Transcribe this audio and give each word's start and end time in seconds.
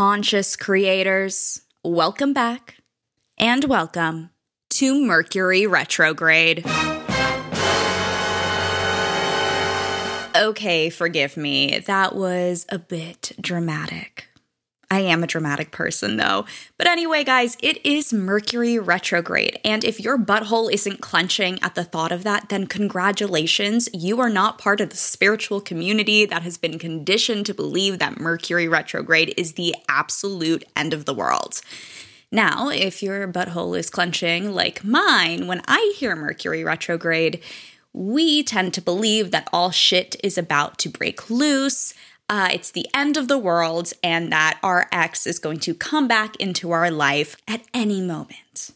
Conscious 0.00 0.56
creators, 0.56 1.60
welcome 1.84 2.32
back 2.32 2.76
and 3.36 3.64
welcome 3.64 4.30
to 4.70 4.98
Mercury 5.04 5.66
retrograde. 5.66 6.64
Okay, 10.34 10.88
forgive 10.88 11.36
me. 11.36 11.80
That 11.80 12.16
was 12.16 12.64
a 12.70 12.78
bit 12.78 13.32
dramatic. 13.38 14.29
I 14.90 15.00
am 15.00 15.22
a 15.22 15.28
dramatic 15.28 15.70
person 15.70 16.16
though. 16.16 16.44
But 16.76 16.88
anyway, 16.88 17.22
guys, 17.22 17.56
it 17.62 17.84
is 17.86 18.12
Mercury 18.12 18.76
retrograde. 18.78 19.60
And 19.64 19.84
if 19.84 20.00
your 20.00 20.18
butthole 20.18 20.72
isn't 20.72 21.00
clenching 21.00 21.62
at 21.62 21.76
the 21.76 21.84
thought 21.84 22.10
of 22.10 22.24
that, 22.24 22.48
then 22.48 22.66
congratulations. 22.66 23.88
You 23.94 24.20
are 24.20 24.28
not 24.28 24.58
part 24.58 24.80
of 24.80 24.90
the 24.90 24.96
spiritual 24.96 25.60
community 25.60 26.26
that 26.26 26.42
has 26.42 26.58
been 26.58 26.78
conditioned 26.78 27.46
to 27.46 27.54
believe 27.54 28.00
that 28.00 28.18
Mercury 28.18 28.66
retrograde 28.66 29.32
is 29.36 29.52
the 29.52 29.76
absolute 29.88 30.64
end 30.74 30.92
of 30.92 31.04
the 31.04 31.14
world. 31.14 31.60
Now, 32.32 32.68
if 32.68 33.02
your 33.02 33.26
butthole 33.32 33.78
is 33.78 33.90
clenching 33.90 34.52
like 34.52 34.84
mine 34.84 35.46
when 35.46 35.62
I 35.68 35.94
hear 35.96 36.16
Mercury 36.16 36.64
retrograde, 36.64 37.40
we 37.92 38.42
tend 38.42 38.72
to 38.74 38.82
believe 38.82 39.30
that 39.30 39.48
all 39.52 39.70
shit 39.70 40.14
is 40.22 40.38
about 40.38 40.78
to 40.78 40.88
break 40.88 41.28
loose 41.28 41.92
uh, 42.30 42.48
it's 42.52 42.70
the 42.70 42.86
end 42.94 43.16
of 43.16 43.26
the 43.26 43.36
world 43.36 43.92
and 44.04 44.30
that 44.30 44.60
our 44.62 44.88
ex 44.92 45.26
is 45.26 45.40
going 45.40 45.58
to 45.58 45.74
come 45.74 46.06
back 46.06 46.36
into 46.36 46.70
our 46.70 46.88
life 46.88 47.36
at 47.48 47.64
any 47.74 48.00
moment. 48.00 48.70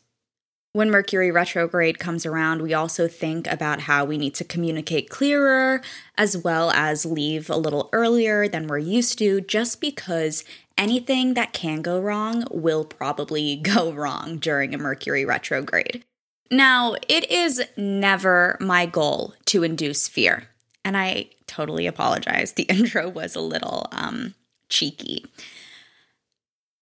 When 0.72 0.90
Mercury 0.90 1.30
retrograde 1.30 2.00
comes 2.00 2.26
around, 2.26 2.62
we 2.62 2.74
also 2.74 3.06
think 3.06 3.46
about 3.46 3.82
how 3.82 4.04
we 4.04 4.18
need 4.18 4.34
to 4.34 4.44
communicate 4.44 5.08
clearer 5.08 5.82
as 6.18 6.36
well 6.36 6.72
as 6.72 7.06
leave 7.06 7.48
a 7.48 7.56
little 7.56 7.88
earlier 7.92 8.48
than 8.48 8.66
we're 8.66 8.78
used 8.78 9.18
to, 9.18 9.40
just 9.40 9.80
because 9.80 10.42
anything 10.76 11.34
that 11.34 11.52
can 11.52 11.80
go 11.80 12.00
wrong 12.00 12.42
will 12.50 12.84
probably 12.84 13.54
go 13.62 13.92
wrong 13.92 14.38
during 14.38 14.74
a 14.74 14.78
Mercury 14.78 15.24
retrograde. 15.24 16.04
Now, 16.50 16.96
it 17.08 17.30
is 17.30 17.62
never 17.76 18.56
my 18.60 18.84
goal 18.84 19.34
to 19.46 19.62
induce 19.62 20.08
fear. 20.08 20.48
And 20.84 20.96
I 20.96 21.30
totally 21.46 21.86
apologize. 21.86 22.52
The 22.52 22.62
intro 22.68 23.08
was 23.08 23.34
a 23.34 23.40
little 23.40 23.86
um, 23.92 24.34
cheeky. 24.68 25.24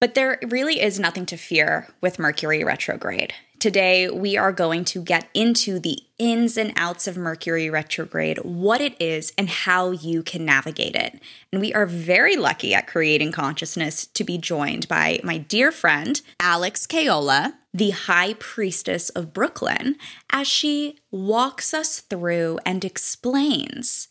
But 0.00 0.14
there 0.14 0.40
really 0.48 0.80
is 0.80 0.98
nothing 0.98 1.26
to 1.26 1.36
fear 1.36 1.88
with 2.00 2.18
Mercury 2.18 2.64
retrograde. 2.64 3.34
Today, 3.62 4.10
we 4.10 4.36
are 4.36 4.50
going 4.50 4.84
to 4.86 5.00
get 5.00 5.28
into 5.34 5.78
the 5.78 6.00
ins 6.18 6.56
and 6.56 6.72
outs 6.74 7.06
of 7.06 7.16
Mercury 7.16 7.70
retrograde, 7.70 8.38
what 8.38 8.80
it 8.80 9.00
is, 9.00 9.32
and 9.38 9.48
how 9.48 9.92
you 9.92 10.24
can 10.24 10.44
navigate 10.44 10.96
it. 10.96 11.22
And 11.52 11.60
we 11.60 11.72
are 11.72 11.86
very 11.86 12.34
lucky 12.34 12.74
at 12.74 12.88
Creating 12.88 13.30
Consciousness 13.30 14.06
to 14.06 14.24
be 14.24 14.36
joined 14.36 14.88
by 14.88 15.20
my 15.22 15.38
dear 15.38 15.70
friend, 15.70 16.20
Alex 16.40 16.88
Kayola, 16.88 17.52
the 17.72 17.90
High 17.90 18.34
Priestess 18.34 19.10
of 19.10 19.32
Brooklyn, 19.32 19.94
as 20.30 20.48
she 20.48 20.98
walks 21.12 21.72
us 21.72 22.00
through 22.00 22.58
and 22.66 22.84
explains 22.84 24.08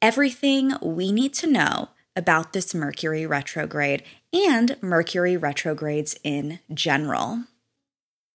everything 0.00 0.72
we 0.80 1.12
need 1.12 1.34
to 1.34 1.46
know 1.46 1.90
about 2.16 2.54
this 2.54 2.74
Mercury 2.74 3.26
retrograde 3.26 4.02
and 4.32 4.78
Mercury 4.80 5.36
retrogrades 5.36 6.16
in 6.24 6.60
general. 6.72 7.44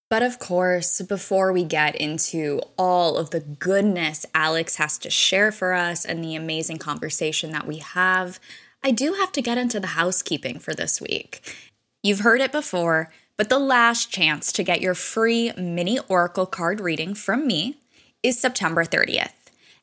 But 0.10 0.24
of 0.24 0.40
course, 0.40 1.02
before 1.02 1.54
we 1.54 1.64
get 1.64 1.96
into 1.96 2.62
all 2.78 3.16
of 3.18 3.30
the 3.30 3.42
goodness 3.42 4.26
Alex 4.34 4.78
has 4.78 4.98
to 5.00 5.10
share 5.10 5.52
for 5.52 5.74
us 5.74 6.04
and 6.04 6.24
the 6.24 6.36
amazing 6.36 6.78
conversation 6.78 7.52
that 7.52 7.68
we 7.68 7.78
have, 7.78 8.40
I 8.84 8.92
do 8.92 9.14
have 9.14 9.32
to 9.34 9.42
get 9.42 9.60
into 9.60 9.80
the 9.80 9.88
housekeeping 9.88 10.58
for 10.58 10.74
this 10.74 11.00
week. 11.00 11.56
You've 12.02 12.22
heard 12.22 12.42
it 12.42 12.52
before, 12.52 13.12
but 13.38 13.50
the 13.50 13.60
last 13.60 14.10
chance 14.12 14.52
to 14.54 14.64
get 14.64 14.82
your 14.82 14.96
free 14.96 15.52
mini 15.58 16.00
Oracle 16.08 16.48
card 16.48 16.80
reading 16.80 17.14
from 17.14 17.46
me 17.46 17.78
is 18.24 18.40
September 18.40 18.84
30th. 18.84 19.34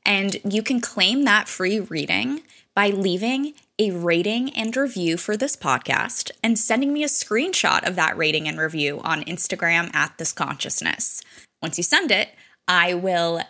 And 0.05 0.39
you 0.49 0.63
can 0.63 0.81
claim 0.81 1.25
that 1.25 1.49
free 1.49 1.79
reading 1.81 2.43
by 2.75 2.89
leaving 2.89 3.55
a 3.79 3.91
rating 3.91 4.51
and 4.51 4.75
review 4.77 5.17
for 5.17 5.37
this 5.37 5.57
podcast 5.57 6.31
and 6.43 6.59
sending 6.59 6.93
me 6.93 7.05
a 7.05 7.09
screenshot 7.09 7.87
of 7.87 7.95
that 7.97 8.17
rating 8.17 8.49
and 8.49 8.59
review 8.59 9.01
on 9.01 9.23
Instagram 9.25 9.95
at 9.95 10.17
this 10.17 10.33
consciousness. 10.33 11.23
Once 11.61 11.77
you 11.77 11.85
send 11.85 12.11
it, 12.11 12.31
I 12.67 12.95
will 12.95 13.43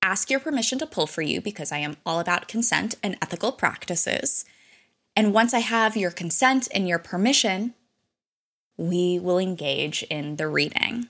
ask 0.00 0.30
your 0.30 0.38
permission 0.40 0.78
to 0.78 0.86
pull 0.86 1.06
for 1.06 1.22
you 1.22 1.40
because 1.40 1.72
I 1.72 1.78
am 1.78 1.96
all 2.06 2.20
about 2.20 2.46
consent 2.46 2.94
and 3.02 3.16
ethical 3.20 3.50
practices. 3.50 4.44
And 5.16 5.34
once 5.34 5.52
I 5.52 5.60
have 5.60 5.96
your 5.96 6.10
consent 6.10 6.68
and 6.72 6.86
your 6.86 6.98
permission, 6.98 7.74
we 8.76 9.18
will 9.18 9.38
engage 9.38 10.02
in 10.04 10.36
the 10.36 10.48
reading. 10.48 11.08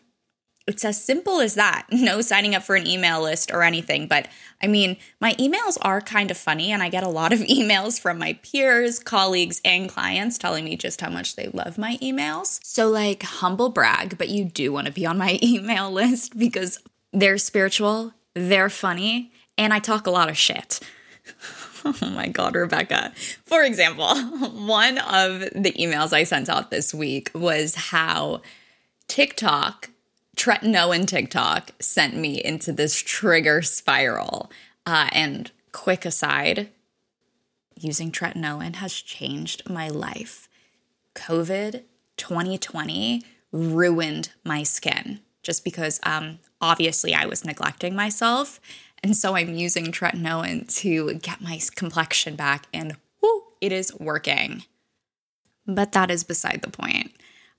It's 0.66 0.84
as 0.84 1.02
simple 1.02 1.41
as 1.41 1.54
that. 1.54 1.86
No 2.04 2.20
signing 2.20 2.54
up 2.54 2.62
for 2.62 2.76
an 2.76 2.86
email 2.86 3.22
list 3.22 3.50
or 3.52 3.62
anything. 3.62 4.06
But 4.08 4.28
I 4.62 4.66
mean, 4.66 4.97
my 5.20 5.32
emails 5.34 5.78
are 5.82 6.00
kind 6.00 6.30
of 6.30 6.36
funny, 6.36 6.70
and 6.70 6.82
I 6.82 6.88
get 6.88 7.02
a 7.02 7.08
lot 7.08 7.32
of 7.32 7.38
emails 7.58 8.00
from 8.00 8.19
my 8.19 8.34
peers, 8.42 8.98
colleagues, 8.98 9.60
and 9.64 9.88
clients 9.88 10.38
telling 10.38 10.64
me 10.64 10.76
just 10.76 11.00
how 11.00 11.10
much 11.10 11.36
they 11.36 11.48
love 11.48 11.78
my 11.78 11.97
emails. 11.98 12.60
So, 12.62 12.88
like, 12.88 13.22
humble 13.22 13.70
brag, 13.70 14.19
but 14.19 14.28
you 14.28 14.44
do 14.44 14.72
want 14.72 14.86
to 14.86 14.92
be 14.92 15.06
on 15.06 15.19
my 15.19 15.38
email 15.42 15.91
list 15.91 16.38
because 16.38 16.78
they're 17.12 17.38
spiritual, 17.38 18.12
they're 18.34 18.70
funny, 18.70 19.32
and 19.56 19.72
I 19.72 19.78
talk 19.78 20.06
a 20.06 20.10
lot 20.10 20.28
of 20.28 20.36
shit. 20.36 20.81
Oh 21.84 22.10
my 22.10 22.28
God, 22.28 22.54
Rebecca. 22.54 23.12
For 23.44 23.62
example, 23.62 24.16
one 24.16 24.98
of 24.98 25.41
the 25.41 25.72
emails 25.78 26.12
I 26.14 26.25
sent 26.25 26.48
out 26.48 26.70
this 26.70 26.94
week 26.94 27.31
was 27.34 27.75
how 27.75 28.41
TikTok 29.06 29.91
Tretinoin 30.34 31.06
TikTok 31.06 31.72
sent 31.81 32.17
me 32.17 32.43
into 32.43 32.72
this 32.72 32.97
trigger 32.97 33.62
spiral. 33.62 34.50
Uh, 34.87 35.09
and 35.12 35.50
quick 35.72 36.05
aside, 36.05 36.71
using 37.77 38.11
tretinoin 38.11 38.77
has 38.77 38.93
changed 38.93 39.69
my 39.69 39.89
life. 39.89 40.49
COVID 41.15 41.83
2020 42.17 43.23
ruined 43.53 44.31
my 44.44 44.62
skin 44.62 45.21
just 45.43 45.65
because 45.65 46.00
um, 46.05 46.39
obviously 46.61 47.15
I 47.15 47.27
was 47.27 47.44
neglecting 47.44 47.94
myself. 47.94 48.61
And 49.03 49.17
so 49.17 49.37
I'm 49.37 49.55
using 49.55 49.87
tretinoin 49.87 50.73
to 50.81 51.15
get 51.15 51.43
my 51.43 51.61
complexion 51.77 52.37
back, 52.37 52.67
and 52.73 52.97
whoo, 53.23 53.43
it 53.61 53.71
is 53.71 53.94
working. 54.00 54.65
But 55.67 55.93
that 55.93 56.11
is 56.11 56.25
beside 56.25 56.62
the 56.62 56.71
point. 56.71 57.12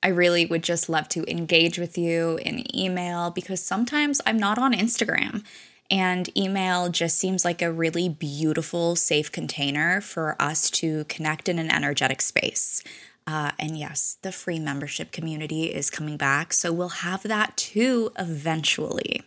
I 0.06 0.10
really 0.10 0.46
would 0.46 0.62
just 0.62 0.88
love 0.88 1.10
to 1.10 1.28
engage 1.28 1.80
with 1.80 1.98
you 1.98 2.38
in 2.44 2.64
email 2.78 3.32
because 3.32 3.60
sometimes 3.60 4.22
I'm 4.24 4.38
not 4.38 4.60
on 4.60 4.72
Instagram. 4.72 5.44
And 5.90 6.30
email 6.38 6.90
just 6.90 7.18
seems 7.18 7.44
like 7.44 7.64
a 7.64 7.72
really 7.72 8.08
beautiful, 8.08 8.96
safe 8.96 9.32
container 9.32 10.02
for 10.02 10.40
us 10.40 10.70
to 10.72 11.06
connect 11.06 11.50
in 11.50 11.58
an 11.58 11.72
energetic 11.72 12.22
space. 12.22 12.84
Uh, 13.26 13.54
and 13.58 13.80
yes, 13.80 14.20
the 14.22 14.32
free 14.32 14.60
membership 14.60 15.12
community 15.12 15.74
is 15.74 15.90
coming 15.90 16.18
back. 16.18 16.54
So 16.54 16.72
we'll 16.72 16.90
have 16.90 17.24
that 17.24 17.58
too 17.58 18.12
eventually. 18.20 19.24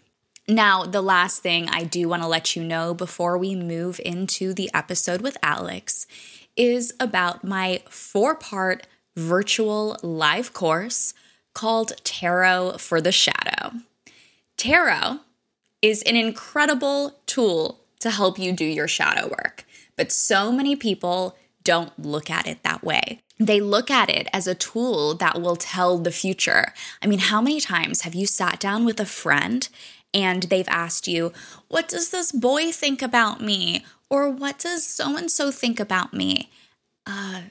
Now, 0.46 0.84
the 0.84 1.02
last 1.02 1.42
thing 1.42 1.69
I 1.69 1.82
do 1.82 2.08
want 2.08 2.22
to 2.22 2.28
let 2.28 2.54
you 2.54 2.62
know 2.62 2.94
before 2.94 3.36
we 3.36 3.56
move 3.56 4.00
into 4.04 4.54
the 4.54 4.70
episode 4.72 5.22
with 5.22 5.36
Alex 5.42 6.06
is 6.56 6.94
about 7.00 7.42
my 7.42 7.82
four 7.88 8.36
part 8.36 8.86
virtual 9.19 9.97
live 10.03 10.53
course 10.53 11.12
called 11.53 11.93
Tarot 12.05 12.79
for 12.79 13.00
the 13.00 13.12
Shadow. 13.12 13.73
Tarot 14.56 15.20
is 15.82 16.03
an 16.03 16.17
incredible 16.17 17.19
tool 17.26 17.81
to 18.00 18.11
help 18.11 18.38
you 18.38 18.53
do 18.53 18.65
your 18.65 18.88
shadow 18.88 19.26
work, 19.29 19.65
but 19.97 20.12
so 20.12 20.53
many 20.53 20.76
people 20.76 21.37
don't 21.65 21.99
look 21.99 22.31
at 22.31 22.47
it 22.47 22.62
that 22.62 22.85
way. 22.85 23.20
They 23.38 23.61
look 23.61 23.91
at 23.91 24.09
it 24.09 24.29
as 24.32 24.47
a 24.47 24.55
tool 24.55 25.15
that 25.15 25.41
will 25.41 25.56
tell 25.56 25.99
the 25.99 26.11
future. 26.11 26.73
I 27.03 27.06
mean, 27.06 27.19
how 27.19 27.41
many 27.41 27.61
times 27.61 28.03
have 28.03 28.15
you 28.15 28.26
sat 28.26 28.59
down 28.59 28.85
with 28.85 29.00
a 29.00 29.05
friend 29.05 29.69
and 30.15 30.44
they've 30.44 30.69
asked 30.69 31.06
you, 31.06 31.32
What 31.69 31.88
does 31.88 32.11
this 32.11 32.32
boy 32.32 32.73
think 32.73 33.03
about 33.03 33.41
me? 33.41 33.85
Or 34.11 34.31
what 34.31 34.59
does 34.59 34.85
so 34.85 35.17
and 35.17 35.31
so 35.31 35.50
think 35.50 35.79
about 35.79 36.15
me? 36.15 36.50
Uh, 37.06 37.43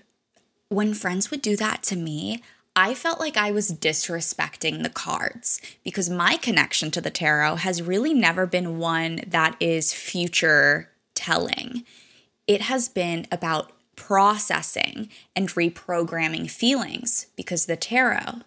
when 0.69 0.94
friends 0.94 1.31
would 1.31 1.42
do 1.42 1.56
that 1.56 1.84
to 1.84 1.96
me, 1.96 2.42
I 2.75 2.94
felt 2.94 3.19
like 3.19 3.38
I 3.38 3.52
was 3.52 3.72
disrespecting 3.72 4.84
the 4.84 4.90
cards 4.90 5.62
because 5.84 6.10
my 6.10 6.38
connection 6.38 6.92
to 6.92 7.02
the 7.02 7.10
tarot 7.10 7.56
has 7.58 7.81
really 7.81 8.14
never 8.14 8.46
been 8.46 8.78
one 8.78 9.22
that 9.25 9.56
is 9.60 9.94
future 9.94 10.92
telling. 11.16 11.84
It 12.46 12.62
has 12.62 12.88
been 12.88 13.25
about 13.31 13.72
processing 13.96 15.10
and 15.36 15.50
reprogramming 15.50 16.52
feelings 16.52 17.25
because 17.36 17.66
the 17.66 17.75
tarot 17.75 18.42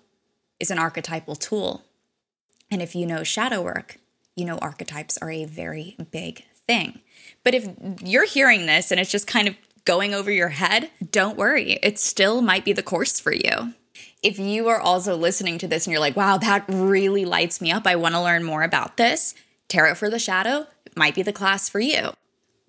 is 0.61 0.71
an 0.71 0.79
archetypal 0.79 1.35
tool. 1.35 1.83
And 2.71 2.81
if 2.81 2.95
you 2.95 3.07
know 3.07 3.25
shadow 3.25 3.61
work, 3.61 3.97
you 4.37 4.45
know 4.45 4.59
archetypes 4.59 5.19
are 5.19 5.31
a 5.31 5.45
very 5.45 5.97
big 6.13 6.45
thing. 6.69 7.01
But 7.43 7.55
if 7.55 7.69
you're 8.01 8.27
hearing 8.27 8.67
this 8.67 8.93
and 8.93 9.01
it's 9.01 9.11
just 9.11 9.27
kind 9.27 9.49
of 9.49 9.57
going 9.85 10.15
over 10.15 10.31
your 10.31 10.49
head, 10.49 10.91
don't 11.11 11.37
worry. 11.37 11.73
It 11.83 11.99
still 11.99 12.43
might 12.43 12.65
be 12.65 12.73
the 12.73 12.83
course 12.83 13.19
for 13.19 13.33
you. 13.33 13.75
If 14.23 14.39
you 14.39 14.69
are 14.69 14.81
also 14.81 15.17
listening 15.17 15.59
to 15.59 15.69
this 15.69 15.87
and 15.87 15.93
you're 15.93 16.01
like, 16.01 16.17
wow, 16.17 16.37
that 16.39 16.65
really 16.69 17.25
lights 17.25 17.61
me 17.61 17.73
up, 17.73 17.87
I 17.87 17.97
want 17.97 18.15
to 18.15 18.23
learn 18.23 18.45
more 18.45 18.63
about 18.63 18.97
this, 18.97 19.35
Tarot 19.69 19.95
for 19.95 20.11
the 20.11 20.19
Shadow 20.19 20.67
might 20.97 21.15
be 21.15 21.23
the 21.23 21.33
class 21.33 21.69
for 21.69 21.81
you 21.81 22.11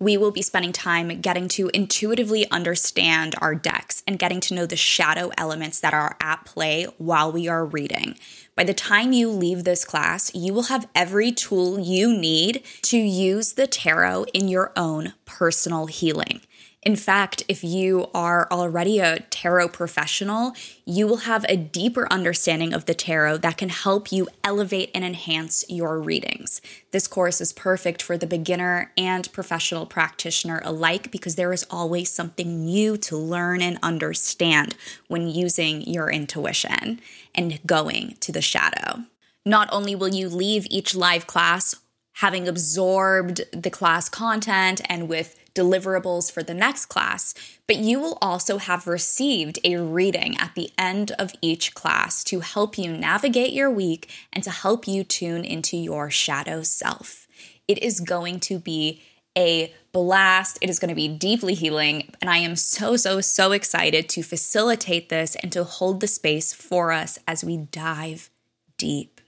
we 0.02 0.16
will 0.16 0.32
be 0.32 0.42
spending 0.42 0.72
time 0.72 1.20
getting 1.20 1.46
to 1.46 1.70
intuitively 1.72 2.50
understand 2.50 3.36
our 3.40 3.54
decks 3.54 4.02
and 4.06 4.18
getting 4.18 4.40
to 4.40 4.54
know 4.54 4.66
the 4.66 4.76
shadow 4.76 5.30
elements 5.38 5.78
that 5.78 5.94
are 5.94 6.16
at 6.20 6.44
play 6.44 6.86
while 6.98 7.30
we 7.30 7.46
are 7.46 7.64
reading. 7.64 8.18
By 8.56 8.64
the 8.64 8.74
time 8.74 9.12
you 9.12 9.30
leave 9.30 9.62
this 9.62 9.84
class, 9.84 10.34
you 10.34 10.52
will 10.52 10.64
have 10.64 10.88
every 10.94 11.30
tool 11.30 11.78
you 11.78 12.16
need 12.16 12.64
to 12.82 12.98
use 12.98 13.52
the 13.52 13.68
tarot 13.68 14.24
in 14.34 14.48
your 14.48 14.72
own 14.76 15.14
personal 15.24 15.86
healing. 15.86 16.40
In 16.82 16.96
fact, 16.96 17.44
if 17.48 17.62
you 17.62 18.08
are 18.12 18.48
already 18.50 18.98
a 18.98 19.20
tarot 19.30 19.68
professional, 19.68 20.52
you 20.84 21.06
will 21.06 21.18
have 21.18 21.46
a 21.48 21.56
deeper 21.56 22.08
understanding 22.10 22.72
of 22.72 22.86
the 22.86 22.94
tarot 22.94 23.36
that 23.38 23.56
can 23.56 23.68
help 23.68 24.10
you 24.10 24.26
elevate 24.42 24.90
and 24.92 25.04
enhance 25.04 25.64
your 25.68 26.00
readings. 26.00 26.60
This 26.90 27.06
course 27.06 27.40
is 27.40 27.52
perfect 27.52 28.02
for 28.02 28.18
the 28.18 28.26
beginner 28.26 28.90
and 28.96 29.32
professional 29.32 29.86
practitioner 29.86 30.60
alike 30.64 31.12
because 31.12 31.36
there 31.36 31.52
is 31.52 31.64
always 31.70 32.10
something 32.10 32.64
new 32.64 32.96
to 32.96 33.16
learn 33.16 33.62
and 33.62 33.78
understand 33.80 34.74
when 35.06 35.28
using 35.28 35.82
your 35.82 36.10
intuition 36.10 37.00
and 37.32 37.60
going 37.64 38.16
to 38.18 38.32
the 38.32 38.42
shadow. 38.42 39.04
Not 39.46 39.68
only 39.70 39.94
will 39.94 40.12
you 40.12 40.28
leave 40.28 40.66
each 40.68 40.96
live 40.96 41.28
class 41.28 41.76
having 42.16 42.46
absorbed 42.46 43.40
the 43.52 43.70
class 43.70 44.08
content 44.08 44.80
and 44.86 45.08
with 45.08 45.38
deliverables 45.54 46.30
for 46.30 46.42
the 46.42 46.54
next 46.54 46.86
class, 46.86 47.34
but 47.66 47.76
you 47.76 48.00
will 48.00 48.18
also 48.20 48.58
have 48.58 48.86
received 48.86 49.58
a 49.64 49.76
reading 49.76 50.36
at 50.38 50.54
the 50.54 50.70
end 50.78 51.12
of 51.18 51.32
each 51.40 51.74
class 51.74 52.24
to 52.24 52.40
help 52.40 52.78
you 52.78 52.92
navigate 52.92 53.52
your 53.52 53.70
week 53.70 54.10
and 54.32 54.42
to 54.44 54.50
help 54.50 54.88
you 54.88 55.04
tune 55.04 55.44
into 55.44 55.76
your 55.76 56.10
shadow 56.10 56.62
self. 56.62 57.26
It 57.68 57.82
is 57.82 58.00
going 58.00 58.40
to 58.40 58.58
be 58.58 59.02
a 59.36 59.72
blast. 59.92 60.58
It 60.60 60.70
is 60.70 60.78
going 60.78 60.90
to 60.90 60.94
be 60.94 61.08
deeply 61.08 61.54
healing. 61.54 62.12
And 62.20 62.30
I 62.30 62.38
am 62.38 62.56
so, 62.56 62.96
so, 62.96 63.20
so 63.20 63.52
excited 63.52 64.08
to 64.10 64.22
facilitate 64.22 65.08
this 65.08 65.36
and 65.36 65.52
to 65.52 65.64
hold 65.64 66.00
the 66.00 66.06
space 66.06 66.52
for 66.52 66.92
us 66.92 67.18
as 67.26 67.44
we 67.44 67.56
dive 67.56 68.30
deep. 68.76 69.20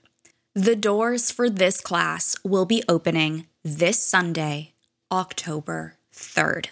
The 0.53 0.75
doors 0.75 1.31
for 1.31 1.49
this 1.49 1.81
class 1.81 2.35
will 2.43 2.65
be 2.65 2.83
opening 2.87 3.47
this 3.63 3.99
Sunday, 3.99 4.73
October 5.11 5.95
3rd. 6.15 6.67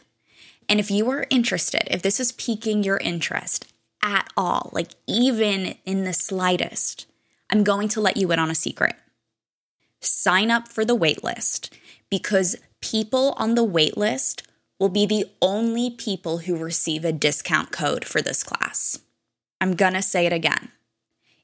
And 0.69 0.79
if 0.79 0.89
you 0.89 1.09
are 1.09 1.27
interested, 1.29 1.83
if 1.93 2.01
this 2.01 2.19
is 2.19 2.31
piquing 2.31 2.83
your 2.83 2.97
interest 2.97 3.65
at 4.01 4.27
all, 4.37 4.69
like 4.73 4.91
even 5.07 5.75
in 5.85 6.03
the 6.03 6.13
slightest, 6.13 7.05
I'm 7.49 7.63
going 7.63 7.89
to 7.89 8.01
let 8.01 8.17
you 8.17 8.31
in 8.31 8.39
on 8.39 8.49
a 8.49 8.55
secret. 8.55 8.95
Sign 9.99 10.51
up 10.51 10.67
for 10.67 10.83
the 10.83 10.97
waitlist 10.97 11.69
because 12.09 12.55
people 12.81 13.33
on 13.37 13.55
the 13.55 13.65
waitlist 13.65 14.43
will 14.79 14.89
be 14.89 15.05
the 15.05 15.25
only 15.41 15.89
people 15.89 16.39
who 16.39 16.57
receive 16.57 17.05
a 17.05 17.13
discount 17.13 17.71
code 17.71 18.03
for 18.03 18.21
this 18.21 18.43
class. 18.43 18.99
I'm 19.61 19.75
gonna 19.75 20.01
say 20.01 20.25
it 20.25 20.33
again. 20.33 20.71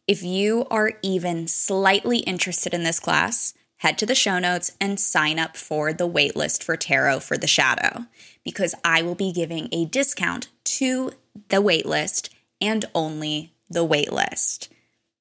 If 0.07 0.23
you 0.23 0.65
are 0.69 0.93
even 1.01 1.47
slightly 1.47 2.17
interested 2.19 2.73
in 2.73 2.83
this 2.83 2.99
class, 2.99 3.53
head 3.79 3.97
to 3.97 4.05
the 4.05 4.15
show 4.15 4.39
notes 4.39 4.71
and 4.79 4.99
sign 4.99 5.39
up 5.39 5.57
for 5.57 5.91
the 5.91 6.07
waitlist 6.07 6.63
for 6.63 6.77
Tarot 6.77 7.21
for 7.21 7.37
the 7.37 7.47
Shadow 7.47 8.05
because 8.43 8.75
I 8.83 9.01
will 9.01 9.15
be 9.15 9.31
giving 9.31 9.69
a 9.71 9.85
discount 9.85 10.49
to 10.65 11.11
the 11.49 11.57
waitlist 11.57 12.29
and 12.61 12.85
only 12.93 13.53
the 13.69 13.85
waitlist. 13.87 14.67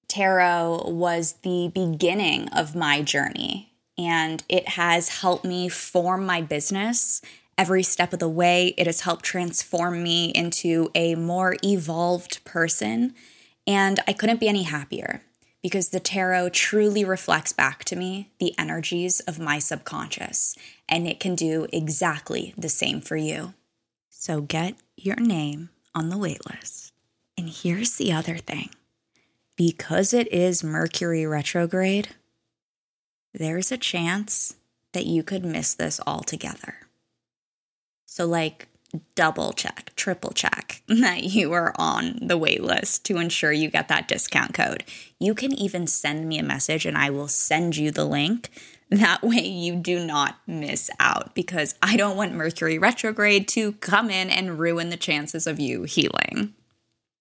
Tarot 0.09 0.91
was 0.91 1.35
the 1.43 1.71
beginning 1.73 2.49
of 2.49 2.75
my 2.75 3.03
journey 3.03 3.73
and 3.97 4.43
it 4.49 4.71
has 4.71 5.09
helped 5.21 5.45
me 5.45 5.69
form 5.69 6.27
my 6.27 6.41
business 6.41 7.23
every 7.57 7.83
step 7.83 8.13
of 8.13 8.19
the 8.19 8.29
way. 8.29 8.75
It 8.77 8.87
has 8.87 9.03
helped 9.03 9.25
transform 9.25 10.03
me 10.03 10.31
into 10.31 10.91
a 10.95 11.15
more 11.17 11.57
evolved 11.63 12.45
person. 12.45 13.15
And 13.67 14.01
I 14.09 14.13
couldn't 14.13 14.41
be 14.41 14.49
any 14.49 14.63
happier 14.63 15.23
because 15.63 15.89
the 15.89 16.01
tarot 16.01 16.51
truly 16.51 17.05
reflects 17.05 17.53
back 17.53 17.85
to 17.85 17.97
me 17.97 18.31
the 18.39 18.55
energies 18.59 19.21
of 19.21 19.39
my 19.39 19.59
subconscious, 19.59 20.57
and 20.89 21.07
it 21.07 21.21
can 21.21 21.35
do 21.35 21.67
exactly 21.73 22.55
the 22.57 22.69
same 22.69 23.01
for 23.01 23.17
you. 23.17 23.55
So 24.09 24.41
get 24.41 24.75
your 24.97 25.17
name 25.17 25.71
on 25.95 26.11
the 26.11 26.17
waitlist. 26.17 26.93
And 27.37 27.49
here's 27.49 27.97
the 27.97 28.13
other 28.13 28.37
thing 28.37 28.71
because 29.57 30.15
it 30.15 30.33
is 30.33 30.63
Mercury 30.63 31.27
retrograde, 31.27 32.11
there's 33.35 33.73
a 33.73 33.79
chance 33.79 34.55
that 34.93 35.07
you 35.07 35.23
could 35.23 35.45
miss 35.45 35.75
this 35.75 36.01
altogether. 36.07 36.75
So, 38.07 38.27
like, 38.27 38.69
double 39.15 39.53
check, 39.53 39.93
triple 39.97 40.33
check 40.33 40.83
that 40.89 41.25
you 41.25 41.53
are 41.53 41.75
on 41.77 42.19
the 42.23 42.39
wait 42.39 42.63
list 42.63 43.05
to 43.07 43.19
ensure 43.19 43.53
you 43.53 43.71
get 43.71 43.89
that 43.89 44.09
discount 44.09 44.55
code. 44.55 44.85
You 45.19 45.35
can 45.35 45.53
even 45.53 45.87
send 45.87 46.29
me 46.29 46.39
a 46.39 46.45
message 46.45 46.87
and 46.87 46.97
I 46.97 47.11
will 47.11 47.29
send 47.29 47.77
you 47.77 47.91
the 47.91 48.05
link. 48.05 48.51
That 48.91 49.23
way 49.23 49.47
you 49.47 49.77
do 49.77 50.05
not 50.05 50.39
miss 50.47 50.91
out 50.99 51.35
because 51.35 51.75
I 51.83 51.97
don't 51.97 52.17
want 52.17 52.35
Mercury 52.35 52.79
retrograde 52.79 53.47
to 53.49 53.73
come 53.73 54.09
in 54.09 54.31
and 54.31 54.59
ruin 54.59 54.89
the 54.89 54.97
chances 54.97 55.47
of 55.47 55.61
you 55.61 55.83
healing. 55.83 56.55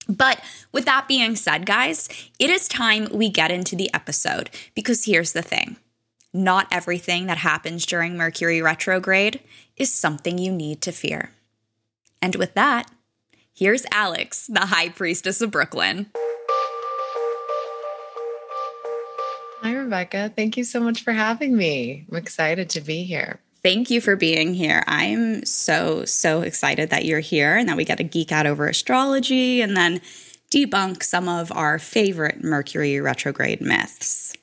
But 0.07 0.41
with 0.71 0.85
that 0.85 1.09
being 1.09 1.35
said, 1.35 1.65
guys, 1.65 2.07
it 2.39 2.49
is 2.49 2.69
time 2.69 3.09
we 3.11 3.29
get 3.29 3.51
into 3.51 3.75
the 3.75 3.93
episode 3.93 4.49
because 4.73 5.03
here's 5.03 5.33
the 5.33 5.41
thing. 5.41 5.75
Not 6.33 6.67
everything 6.71 7.25
that 7.25 7.39
happens 7.39 7.85
during 7.85 8.15
Mercury 8.15 8.61
retrograde 8.61 9.41
is 9.75 9.91
something 9.91 10.37
you 10.37 10.53
need 10.53 10.81
to 10.83 10.93
fear. 10.93 11.31
And 12.21 12.35
with 12.35 12.53
that, 12.55 12.89
here's 13.53 13.85
Alex, 13.91 14.47
the 14.47 14.67
High 14.67 14.89
Priestess 14.89 15.41
of 15.41 15.51
Brooklyn. 15.51 16.11
Hi, 19.61 19.73
Rebecca. 19.73 20.31
Thank 20.35 20.57
you 20.57 20.63
so 20.63 20.79
much 20.79 21.03
for 21.03 21.13
having 21.13 21.57
me. 21.57 22.05
I'm 22.09 22.17
excited 22.17 22.69
to 22.71 22.81
be 22.81 23.03
here. 23.03 23.39
Thank 23.63 23.89
you 23.89 23.99
for 23.99 24.15
being 24.15 24.53
here. 24.53 24.83
I'm 24.87 25.43
so, 25.45 26.05
so 26.05 26.41
excited 26.41 26.89
that 26.91 27.05
you're 27.05 27.19
here 27.19 27.57
and 27.57 27.67
that 27.67 27.75
we 27.75 27.83
get 27.83 27.97
to 27.97 28.03
geek 28.03 28.31
out 28.31 28.45
over 28.45 28.67
astrology 28.67 29.61
and 29.61 29.75
then 29.75 29.99
debunk 30.51 31.03
some 31.03 31.27
of 31.27 31.51
our 31.51 31.79
favorite 31.79 32.43
Mercury 32.43 33.01
retrograde 33.01 33.59
myths. 33.59 34.33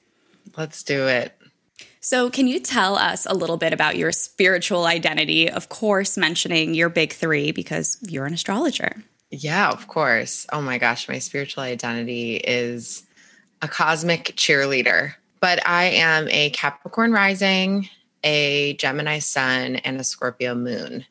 Let's 0.57 0.83
do 0.83 1.07
it. 1.07 1.33
So, 2.05 2.29
can 2.29 2.47
you 2.47 2.61
tell 2.61 2.97
us 2.97 3.25
a 3.25 3.33
little 3.33 3.57
bit 3.57 3.73
about 3.73 3.97
your 3.97 4.13
spiritual 4.13 4.85
identity? 4.85 5.51
Of 5.51 5.71
course, 5.71 6.19
mentioning 6.19 6.75
your 6.75 6.91
big 6.91 7.15
three 7.15 7.51
because 7.51 7.97
you're 8.03 8.27
an 8.27 8.35
astrologer. 8.35 9.03
Yeah, 9.31 9.71
of 9.71 9.89
course. 9.89 10.47
Oh 10.53 10.61
my 10.61 10.77
gosh, 10.77 11.09
my 11.09 11.19
spiritual 11.19 11.63
identity 11.63 12.37
is 12.37 13.05
a 13.63 13.69
cosmic 13.69 14.35
cheerleader. 14.37 15.15
But 15.41 15.67
I 15.67 15.85
am 15.85 16.29
a 16.29 16.51
Capricorn 16.51 17.11
rising, 17.11 17.89
a 18.23 18.75
Gemini 18.75 19.21
sun, 19.21 19.77
and 19.77 19.99
a 19.99 20.05
Scorpio 20.05 20.55
moon. 20.55 21.07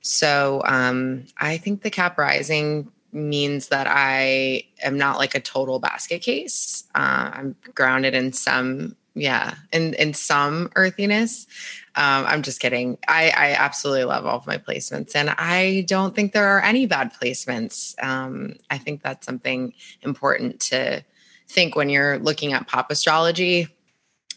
So 0.00 0.62
um, 0.64 1.26
I 1.38 1.58
think 1.58 1.82
the 1.82 1.90
Cap 1.90 2.18
rising 2.18 2.90
means 3.12 3.68
that 3.68 3.86
I 3.88 4.64
am 4.82 4.98
not 4.98 5.18
like 5.18 5.36
a 5.36 5.40
total 5.40 5.78
basket 5.78 6.22
case. 6.22 6.82
Uh, 6.92 7.30
I'm 7.34 7.56
grounded 7.72 8.14
in 8.14 8.32
some 8.32 8.96
yeah 9.14 9.54
and 9.72 9.94
in 9.94 10.14
some 10.14 10.70
earthiness. 10.76 11.46
Um 11.94 12.24
i'm 12.26 12.42
just 12.42 12.60
kidding. 12.60 12.98
I 13.06 13.30
i 13.30 13.52
absolutely 13.52 14.04
love 14.04 14.26
all 14.26 14.38
of 14.38 14.46
my 14.46 14.58
placements 14.58 15.14
and 15.14 15.30
i 15.30 15.84
don't 15.86 16.14
think 16.14 16.32
there 16.32 16.48
are 16.56 16.62
any 16.62 16.86
bad 16.86 17.12
placements. 17.14 17.94
Um 18.02 18.54
i 18.70 18.78
think 18.78 19.02
that's 19.02 19.26
something 19.26 19.74
important 20.02 20.60
to 20.60 21.04
think 21.48 21.76
when 21.76 21.88
you're 21.88 22.18
looking 22.18 22.52
at 22.52 22.66
pop 22.66 22.90
astrology. 22.90 23.68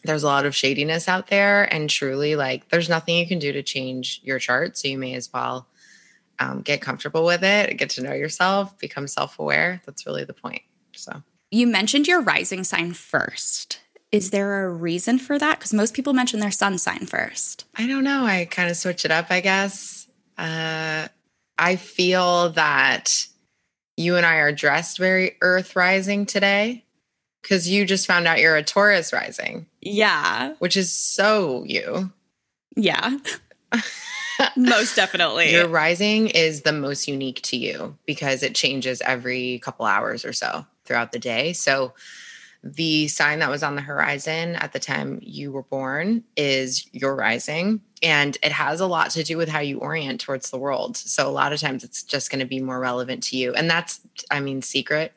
There's 0.03 0.24
a 0.24 0.27
lot 0.27 0.46
of 0.46 0.55
shadiness 0.55 1.08
out 1.08 1.27
there 1.27 1.63
and 1.74 1.89
truly 1.89 2.36
like 2.36 2.70
there's 2.70 2.89
nothing 2.89 3.17
you 3.17 3.25
can 3.25 3.39
do 3.39 3.51
to 3.53 3.63
change 3.63 4.22
your 4.24 4.38
chart 4.38 4.77
so 4.77 4.88
you 4.88 5.00
may 5.00 5.15
as 5.15 5.32
well 5.34 5.67
um, 6.38 6.62
get 6.62 6.82
comfortable 6.82 7.25
with 7.25 7.44
it 7.44 7.75
get 7.77 7.91
to 7.91 8.03
know 8.03 8.13
yourself 8.13 8.77
become 8.77 9.08
self-aware. 9.08 9.82
That's 9.86 10.05
really 10.05 10.25
the 10.25 10.34
point 10.34 10.62
so. 10.94 11.24
You 11.50 11.67
mentioned 11.67 12.08
your 12.08 12.22
rising 12.22 12.63
sign 12.63 12.94
first 12.94 13.79
is 14.12 14.29
there 14.29 14.65
a 14.65 14.69
reason 14.69 15.19
for 15.19 15.38
that 15.38 15.59
because 15.59 15.74
most 15.74 15.93
people 15.93 16.13
mention 16.13 16.39
their 16.39 16.51
sun 16.51 16.77
sign 16.77 17.05
first 17.05 17.65
i 17.75 17.88
don't 17.88 18.03
know 18.03 18.25
i 18.25 18.45
kind 18.45 18.69
of 18.69 18.77
switch 18.77 19.05
it 19.05 19.12
up 19.12 19.27
i 19.29 19.41
guess 19.41 20.07
uh, 20.38 21.07
i 21.57 21.75
feel 21.75 22.50
that 22.51 23.25
you 23.97 24.15
and 24.15 24.25
i 24.25 24.35
are 24.35 24.51
dressed 24.51 24.97
very 24.97 25.38
earth 25.41 25.75
rising 25.75 26.25
today 26.25 26.85
because 27.45 27.69
you 27.69 27.85
just 27.85 28.07
found 28.07 28.25
out 28.25 28.39
you're 28.39 28.55
a 28.55 28.63
Taurus 28.63 29.13
rising. 29.13 29.67
Yeah. 29.79 30.55
Which 30.57 30.75
is 30.75 30.91
so 30.91 31.63
you. 31.63 32.12
Yeah. 32.75 33.17
most 34.57 34.95
definitely. 34.95 35.51
Your 35.51 35.67
rising 35.67 36.27
is 36.27 36.63
the 36.63 36.71
most 36.71 37.07
unique 37.07 37.43
to 37.43 37.55
you 37.55 37.95
because 38.07 38.41
it 38.41 38.55
changes 38.55 39.00
every 39.01 39.59
couple 39.59 39.85
hours 39.85 40.25
or 40.25 40.33
so 40.33 40.65
throughout 40.85 41.12
the 41.12 41.19
day. 41.19 41.53
So 41.53 41.93
the 42.65 43.07
sign 43.07 43.39
that 43.39 43.50
was 43.51 43.62
on 43.62 43.75
the 43.75 43.81
horizon 43.81 44.55
at 44.55 44.74
the 44.74 44.79
time 44.79 45.19
you 45.22 45.51
were 45.51 45.62
born 45.62 46.24
is 46.36 46.89
your 46.93 47.15
rising 47.15 47.79
and 48.01 48.39
it 48.41 48.51
has 48.51 48.79
a 48.79 48.88
lot 48.88 49.12
to 49.12 49.24
do 49.24 49.38
with 49.38 49.48
how 49.48 49.60
you 49.60 49.77
orient 49.77 50.19
towards 50.19 50.50
the 50.50 50.57
world. 50.57 50.98
So 50.98 51.29
a 51.29 51.29
lot 51.29 51.53
of 51.53 51.60
times 51.60 51.84
it's 51.84 52.01
just 52.01 52.31
going 52.31 52.39
to 52.39 52.45
be 52.45 52.60
more 52.60 52.79
relevant 52.79 53.22
to 53.25 53.38
you 53.38 53.53
and 53.53 53.69
that's 53.69 54.01
i 54.31 54.39
mean 54.39 54.63
secret. 54.63 55.13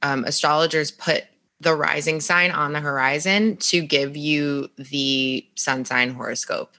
Um, 0.00 0.24
astrologers 0.24 0.90
put 0.90 1.24
the 1.60 1.74
rising 1.74 2.20
sign 2.20 2.50
on 2.50 2.72
the 2.72 2.80
horizon 2.80 3.58
to 3.58 3.82
give 3.82 4.16
you 4.16 4.70
the 4.78 5.46
sun 5.54 5.84
sign 5.84 6.14
horoscope. 6.14 6.74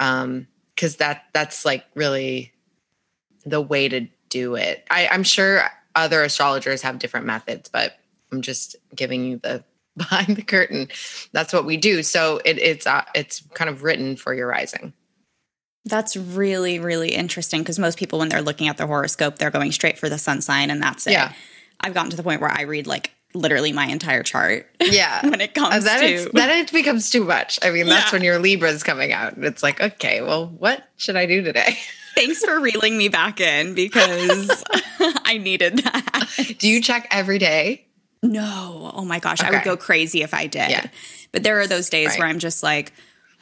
Um 0.00 0.48
because 0.74 0.96
that 0.96 1.24
that's 1.34 1.66
like 1.66 1.84
really 1.94 2.52
the 3.44 3.60
way 3.60 3.88
to 3.88 4.08
do 4.30 4.54
it. 4.54 4.86
I, 4.90 5.08
i'm 5.08 5.24
sure 5.24 5.64
other 5.94 6.22
astrologers 6.22 6.80
have 6.80 6.98
different 6.98 7.26
methods 7.26 7.68
but 7.68 7.98
i'm 8.32 8.42
just 8.42 8.76
giving 8.94 9.24
you 9.24 9.38
the 9.38 9.64
behind 9.98 10.36
the 10.36 10.42
curtain 10.42 10.88
that's 11.32 11.52
what 11.52 11.64
we 11.64 11.76
do 11.76 12.04
so 12.04 12.40
it, 12.44 12.56
it's 12.58 12.86
uh, 12.86 13.04
it's 13.16 13.42
kind 13.54 13.68
of 13.68 13.82
written 13.82 14.14
for 14.14 14.32
your 14.32 14.46
rising 14.46 14.92
that's 15.86 16.16
really 16.16 16.78
really 16.78 17.14
interesting 17.14 17.62
because 17.62 17.80
most 17.80 17.98
people 17.98 18.20
when 18.20 18.28
they're 18.28 18.42
looking 18.42 18.68
at 18.68 18.76
their 18.76 18.86
horoscope 18.86 19.38
they're 19.38 19.50
going 19.50 19.72
straight 19.72 19.98
for 19.98 20.08
the 20.08 20.18
sun 20.18 20.40
sign 20.40 20.70
and 20.70 20.80
that's 20.80 21.06
it 21.08 21.12
yeah 21.12 21.32
I've 21.80 21.94
gotten 21.94 22.10
to 22.10 22.16
the 22.16 22.22
point 22.22 22.40
where 22.40 22.50
I 22.50 22.62
read 22.62 22.86
like 22.86 23.12
literally 23.34 23.72
my 23.72 23.86
entire 23.86 24.22
chart. 24.22 24.66
Yeah. 24.80 25.22
when 25.28 25.40
it 25.40 25.54
comes 25.54 25.84
then 25.84 26.00
to 26.00 26.30
then 26.32 26.64
it 26.64 26.72
becomes 26.72 27.10
too 27.10 27.24
much. 27.24 27.58
I 27.62 27.70
mean, 27.70 27.86
that's 27.86 28.10
yeah. 28.10 28.16
when 28.16 28.24
your 28.24 28.38
Libra 28.38 28.70
is 28.70 28.82
coming 28.82 29.12
out. 29.12 29.34
It's 29.36 29.62
like, 29.62 29.80
okay, 29.80 30.22
well, 30.22 30.46
what 30.46 30.82
should 30.96 31.14
I 31.14 31.26
do 31.26 31.42
today? 31.42 31.76
Thanks 32.14 32.42
for 32.42 32.58
reeling 32.58 32.96
me 32.96 33.08
back 33.08 33.40
in 33.40 33.74
because 33.74 34.64
I 34.98 35.38
needed 35.38 35.78
that. 35.78 36.54
Do 36.58 36.68
you 36.68 36.80
check 36.80 37.06
every 37.10 37.38
day? 37.38 37.86
No. 38.22 38.90
Oh 38.94 39.04
my 39.04 39.18
gosh. 39.18 39.40
Okay. 39.40 39.48
I 39.48 39.52
would 39.52 39.64
go 39.64 39.76
crazy 39.76 40.22
if 40.22 40.34
I 40.34 40.46
did. 40.46 40.70
Yeah. 40.70 40.86
But 41.32 41.42
there 41.42 41.60
are 41.60 41.66
those 41.66 41.90
days 41.90 42.08
right. 42.10 42.18
where 42.18 42.28
I'm 42.28 42.38
just 42.38 42.62
like, 42.62 42.92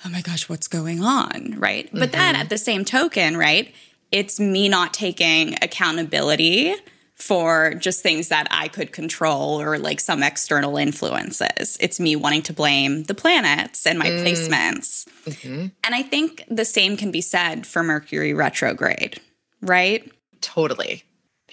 oh 0.05 0.09
my 0.09 0.21
gosh, 0.21 0.49
what's 0.49 0.69
going 0.69 1.03
on? 1.03 1.57
Right. 1.59 1.87
Mm-hmm. 1.87 1.99
But 1.99 2.13
then 2.13 2.35
mm-hmm. 2.35 2.43
at 2.43 2.51
the 2.51 2.59
same 2.59 2.85
token, 2.85 3.37
right, 3.37 3.75
it's 4.13 4.39
me 4.39 4.69
not 4.69 4.93
taking 4.93 5.55
accountability 5.63 6.75
for 7.15 7.73
just 7.75 8.03
things 8.03 8.29
that 8.29 8.47
I 8.51 8.69
could 8.69 8.93
control 8.93 9.61
or 9.61 9.79
like 9.79 10.01
some 10.01 10.23
external 10.23 10.77
influences. 10.77 11.79
It's 11.81 11.99
me 11.99 12.15
wanting 12.15 12.43
to 12.43 12.53
blame 12.53 13.05
the 13.05 13.15
planets 13.15 13.87
and 13.87 13.99
my 13.99 14.07
mm. 14.07 14.23
placements. 14.23 15.09
Mm-hmm. 15.25 15.67
And 15.83 15.95
I 15.95 16.03
think 16.03 16.45
the 16.49 16.67
same 16.67 16.99
can 16.99 17.11
be 17.11 17.23
said 17.23 17.67
for 17.67 17.83
Mercury 17.83 18.35
retrograde, 18.35 19.19
right? 19.63 20.11
Totally. 20.43 21.05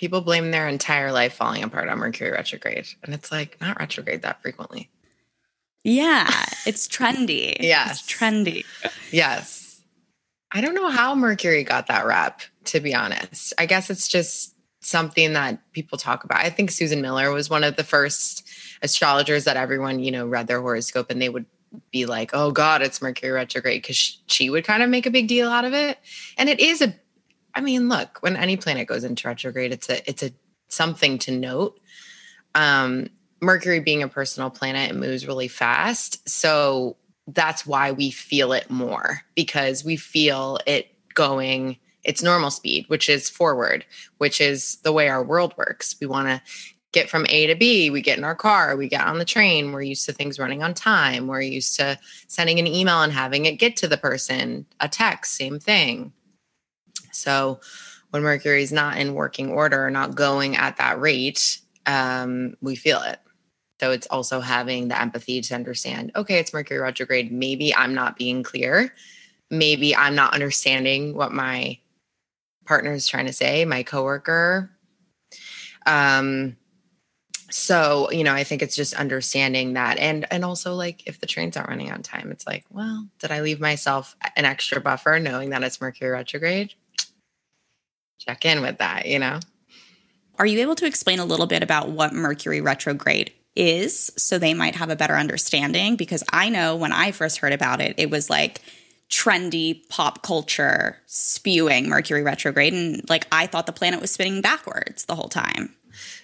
People 0.03 0.19
blame 0.19 0.51
their 0.51 0.67
entire 0.67 1.13
life 1.13 1.33
falling 1.33 1.63
apart 1.63 1.87
on 1.87 1.97
Mercury 1.97 2.29
retrograde. 2.29 2.85
And 3.03 3.13
it's 3.13 3.31
like 3.31 3.55
not 3.61 3.79
retrograde 3.79 4.23
that 4.23 4.41
frequently. 4.41 4.89
Yeah, 5.85 6.27
it's 6.65 6.89
trendy. 6.89 7.55
yes. 7.61 8.01
It's 8.01 8.13
trendy. 8.13 8.65
Yes. 9.13 9.79
I 10.51 10.59
don't 10.59 10.75
know 10.75 10.89
how 10.89 11.15
Mercury 11.15 11.63
got 11.63 11.87
that 11.87 12.05
rep, 12.05 12.41
to 12.65 12.81
be 12.81 12.93
honest. 12.93 13.53
I 13.57 13.65
guess 13.65 13.89
it's 13.89 14.09
just 14.09 14.53
something 14.81 15.31
that 15.33 15.71
people 15.71 15.97
talk 15.97 16.25
about. 16.25 16.43
I 16.43 16.49
think 16.49 16.71
Susan 16.71 17.01
Miller 17.01 17.31
was 17.31 17.49
one 17.49 17.63
of 17.63 17.77
the 17.77 17.85
first 17.85 18.45
astrologers 18.81 19.45
that 19.45 19.55
everyone, 19.55 20.01
you 20.01 20.11
know, 20.11 20.27
read 20.27 20.47
their 20.47 20.59
horoscope 20.59 21.11
and 21.11 21.21
they 21.21 21.29
would 21.29 21.45
be 21.93 22.05
like, 22.05 22.31
"Oh 22.33 22.51
God, 22.51 22.81
it's 22.81 23.01
Mercury 23.01 23.31
retrograde," 23.31 23.81
because 23.81 24.19
she 24.27 24.49
would 24.49 24.65
kind 24.65 24.83
of 24.83 24.89
make 24.89 25.05
a 25.05 25.11
big 25.11 25.29
deal 25.29 25.49
out 25.49 25.63
of 25.63 25.73
it. 25.73 25.97
And 26.37 26.49
it 26.49 26.59
is 26.59 26.81
a, 26.81 26.93
I 27.55 27.61
mean, 27.61 27.89
look, 27.89 28.17
when 28.21 28.35
any 28.35 28.57
planet 28.57 28.87
goes 28.87 29.03
into 29.03 29.27
retrograde, 29.27 29.71
it's 29.71 29.89
a, 29.89 30.09
it's 30.09 30.23
a 30.23 30.31
something 30.69 31.19
to 31.19 31.31
note. 31.31 31.79
Um, 32.55 33.09
Mercury 33.41 33.79
being 33.79 34.03
a 34.03 34.07
personal 34.07 34.49
planet, 34.49 34.91
it 34.91 34.95
moves 34.95 35.27
really 35.27 35.47
fast, 35.47 36.27
so 36.27 36.97
that's 37.27 37.65
why 37.65 37.91
we 37.91 38.11
feel 38.11 38.53
it 38.53 38.69
more 38.69 39.21
because 39.35 39.83
we 39.83 39.95
feel 39.95 40.59
it 40.65 40.89
going 41.13 41.77
it's 42.03 42.21
normal 42.21 42.51
speed, 42.51 42.85
which 42.87 43.09
is 43.09 43.29
forward, 43.29 43.85
which 44.17 44.41
is 44.41 44.77
the 44.77 44.91
way 44.91 45.07
our 45.07 45.23
world 45.23 45.53
works. 45.57 45.95
We 45.99 46.07
want 46.07 46.27
to 46.27 46.41
get 46.91 47.09
from 47.09 47.25
A 47.29 47.47
to 47.47 47.55
B. 47.55 47.89
We 47.89 48.01
get 48.01 48.17
in 48.17 48.23
our 48.23 48.35
car, 48.35 48.75
we 48.75 48.87
get 48.87 49.05
on 49.05 49.17
the 49.17 49.25
train. 49.25 49.71
We're 49.71 49.81
used 49.81 50.05
to 50.05 50.13
things 50.13 50.37
running 50.37 50.63
on 50.63 50.73
time. 50.73 51.27
We're 51.27 51.41
used 51.41 51.75
to 51.77 51.97
sending 52.27 52.59
an 52.59 52.67
email 52.67 53.01
and 53.01 53.11
having 53.11 53.45
it 53.45 53.53
get 53.53 53.75
to 53.77 53.87
the 53.87 53.97
person, 53.97 54.65
a 54.79 54.87
text, 54.87 55.35
same 55.35 55.59
thing. 55.59 56.13
So 57.15 57.59
when 58.11 58.23
Mercury 58.23 58.63
is 58.63 58.71
not 58.71 58.97
in 58.97 59.13
working 59.13 59.49
order, 59.49 59.89
not 59.89 60.15
going 60.15 60.55
at 60.55 60.77
that 60.77 60.99
rate, 60.99 61.59
um, 61.85 62.55
we 62.61 62.75
feel 62.75 63.01
it. 63.01 63.19
So 63.79 63.91
it's 63.91 64.07
also 64.07 64.39
having 64.39 64.87
the 64.87 65.01
empathy 65.01 65.41
to 65.41 65.55
understand, 65.55 66.11
okay, 66.15 66.39
it's 66.39 66.53
Mercury 66.53 66.79
retrograde. 66.79 67.31
Maybe 67.31 67.75
I'm 67.75 67.93
not 67.93 68.17
being 68.17 68.43
clear. 68.43 68.93
Maybe 69.49 69.95
I'm 69.95 70.15
not 70.15 70.33
understanding 70.33 71.15
what 71.15 71.31
my 71.31 71.79
partner 72.65 72.93
is 72.93 73.07
trying 73.07 73.25
to 73.25 73.33
say, 73.33 73.65
my 73.65 73.83
coworker. 73.83 74.71
Um, 75.85 76.55
so 77.49 78.09
you 78.11 78.23
know, 78.23 78.33
I 78.33 78.43
think 78.43 78.61
it's 78.61 78.75
just 78.75 78.95
understanding 78.95 79.73
that, 79.73 79.99
and 79.99 80.25
and 80.31 80.43
also 80.43 80.73
like 80.73 81.05
if 81.05 81.19
the 81.19 81.27
trains 81.27 81.55
aren't 81.55 81.69
running 81.69 81.91
on 81.91 82.01
time, 82.01 82.31
it's 82.31 82.47
like, 82.47 82.65
well, 82.71 83.07
did 83.19 83.31
I 83.31 83.41
leave 83.41 83.59
myself 83.59 84.15
an 84.35 84.45
extra 84.45 84.81
buffer, 84.81 85.19
knowing 85.19 85.51
that 85.51 85.63
it's 85.63 85.79
Mercury 85.79 86.09
retrograde? 86.09 86.73
Check 88.25 88.45
in 88.45 88.61
with 88.61 88.77
that, 88.77 89.05
you 89.05 89.19
know. 89.19 89.39
Are 90.39 90.45
you 90.45 90.61
able 90.61 90.75
to 90.75 90.85
explain 90.85 91.19
a 91.19 91.25
little 91.25 91.45
bit 91.45 91.61
about 91.61 91.89
what 91.89 92.13
Mercury 92.13 92.61
retrograde 92.61 93.31
is 93.55 94.11
so 94.17 94.39
they 94.39 94.53
might 94.53 94.75
have 94.75 94.89
a 94.89 94.95
better 94.95 95.15
understanding? 95.15 95.95
Because 95.95 96.23
I 96.31 96.49
know 96.49 96.75
when 96.75 96.91
I 96.91 97.11
first 97.11 97.39
heard 97.39 97.53
about 97.53 97.81
it, 97.81 97.95
it 97.97 98.09
was 98.09 98.29
like 98.29 98.61
trendy 99.09 99.87
pop 99.89 100.23
culture 100.23 100.97
spewing 101.05 101.87
Mercury 101.87 102.23
retrograde. 102.23 102.73
And 102.73 103.07
like 103.09 103.27
I 103.31 103.45
thought 103.45 103.67
the 103.67 103.73
planet 103.73 104.01
was 104.01 104.11
spinning 104.11 104.41
backwards 104.41 105.05
the 105.05 105.15
whole 105.15 105.29
time. 105.29 105.75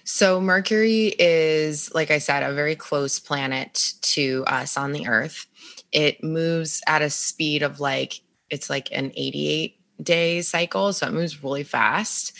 So, 0.02 0.40
Mercury 0.40 1.14
is, 1.18 1.94
like 1.94 2.10
I 2.10 2.18
said, 2.18 2.42
a 2.42 2.52
very 2.52 2.74
close 2.74 3.20
planet 3.20 3.94
to 4.02 4.42
us 4.48 4.76
on 4.76 4.90
the 4.90 5.06
Earth. 5.06 5.46
It 5.92 6.24
moves 6.24 6.82
at 6.88 7.02
a 7.02 7.10
speed 7.10 7.62
of 7.62 7.78
like, 7.78 8.20
it's 8.48 8.68
like 8.68 8.88
an 8.90 9.12
88 9.14 9.79
day 10.02 10.42
cycle. 10.42 10.92
So, 10.92 11.06
it 11.06 11.12
moves 11.12 11.42
really 11.42 11.64
fast. 11.64 12.32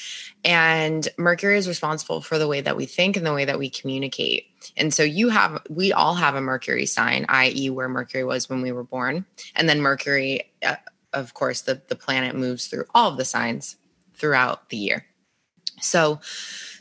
And 0.45 1.07
Mercury 1.19 1.59
is 1.59 1.69
responsible 1.69 2.21
for 2.21 2.39
the 2.39 2.49
way 2.49 2.61
that 2.61 2.77
we 2.77 2.87
think 2.87 3.17
and 3.17 3.27
the 3.27 3.35
way 3.35 3.45
that 3.45 3.59
we 3.59 3.69
communicate. 3.69 4.47
And 4.77 4.93
so 4.93 5.03
you 5.03 5.29
have, 5.29 5.63
we 5.69 5.93
all 5.93 6.15
have 6.15 6.35
a 6.35 6.41
Mercury 6.41 6.87
sign, 6.87 7.27
i.e., 7.29 7.71
where 7.71 7.89
Mercury 7.89 8.25
was 8.25 8.49
when 8.49 8.63
we 8.63 8.73
were 8.73 8.85
born. 8.85 9.27
And 9.55 9.69
then 9.69 9.81
Mercury, 9.81 10.51
uh, 10.63 10.77
of 11.13 11.35
course, 11.35 11.63
the, 11.63 11.83
the 11.89 11.97
planet 11.97 12.37
moves 12.37 12.69
through 12.69 12.85
all 12.95 13.11
of 13.11 13.19
the 13.19 13.25
signs 13.25 13.77
throughout 14.15 14.71
the 14.71 14.77
year. 14.77 15.07
So 15.81 16.21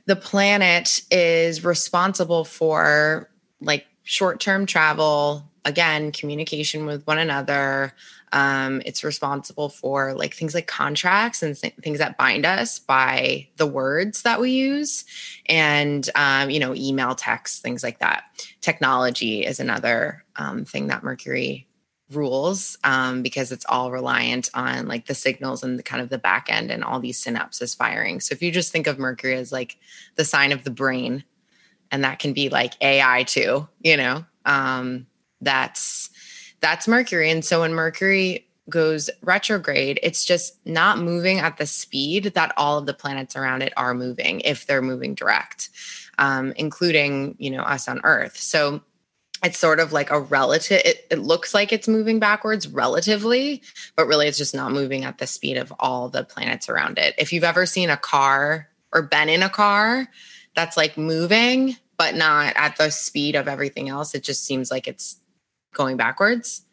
the 0.06 0.16
planet 0.16 1.02
is 1.12 1.64
responsible 1.64 2.46
for 2.46 3.30
like 3.62 3.86
short 4.04 4.40
term 4.40 4.66
travel, 4.66 5.50
again, 5.66 6.12
communication 6.12 6.86
with 6.86 7.06
one 7.06 7.18
another, 7.18 7.94
um, 8.32 8.82
it's 8.86 9.04
responsible 9.04 9.70
for 9.70 10.14
like 10.14 10.34
things 10.34 10.54
like 10.54 10.68
contracts 10.68 11.42
and 11.42 11.56
th- 11.56 11.76
things 11.82 12.00
that 12.00 12.18
bind 12.18 12.46
us 12.46 12.80
by 12.80 13.48
the 13.58 13.68
words 13.68 14.22
that 14.24 14.40
we 14.40 14.52
use, 14.52 15.06
and 15.48 16.10
um, 16.16 16.50
you 16.50 16.60
know, 16.60 16.74
email, 16.76 17.16
text, 17.16 17.62
things 17.62 17.84
like 17.84 18.00
that. 18.00 18.24
Technology 18.62 19.46
is 19.46 19.60
another 19.60 20.24
um, 20.36 20.66
thing 20.66 20.88
that 20.88 21.04
Mercury 21.04 21.68
rules 22.12 22.78
um, 22.84 23.22
because 23.22 23.52
it's 23.52 23.66
all 23.70 23.92
reliant 23.92 24.50
on 24.54 24.88
like 24.88 25.06
the 25.06 25.14
signals 25.14 25.64
and 25.64 25.78
the 25.78 25.84
kind 25.84 26.02
of 26.02 26.10
the 26.10 26.18
back 26.18 26.48
end 26.50 26.72
and 26.72 26.84
all 26.84 27.00
these 27.00 27.24
synapses 27.24 27.78
firing. 27.78 28.20
So 28.20 28.34
if 28.34 28.42
you 28.42 28.52
just 28.52 28.72
think 28.72 28.88
of 28.88 28.98
Mercury 28.98 29.36
as 29.36 29.52
like 29.52 29.78
the 30.16 30.26
sign 30.26 30.52
of 30.52 30.64
the 30.64 30.72
brain, 30.72 31.24
and 31.92 32.04
that 32.04 32.20
can 32.20 32.34
be 32.34 32.50
like 32.50 32.74
AI 32.82 33.24
too, 33.24 33.68
you 33.82 33.98
know, 33.98 34.26
um, 34.46 35.08
That's 35.42 36.09
that's 36.62 36.88
Mercury. 36.88 37.30
And 37.30 37.44
so 37.44 37.62
when 37.62 37.74
Mercury 37.74 38.48
goes 38.70 39.10
retrograde, 39.22 40.00
it's 40.04 40.26
just 40.26 40.60
not 40.66 41.00
moving 41.00 41.40
at 41.40 41.58
the 41.58 41.66
speed 41.66 42.26
that 42.36 42.54
all 42.56 42.78
of 42.78 42.86
the 42.86 42.94
planets 42.94 43.36
around 43.36 43.64
it 43.64 43.74
are 43.76 43.94
moving 43.94 44.42
if 44.42 44.68
they're 44.68 44.82
moving 44.82 45.16
direct, 45.16 45.70
um, 46.18 46.54
including, 46.56 47.36
you 47.40 47.50
know, 47.50 47.64
us 47.64 47.88
on 47.88 48.02
Earth. 48.04 48.38
So 48.38 48.82
it's 49.44 49.58
sort 49.58 49.80
of 49.80 49.94
like 49.94 50.12
a 50.12 50.20
relative, 50.20 50.82
it, 50.86 51.08
it 51.10 51.20
looks 51.20 51.54
like 51.54 51.72
it's 51.72 51.88
moving 51.88 52.20
backwards 52.20 52.68
relatively, 52.68 53.64
but 53.96 54.06
really 54.06 54.28
it's 54.28 54.38
just 54.38 54.54
not 54.54 54.72
moving 54.72 55.06
at 55.06 55.18
the 55.18 55.28
speed 55.28 55.58
of 55.58 55.74
all 55.80 56.10
the 56.10 56.24
planets 56.24 56.70
around 56.70 56.98
it. 56.98 57.16
If 57.18 57.32
you've 57.32 57.44
ever 57.44 57.66
seen 57.66 57.90
a 57.90 57.98
car 57.98 58.68
or 58.92 59.02
been 59.02 59.30
in 59.30 59.42
a 59.42 59.50
car 59.50 60.08
that's 60.56 60.76
like 60.76 60.98
moving, 60.98 61.78
but 61.98 62.16
not 62.16 62.54
at 62.56 62.76
the 62.78 62.90
speed 62.90 63.36
of 63.36 63.48
everything 63.48 63.90
else, 63.90 64.14
it 64.14 64.24
just 64.24 64.46
seems 64.46 64.70
like 64.70 64.88
it's 64.88 65.18
going 65.74 65.98
backwards 65.98 66.64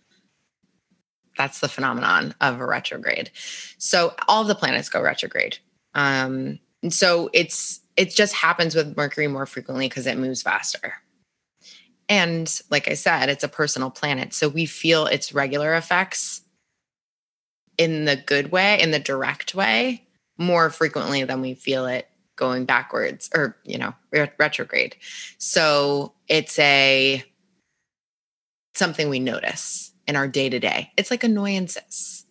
that's 1.37 1.61
the 1.61 1.69
phenomenon 1.69 2.35
of 2.41 2.61
a 2.61 2.67
retrograde. 2.67 3.31
So 3.79 4.15
all 4.26 4.45
the 4.45 4.55
planets 4.55 4.88
go 4.88 5.03
retrograde. 5.03 5.59
Um, 5.95 6.59
and 6.83 6.93
so 6.93 7.31
it's 7.33 7.81
it 7.97 8.11
just 8.11 8.35
happens 8.35 8.75
with 8.75 8.97
Mercury 8.97 9.26
more 9.26 9.47
frequently 9.47 9.88
because 9.88 10.07
it 10.07 10.19
moves 10.19 10.43
faster. 10.43 10.95
And 12.09 12.61
like 12.71 12.88
I 12.88 12.95
said, 12.95 13.29
it's 13.29 13.43
a 13.43 13.49
personal 13.49 13.91
planet. 13.91 14.35
So 14.35 14.49
we 14.49 14.67
feel 14.67 15.07
its 15.07 15.33
regular 15.33 15.75
effects 15.75 16.43
in 17.79 18.05
the 18.05 18.17
good 18.17 18.53
way, 18.53 18.81
in 18.81 18.91
the 18.91 18.99
direct 18.99 19.55
way, 19.55 20.05
more 20.38 20.71
frequently 20.71 21.25
than 21.25 21.41
we 21.41 21.55
feel 21.55 21.87
it 21.87 22.09
going 22.37 22.67
backwards 22.67 23.31
or, 23.35 23.57
you 23.65 23.79
know, 23.79 23.95
retrograde. 24.38 24.95
So 25.38 26.12
it's 26.29 26.59
a 26.59 27.25
something 28.76 29.09
we 29.09 29.18
notice 29.18 29.92
in 30.06 30.16
our 30.16 30.28
day 30.28 30.49
to 30.49 30.59
day. 30.59 30.92
It's 30.97 31.11
like 31.11 31.25
annoyances. 31.25 32.25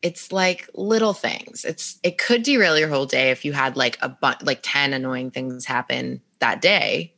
It's 0.00 0.32
like 0.32 0.68
little 0.74 1.12
things. 1.12 1.64
It's 1.64 1.98
it 2.02 2.18
could 2.18 2.42
derail 2.42 2.78
your 2.78 2.88
whole 2.88 3.06
day 3.06 3.30
if 3.30 3.44
you 3.44 3.52
had 3.52 3.76
like 3.76 3.98
a 4.02 4.08
bunch 4.08 4.42
like 4.42 4.60
10 4.62 4.92
annoying 4.92 5.30
things 5.30 5.64
happen 5.64 6.20
that 6.40 6.60
day, 6.60 7.14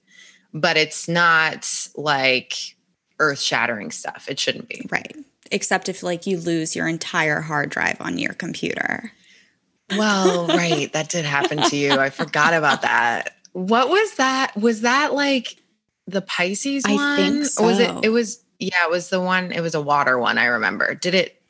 but 0.52 0.76
it's 0.76 1.08
not 1.08 1.88
like 1.96 2.76
earth-shattering 3.20 3.90
stuff. 3.90 4.26
It 4.28 4.38
shouldn't 4.38 4.68
be. 4.68 4.86
Right. 4.90 5.16
Except 5.50 5.88
if 5.88 6.02
like 6.02 6.26
you 6.26 6.38
lose 6.38 6.76
your 6.76 6.86
entire 6.86 7.40
hard 7.40 7.70
drive 7.70 8.00
on 8.00 8.18
your 8.18 8.34
computer. 8.34 9.12
Well, 9.90 10.48
right. 10.48 10.92
That 10.92 11.08
did 11.08 11.24
happen 11.24 11.58
to 11.58 11.76
you. 11.76 11.92
I 11.92 12.10
forgot 12.10 12.54
about 12.54 12.82
that. 12.82 13.36
What 13.52 13.88
was 13.88 14.16
that? 14.16 14.56
Was 14.56 14.82
that 14.82 15.14
like 15.14 15.56
the 16.06 16.22
Pisces 16.22 16.84
one? 16.84 16.98
I 16.98 17.16
think 17.16 17.46
so. 17.46 17.64
Was 17.64 17.78
it 17.78 18.04
it 18.04 18.08
was 18.10 18.44
yeah, 18.58 18.84
it 18.84 18.90
was 18.90 19.08
the 19.08 19.20
one. 19.20 19.52
It 19.52 19.60
was 19.60 19.74
a 19.74 19.80
water 19.80 20.18
one. 20.18 20.38
I 20.38 20.46
remember. 20.46 20.94
Did 20.94 21.14
it? 21.14 21.40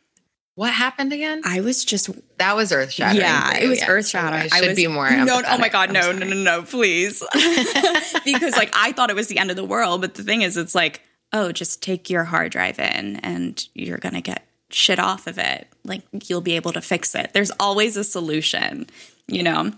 What 0.56 0.72
happened 0.72 1.12
again? 1.12 1.42
I 1.44 1.60
was 1.60 1.84
just 1.84 2.10
that 2.38 2.54
was 2.54 2.70
earth 2.70 2.92
shattering. 2.92 3.20
Yeah, 3.20 3.56
it 3.56 3.66
was 3.66 3.80
yeah. 3.80 3.88
earth 3.88 4.06
shattering. 4.06 4.50
I 4.52 4.58
should 4.60 4.68
was, 4.68 4.76
be 4.76 4.86
more. 4.86 5.10
No, 5.10 5.42
oh 5.44 5.58
my 5.58 5.68
god, 5.68 5.92
no, 5.92 6.12
no, 6.12 6.24
no, 6.26 6.36
no, 6.36 6.62
please. 6.62 7.22
because 8.24 8.56
like 8.56 8.70
I 8.72 8.92
thought 8.92 9.10
it 9.10 9.16
was 9.16 9.26
the 9.26 9.38
end 9.38 9.50
of 9.50 9.56
the 9.56 9.64
world, 9.64 10.00
but 10.00 10.14
the 10.14 10.22
thing 10.22 10.42
is, 10.42 10.56
it's 10.56 10.74
like, 10.74 11.02
oh, 11.32 11.50
just 11.50 11.82
take 11.82 12.08
your 12.08 12.22
hard 12.22 12.52
drive 12.52 12.78
in, 12.78 13.16
and 13.16 13.66
you're 13.74 13.98
gonna 13.98 14.20
get 14.20 14.46
shit 14.70 15.00
off 15.00 15.26
of 15.26 15.38
it. 15.38 15.66
Like 15.84 16.02
you'll 16.28 16.40
be 16.40 16.54
able 16.54 16.72
to 16.72 16.80
fix 16.80 17.16
it. 17.16 17.32
There's 17.32 17.50
always 17.58 17.96
a 17.96 18.04
solution, 18.04 18.86
you 19.26 19.42
know. 19.42 19.72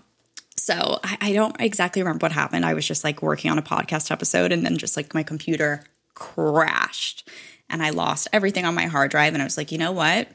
So 0.57 0.99
I, 1.03 1.17
I 1.21 1.33
don't 1.33 1.55
exactly 1.59 2.01
remember 2.01 2.25
what 2.25 2.31
happened. 2.31 2.65
I 2.65 2.73
was 2.73 2.87
just 2.87 3.03
like 3.03 3.21
working 3.21 3.49
on 3.51 3.57
a 3.57 3.63
podcast 3.63 4.11
episode, 4.11 4.51
and 4.51 4.65
then 4.65 4.77
just 4.77 4.97
like 4.97 5.13
my 5.13 5.23
computer 5.23 5.83
crashed 6.13 7.29
and 7.69 7.83
I 7.83 7.89
lost 7.91 8.27
everything 8.33 8.65
on 8.65 8.75
my 8.75 8.85
hard 8.85 9.11
drive. 9.11 9.33
And 9.33 9.41
I 9.41 9.45
was 9.45 9.57
like, 9.57 9.71
you 9.71 9.77
know 9.77 9.91
what? 9.91 10.27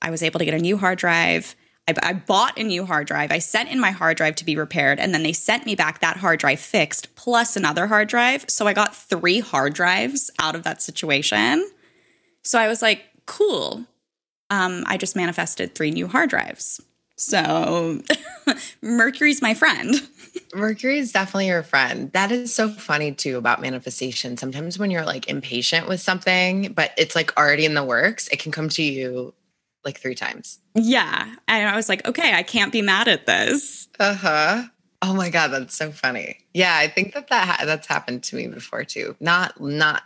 I 0.00 0.10
was 0.10 0.22
able 0.22 0.38
to 0.38 0.44
get 0.44 0.54
a 0.54 0.58
new 0.58 0.76
hard 0.76 0.98
drive. 0.98 1.54
I, 1.88 1.94
I, 2.02 2.12
bought 2.14 2.58
a 2.58 2.64
new 2.64 2.84
hard 2.84 3.06
drive. 3.06 3.30
I 3.30 3.38
sent 3.38 3.70
in 3.70 3.78
my 3.78 3.90
hard 3.90 4.16
drive 4.16 4.34
to 4.36 4.44
be 4.44 4.56
repaired, 4.56 4.98
and 4.98 5.14
then 5.14 5.22
they 5.22 5.32
sent 5.32 5.66
me 5.66 5.74
back 5.74 6.00
that 6.00 6.16
hard 6.16 6.40
drive 6.40 6.60
fixed 6.60 7.14
plus 7.14 7.56
another 7.56 7.86
hard 7.86 8.08
drive. 8.08 8.44
So 8.48 8.66
I 8.66 8.72
got 8.72 8.94
three 8.94 9.40
hard 9.40 9.74
drives 9.74 10.30
out 10.40 10.54
of 10.54 10.64
that 10.64 10.82
situation. 10.82 11.68
So 12.42 12.58
I 12.58 12.68
was 12.68 12.82
like, 12.82 13.04
cool. 13.26 13.84
Um, 14.50 14.84
I 14.86 14.96
just 14.96 15.16
manifested 15.16 15.74
three 15.74 15.90
new 15.90 16.08
hard 16.08 16.30
drives. 16.30 16.80
So 17.16 18.02
Mercury's 18.82 19.42
my 19.42 19.54
friend. 19.54 19.94
Mercury 20.54 20.98
is 20.98 21.12
definitely 21.12 21.48
your 21.48 21.62
friend. 21.62 22.12
That 22.12 22.30
is 22.30 22.54
so 22.54 22.68
funny 22.68 23.12
too 23.12 23.36
about 23.36 23.60
manifestation. 23.60 24.36
Sometimes 24.36 24.78
when 24.78 24.90
you're 24.90 25.04
like 25.04 25.28
impatient 25.28 25.88
with 25.88 26.00
something, 26.00 26.72
but 26.72 26.92
it's 26.96 27.16
like 27.16 27.36
already 27.36 27.64
in 27.64 27.74
the 27.74 27.84
works, 27.84 28.28
it 28.28 28.38
can 28.38 28.52
come 28.52 28.68
to 28.70 28.82
you 28.82 29.34
like 29.84 29.98
three 29.98 30.14
times. 30.14 30.58
Yeah. 30.74 31.34
And 31.48 31.68
I 31.68 31.76
was 31.76 31.88
like, 31.88 32.06
okay, 32.06 32.34
I 32.34 32.42
can't 32.42 32.72
be 32.72 32.82
mad 32.82 33.08
at 33.08 33.26
this. 33.26 33.88
Uh 33.98 34.14
huh. 34.14 34.62
Oh 35.02 35.14
my 35.14 35.30
god, 35.30 35.48
that's 35.48 35.76
so 35.76 35.90
funny. 35.90 36.38
Yeah, 36.54 36.76
I 36.76 36.88
think 36.88 37.14
that 37.14 37.28
that 37.28 37.46
ha- 37.46 37.64
that's 37.64 37.86
happened 37.86 38.22
to 38.24 38.36
me 38.36 38.48
before 38.48 38.84
too. 38.84 39.14
Not 39.20 39.60
not 39.60 40.02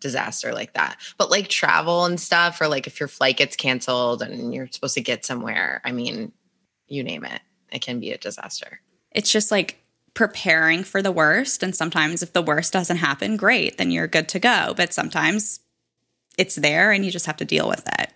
disaster 0.00 0.52
like 0.52 0.74
that, 0.74 0.96
but 1.16 1.30
like 1.30 1.48
travel 1.48 2.04
and 2.04 2.20
stuff, 2.20 2.60
or 2.60 2.68
like 2.68 2.86
if 2.86 3.00
your 3.00 3.08
flight 3.08 3.36
gets 3.36 3.56
canceled 3.56 4.22
and 4.22 4.54
you're 4.54 4.68
supposed 4.70 4.94
to 4.94 5.00
get 5.00 5.24
somewhere. 5.24 5.80
I 5.84 5.92
mean, 5.92 6.32
you 6.88 7.02
name 7.02 7.24
it, 7.24 7.40
it 7.70 7.80
can 7.80 8.00
be 8.00 8.12
a 8.12 8.18
disaster 8.18 8.80
it's 9.12 9.32
just 9.32 9.50
like 9.50 9.78
preparing 10.14 10.84
for 10.84 11.02
the 11.02 11.12
worst. 11.12 11.62
And 11.62 11.74
sometimes 11.74 12.22
if 12.22 12.32
the 12.32 12.42
worst 12.42 12.72
doesn't 12.72 12.96
happen, 12.96 13.36
great, 13.36 13.78
then 13.78 13.90
you're 13.90 14.06
good 14.06 14.28
to 14.30 14.38
go. 14.38 14.74
But 14.76 14.92
sometimes 14.92 15.60
it's 16.36 16.56
there 16.56 16.92
and 16.92 17.04
you 17.04 17.10
just 17.10 17.26
have 17.26 17.36
to 17.38 17.44
deal 17.44 17.68
with 17.68 17.86
it. 17.98 18.10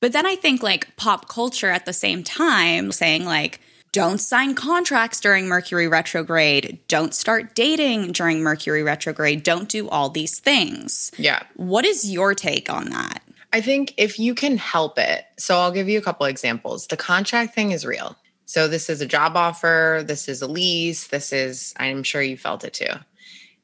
But 0.00 0.12
then 0.12 0.26
I 0.26 0.36
think 0.36 0.62
like 0.62 0.96
pop 0.96 1.28
culture 1.28 1.70
at 1.70 1.86
the 1.86 1.92
same 1.92 2.22
time 2.22 2.92
saying 2.92 3.24
like, 3.24 3.60
don't 3.92 4.18
sign 4.18 4.54
contracts 4.54 5.20
during 5.20 5.48
Mercury 5.48 5.88
retrograde. 5.88 6.80
Don't 6.86 7.14
start 7.14 7.54
dating 7.54 8.12
during 8.12 8.42
Mercury 8.42 8.82
retrograde. 8.82 9.42
Don't 9.42 9.70
do 9.70 9.88
all 9.88 10.10
these 10.10 10.38
things. 10.38 11.10
Yeah. 11.16 11.42
What 11.54 11.86
is 11.86 12.10
your 12.10 12.34
take 12.34 12.68
on 12.68 12.90
that? 12.90 13.22
I 13.56 13.62
think 13.62 13.94
if 13.96 14.18
you 14.18 14.34
can 14.34 14.58
help 14.58 14.98
it, 14.98 15.24
so 15.38 15.56
I'll 15.56 15.72
give 15.72 15.88
you 15.88 15.98
a 15.98 16.02
couple 16.02 16.26
examples. 16.26 16.88
The 16.88 16.96
contract 16.98 17.54
thing 17.54 17.70
is 17.70 17.86
real. 17.86 18.14
So 18.44 18.68
this 18.68 18.90
is 18.90 19.00
a 19.00 19.06
job 19.06 19.34
offer, 19.34 20.04
this 20.06 20.28
is 20.28 20.42
a 20.42 20.46
lease, 20.46 21.06
this 21.06 21.32
is, 21.32 21.72
I'm 21.78 22.02
sure 22.02 22.20
you 22.20 22.36
felt 22.36 22.64
it 22.64 22.74
too. 22.74 22.92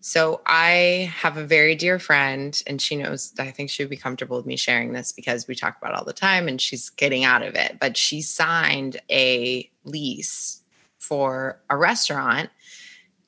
So 0.00 0.40
I 0.46 1.12
have 1.14 1.36
a 1.36 1.44
very 1.44 1.74
dear 1.74 1.98
friend, 1.98 2.60
and 2.66 2.80
she 2.80 2.96
knows 2.96 3.34
I 3.38 3.50
think 3.50 3.68
she 3.68 3.82
would 3.82 3.90
be 3.90 3.98
comfortable 3.98 4.38
with 4.38 4.46
me 4.46 4.56
sharing 4.56 4.94
this 4.94 5.12
because 5.12 5.46
we 5.46 5.54
talk 5.54 5.76
about 5.76 5.92
all 5.92 6.06
the 6.06 6.14
time 6.14 6.48
and 6.48 6.58
she's 6.58 6.88
getting 6.88 7.24
out 7.24 7.42
of 7.42 7.54
it. 7.54 7.76
But 7.78 7.98
she 7.98 8.22
signed 8.22 8.98
a 9.10 9.70
lease 9.84 10.62
for 10.96 11.60
a 11.68 11.76
restaurant 11.76 12.48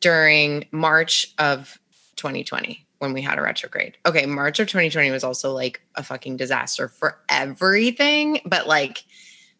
during 0.00 0.64
March 0.72 1.34
of 1.38 1.78
2020 2.16 2.83
when 3.04 3.12
we 3.12 3.22
had 3.22 3.38
a 3.38 3.42
retrograde. 3.42 3.96
Okay, 4.06 4.26
March 4.26 4.58
of 4.58 4.66
2020 4.66 5.10
was 5.10 5.22
also 5.22 5.52
like 5.52 5.80
a 5.94 6.02
fucking 6.02 6.36
disaster 6.36 6.88
for 6.88 7.18
everything, 7.28 8.40
but 8.44 8.66
like 8.66 9.04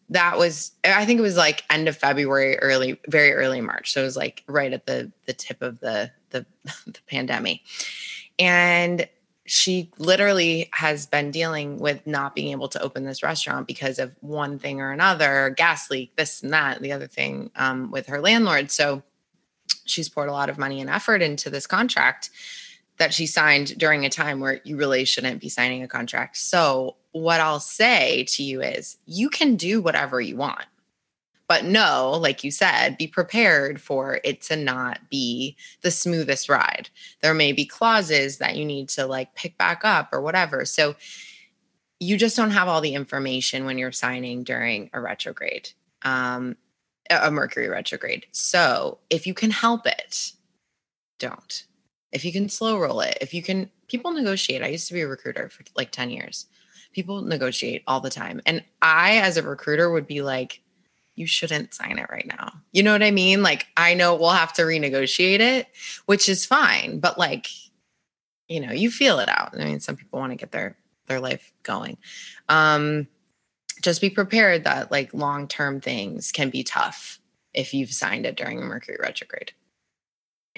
that 0.09 0.37
was 0.37 0.71
i 0.83 1.03
think 1.03 1.17
it 1.17 1.23
was 1.23 1.35
like 1.35 1.63
end 1.71 1.87
of 1.87 1.97
february 1.97 2.59
early 2.59 2.99
very 3.07 3.33
early 3.33 3.61
march. 3.61 3.91
So 3.91 4.01
it 4.01 4.05
was 4.05 4.17
like 4.17 4.43
right 4.47 4.71
at 4.71 4.85
the 4.85 5.11
the 5.25 5.33
tip 5.33 5.61
of 5.61 5.79
the 5.79 6.11
the, 6.29 6.45
the 6.85 6.99
pandemic. 7.07 7.61
And 8.37 9.07
she 9.47 9.91
literally 9.99 10.69
has 10.73 11.05
been 11.05 11.29
dealing 11.29 11.77
with 11.77 12.05
not 12.07 12.33
being 12.33 12.51
able 12.51 12.67
to 12.69 12.81
open 12.81 13.05
this 13.05 13.21
restaurant 13.21 13.67
because 13.67 13.99
of 13.99 14.11
one 14.21 14.57
thing 14.57 14.81
or 14.81 14.91
another 14.91 15.53
gas 15.55 15.89
leak 15.91 16.15
this 16.15 16.41
and 16.41 16.51
that 16.51 16.81
the 16.81 16.91
other 16.91 17.07
thing 17.07 17.51
um, 17.55 17.91
with 17.91 18.07
her 18.07 18.19
landlord. 18.19 18.71
So 18.71 19.03
she's 19.85 20.09
poured 20.09 20.29
a 20.29 20.33
lot 20.33 20.49
of 20.49 20.57
money 20.57 20.81
and 20.81 20.89
effort 20.89 21.21
into 21.21 21.51
this 21.51 21.67
contract 21.67 22.31
that 22.97 23.13
she 23.13 23.27
signed 23.27 23.77
during 23.77 24.05
a 24.05 24.09
time 24.09 24.39
where 24.39 24.61
you 24.63 24.77
really 24.77 25.05
shouldn't 25.05 25.41
be 25.41 25.49
signing 25.49 25.83
a 25.83 25.87
contract 25.87 26.37
so 26.37 26.95
what 27.15 27.39
I'll 27.39 27.61
say 27.61 28.25
to 28.25 28.43
you 28.43 28.61
is 28.61 28.97
you 29.05 29.29
can 29.29 29.55
do 29.55 29.81
whatever 29.81 30.19
you 30.19 30.35
want. 30.35 30.65
But 31.47 31.63
no, 31.63 32.11
like 32.11 32.43
you 32.43 32.51
said, 32.51 32.97
be 32.97 33.07
prepared 33.07 33.79
for 33.79 34.19
it 34.25 34.41
to 34.43 34.57
not 34.57 34.99
be 35.09 35.55
the 35.79 35.91
smoothest 35.91 36.49
ride. 36.49 36.89
There 37.21 37.33
may 37.33 37.53
be 37.53 37.65
clauses 37.65 38.39
that 38.39 38.57
you 38.57 38.65
need 38.65 38.89
to 38.89 39.05
like 39.05 39.33
pick 39.33 39.57
back 39.57 39.85
up 39.85 40.09
or 40.11 40.19
whatever. 40.19 40.65
So 40.65 40.97
you 42.01 42.17
just 42.17 42.35
don't 42.35 42.51
have 42.51 42.67
all 42.67 42.81
the 42.81 42.95
information 42.95 43.63
when 43.63 43.77
you're 43.77 43.93
signing 43.93 44.43
during 44.43 44.89
a 44.91 44.99
retrograde, 44.99 45.69
um, 46.01 46.57
a 47.09 47.31
Mercury 47.31 47.69
retrograde. 47.69 48.25
So 48.33 48.97
if 49.09 49.25
you 49.25 49.33
can 49.33 49.51
help 49.51 49.87
it, 49.87 50.33
don't. 51.17 51.63
If 52.15 52.25
you 52.25 52.31
can 52.31 52.49
slow 52.49 52.79
roll 52.79 53.01
it, 53.01 53.17
if 53.21 53.33
you 53.33 53.43
can, 53.43 53.69
people 53.87 54.11
negotiate. 54.11 54.63
I 54.63 54.67
used 54.67 54.87
to 54.87 54.93
be 54.95 55.01
a 55.01 55.07
recruiter 55.07 55.49
for 55.49 55.63
like 55.75 55.91
10 55.91 56.09
years 56.09 56.47
people 56.95 57.21
negotiate 57.21 57.83
all 57.85 57.99
the 57.99 58.09
time. 58.09 58.41
And 58.45 58.63
I, 58.81 59.17
as 59.17 59.37
a 59.37 59.43
recruiter, 59.43 59.91
would 59.91 60.07
be 60.07 60.21
like, 60.21 60.61
you 61.15 61.27
shouldn't 61.27 61.73
sign 61.73 61.99
it 61.99 62.09
right 62.09 62.25
now. 62.25 62.53
You 62.71 62.83
know 62.83 62.93
what 62.93 63.03
I 63.03 63.11
mean? 63.11 63.43
Like, 63.43 63.67
I 63.77 63.93
know 63.93 64.15
we'll 64.15 64.29
have 64.29 64.53
to 64.53 64.63
renegotiate 64.63 65.41
it, 65.41 65.67
which 66.05 66.27
is 66.27 66.45
fine, 66.45 66.99
but 66.99 67.19
like, 67.19 67.47
you 68.47 68.59
know, 68.59 68.71
you 68.71 68.89
feel 68.89 69.19
it 69.19 69.29
out. 69.29 69.53
I 69.59 69.65
mean, 69.65 69.79
some 69.79 69.95
people 69.97 70.19
want 70.19 70.31
to 70.31 70.37
get 70.37 70.51
their 70.51 70.77
their 71.07 71.19
life 71.19 71.53
going. 71.61 71.97
Um, 72.49 73.07
just 73.81 74.01
be 74.01 74.09
prepared 74.09 74.63
that 74.63 74.91
like 74.91 75.13
long 75.13 75.47
term 75.47 75.81
things 75.81 76.31
can 76.31 76.49
be 76.49 76.63
tough 76.63 77.19
if 77.53 77.73
you've 77.73 77.93
signed 77.93 78.25
it 78.25 78.35
during 78.35 78.59
a 78.59 78.65
Mercury 78.65 78.97
retrograde. 78.99 79.53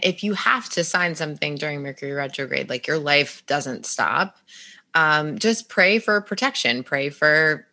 If 0.02 0.24
you 0.24 0.34
have 0.34 0.70
to 0.70 0.84
sign 0.84 1.16
something 1.16 1.56
during 1.56 1.82
Mercury 1.82 2.12
retrograde, 2.12 2.70
like 2.70 2.88
your 2.88 3.00
life 3.00 3.44
doesn't 3.48 3.86
stop, 3.86 4.38
um, 4.94 5.38
just 5.38 5.70
pray 5.70 6.00
for 6.00 6.22
protection, 6.22 6.84
pray 6.84 7.10
for 7.10 7.68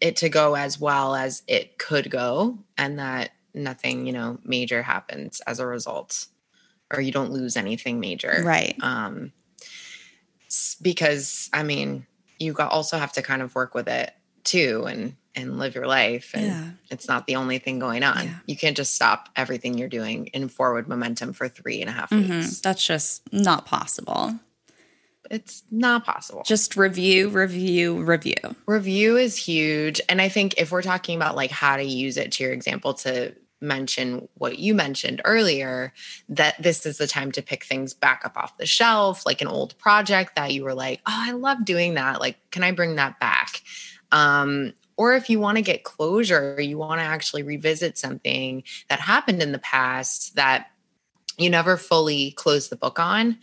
it 0.00 0.16
to 0.16 0.28
go 0.28 0.54
as 0.54 0.80
well 0.80 1.14
as 1.14 1.42
it 1.46 1.78
could 1.78 2.10
go, 2.10 2.58
and 2.76 2.98
that 2.98 3.30
nothing, 3.54 4.06
you 4.06 4.12
know, 4.12 4.38
major 4.44 4.82
happens 4.82 5.40
as 5.46 5.58
a 5.60 5.66
result, 5.66 6.26
or 6.92 7.00
you 7.00 7.12
don't 7.12 7.32
lose 7.32 7.56
anything 7.56 8.00
major. 8.00 8.42
Right. 8.44 8.76
Um, 8.80 9.32
because 10.80 11.48
I 11.52 11.62
mean, 11.62 12.06
you 12.38 12.56
also 12.58 12.98
have 12.98 13.12
to 13.12 13.22
kind 13.22 13.42
of 13.42 13.54
work 13.54 13.74
with 13.74 13.88
it 13.88 14.12
too 14.44 14.84
and 14.86 15.16
and 15.34 15.58
live 15.58 15.74
your 15.74 15.86
life 15.86 16.32
and 16.34 16.46
yeah. 16.46 16.64
it's 16.90 17.08
not 17.08 17.26
the 17.26 17.36
only 17.36 17.58
thing 17.58 17.78
going 17.78 18.02
on. 18.02 18.24
Yeah. 18.24 18.34
you 18.46 18.56
can't 18.56 18.76
just 18.76 18.94
stop 18.94 19.28
everything 19.36 19.78
you're 19.78 19.88
doing 19.88 20.26
in 20.28 20.48
forward 20.48 20.88
momentum 20.88 21.32
for 21.32 21.48
three 21.48 21.80
and 21.80 21.88
a 21.88 21.92
half 21.92 22.10
mm-hmm. 22.10 22.40
weeks. 22.40 22.60
That's 22.60 22.84
just 22.84 23.22
not 23.32 23.66
possible. 23.66 24.38
It's 25.30 25.62
not 25.70 26.04
possible. 26.04 26.42
Just 26.44 26.76
review 26.76 27.28
review 27.30 28.02
review. 28.02 28.34
Review 28.66 29.16
is 29.16 29.36
huge 29.36 30.00
and 30.08 30.20
i 30.20 30.28
think 30.28 30.54
if 30.58 30.70
we're 30.70 30.82
talking 30.82 31.16
about 31.16 31.36
like 31.36 31.50
how 31.50 31.76
to 31.76 31.84
use 31.84 32.16
it 32.16 32.32
to 32.32 32.44
your 32.44 32.52
example 32.52 32.94
to 32.94 33.34
mention 33.60 34.28
what 34.34 34.58
you 34.58 34.74
mentioned 34.74 35.22
earlier 35.24 35.92
that 36.28 36.60
this 36.60 36.84
is 36.84 36.98
the 36.98 37.06
time 37.06 37.30
to 37.30 37.40
pick 37.40 37.64
things 37.64 37.94
back 37.94 38.22
up 38.24 38.36
off 38.36 38.58
the 38.58 38.66
shelf 38.66 39.24
like 39.24 39.40
an 39.40 39.46
old 39.46 39.78
project 39.78 40.34
that 40.34 40.52
you 40.52 40.64
were 40.64 40.74
like 40.74 40.98
oh 41.06 41.14
i 41.14 41.32
love 41.32 41.64
doing 41.64 41.94
that. 41.94 42.20
Like 42.20 42.36
can 42.50 42.64
i 42.64 42.72
bring 42.72 42.96
that 42.96 43.18
back? 43.20 43.62
Um, 44.10 44.74
or 44.96 45.14
if 45.14 45.30
you 45.30 45.40
want 45.40 45.56
to 45.56 45.62
get 45.62 45.84
closure, 45.84 46.60
you 46.60 46.78
want 46.78 47.00
to 47.00 47.04
actually 47.04 47.42
revisit 47.42 47.98
something 47.98 48.62
that 48.88 49.00
happened 49.00 49.42
in 49.42 49.52
the 49.52 49.58
past 49.58 50.36
that 50.36 50.68
you 51.38 51.50
never 51.50 51.76
fully 51.76 52.32
closed 52.32 52.70
the 52.70 52.76
book 52.76 52.98
on. 52.98 53.38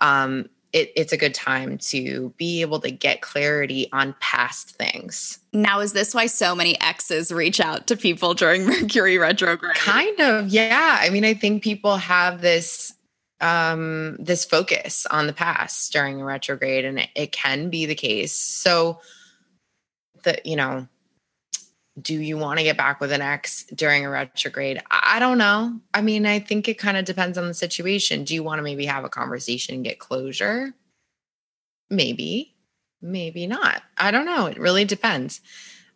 Um, 0.00 0.48
it, 0.72 0.92
it's 0.96 1.12
a 1.12 1.16
good 1.16 1.34
time 1.34 1.78
to 1.78 2.34
be 2.36 2.60
able 2.60 2.80
to 2.80 2.90
get 2.90 3.20
clarity 3.20 3.88
on 3.92 4.14
past 4.18 4.70
things. 4.70 5.38
Now, 5.52 5.78
is 5.78 5.92
this 5.92 6.14
why 6.14 6.26
so 6.26 6.54
many 6.56 6.78
exes 6.80 7.30
reach 7.30 7.60
out 7.60 7.86
to 7.86 7.96
people 7.96 8.34
during 8.34 8.66
Mercury 8.66 9.16
retrograde? 9.16 9.76
Kind 9.76 10.20
of, 10.20 10.48
yeah. 10.48 10.98
I 11.00 11.10
mean, 11.10 11.24
I 11.24 11.34
think 11.34 11.62
people 11.62 11.96
have 11.96 12.40
this 12.40 12.92
um 13.40 14.16
this 14.20 14.44
focus 14.44 15.06
on 15.10 15.26
the 15.26 15.32
past 15.32 15.92
during 15.92 16.20
a 16.20 16.24
retrograde 16.24 16.84
and 16.84 17.00
it, 17.00 17.08
it 17.16 17.32
can 17.32 17.68
be 17.68 17.84
the 17.84 17.94
case 17.94 18.32
so 18.32 19.00
that 20.22 20.46
you 20.46 20.54
know 20.54 20.86
do 22.00 22.14
you 22.14 22.36
want 22.36 22.58
to 22.58 22.64
get 22.64 22.76
back 22.76 23.00
with 23.00 23.12
an 23.12 23.22
ex 23.22 23.64
during 23.74 24.04
a 24.04 24.10
retrograde? 24.10 24.82
I 24.90 25.18
don't 25.18 25.38
know. 25.38 25.80
I 25.92 26.02
mean, 26.02 26.26
I 26.26 26.40
think 26.40 26.68
it 26.68 26.78
kind 26.78 26.96
of 26.96 27.04
depends 27.04 27.38
on 27.38 27.46
the 27.46 27.54
situation. 27.54 28.24
Do 28.24 28.34
you 28.34 28.42
want 28.42 28.58
to 28.58 28.62
maybe 28.62 28.86
have 28.86 29.04
a 29.04 29.08
conversation 29.08 29.74
and 29.74 29.84
get 29.84 29.98
closure? 29.98 30.74
Maybe, 31.90 32.56
maybe 33.00 33.46
not. 33.46 33.82
I 33.96 34.10
don't 34.10 34.26
know. 34.26 34.46
It 34.46 34.58
really 34.58 34.84
depends. 34.84 35.40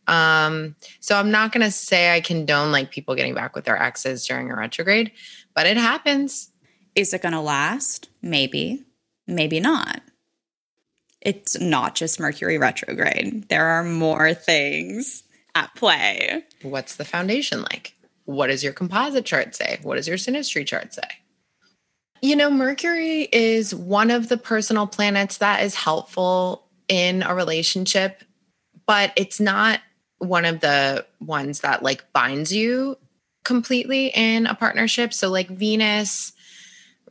Um, 0.07 0.77
so 1.01 1.17
I'm 1.17 1.31
not 1.31 1.53
going 1.53 1.65
to 1.65 1.71
say 1.71 2.15
I 2.15 2.21
condone 2.21 2.73
like 2.73 2.91
people 2.91 3.15
getting 3.15 3.35
back 3.35 3.55
with 3.55 3.65
their 3.65 3.81
exes 3.81 4.27
during 4.27 4.51
a 4.51 4.57
retrograde, 4.57 5.11
but 5.55 5.67
it 5.67 5.77
happens. 5.77 6.51
Is 6.95 7.13
it 7.13 7.23
going 7.23 7.33
to 7.35 7.41
last? 7.41 8.09
Maybe, 8.23 8.85
maybe 9.27 9.61
not 9.61 10.01
it's 11.21 11.61
not 11.61 11.95
just 11.95 12.21
Mercury 12.21 12.59
retrograde. 12.59 13.49
There 13.49 13.67
are 13.67 13.85
more 13.85 14.35
things 14.35 15.25
at 15.59 15.75
play. 15.75 16.45
What's 16.63 16.97
the 16.97 17.05
foundation 17.05 17.63
like? 17.63 17.95
What 18.25 18.47
does 18.47 18.63
your 18.63 18.73
composite 18.73 19.25
chart 19.25 19.57
say? 19.57 19.81
What 19.83 19.97
does 19.97 20.07
your 20.07 20.17
synastry 20.17 20.65
chart 20.67 20.95
say? 20.95 21.03
You 22.23 22.37
know, 22.37 22.51
Mercury 22.51 23.23
is 23.33 23.75
one 23.75 24.11
of 24.11 24.29
the 24.29 24.37
personal 24.37 24.87
planets 24.87 25.39
that 25.39 25.63
is 25.63 25.75
helpful 25.75 26.65
in 26.89 27.23
a 27.23 27.35
relationship, 27.35 28.23
but 28.87 29.13
it's 29.17 29.41
not 29.41 29.81
one 30.19 30.45
of 30.45 30.61
the 30.61 31.07
ones 31.21 31.61
that 31.61 31.83
like 31.83 32.13
binds 32.13 32.53
you 32.53 32.97
completely 33.45 34.09
in 34.09 34.47
a 34.47 34.55
partnership. 34.55 35.13
So, 35.13 35.29
like 35.29 35.49
Venus, 35.49 36.33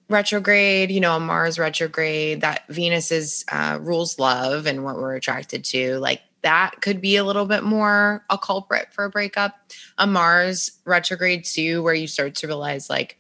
retrograde, 0.10 0.92
you 0.92 1.00
know, 1.00 1.16
a 1.16 1.20
Mars 1.20 1.58
retrograde, 1.60 2.42
that 2.42 2.68
Venus 2.70 3.12
is 3.12 3.44
uh, 3.52 3.78
rules 3.82 4.20
love 4.20 4.68
and 4.68 4.84
what 4.84 4.98
we're 4.98 5.16
attracted 5.16 5.64
to, 5.66 5.98
like 6.00 6.22
that 6.48 6.80
could 6.80 7.02
be 7.02 7.18
a 7.18 7.26
little 7.26 7.46
bit 7.46 7.66
more 7.66 8.24
a 8.30 8.38
culprit 8.38 8.88
for 8.94 9.04
a 9.04 9.10
breakup. 9.10 9.54
A 9.98 10.08
Mars 10.08 10.72
retrograde 10.86 11.44
too, 11.44 11.84
where 11.84 11.94
you 11.94 12.08
start 12.08 12.36
to 12.36 12.48
realize 12.48 12.90
like, 12.90 13.18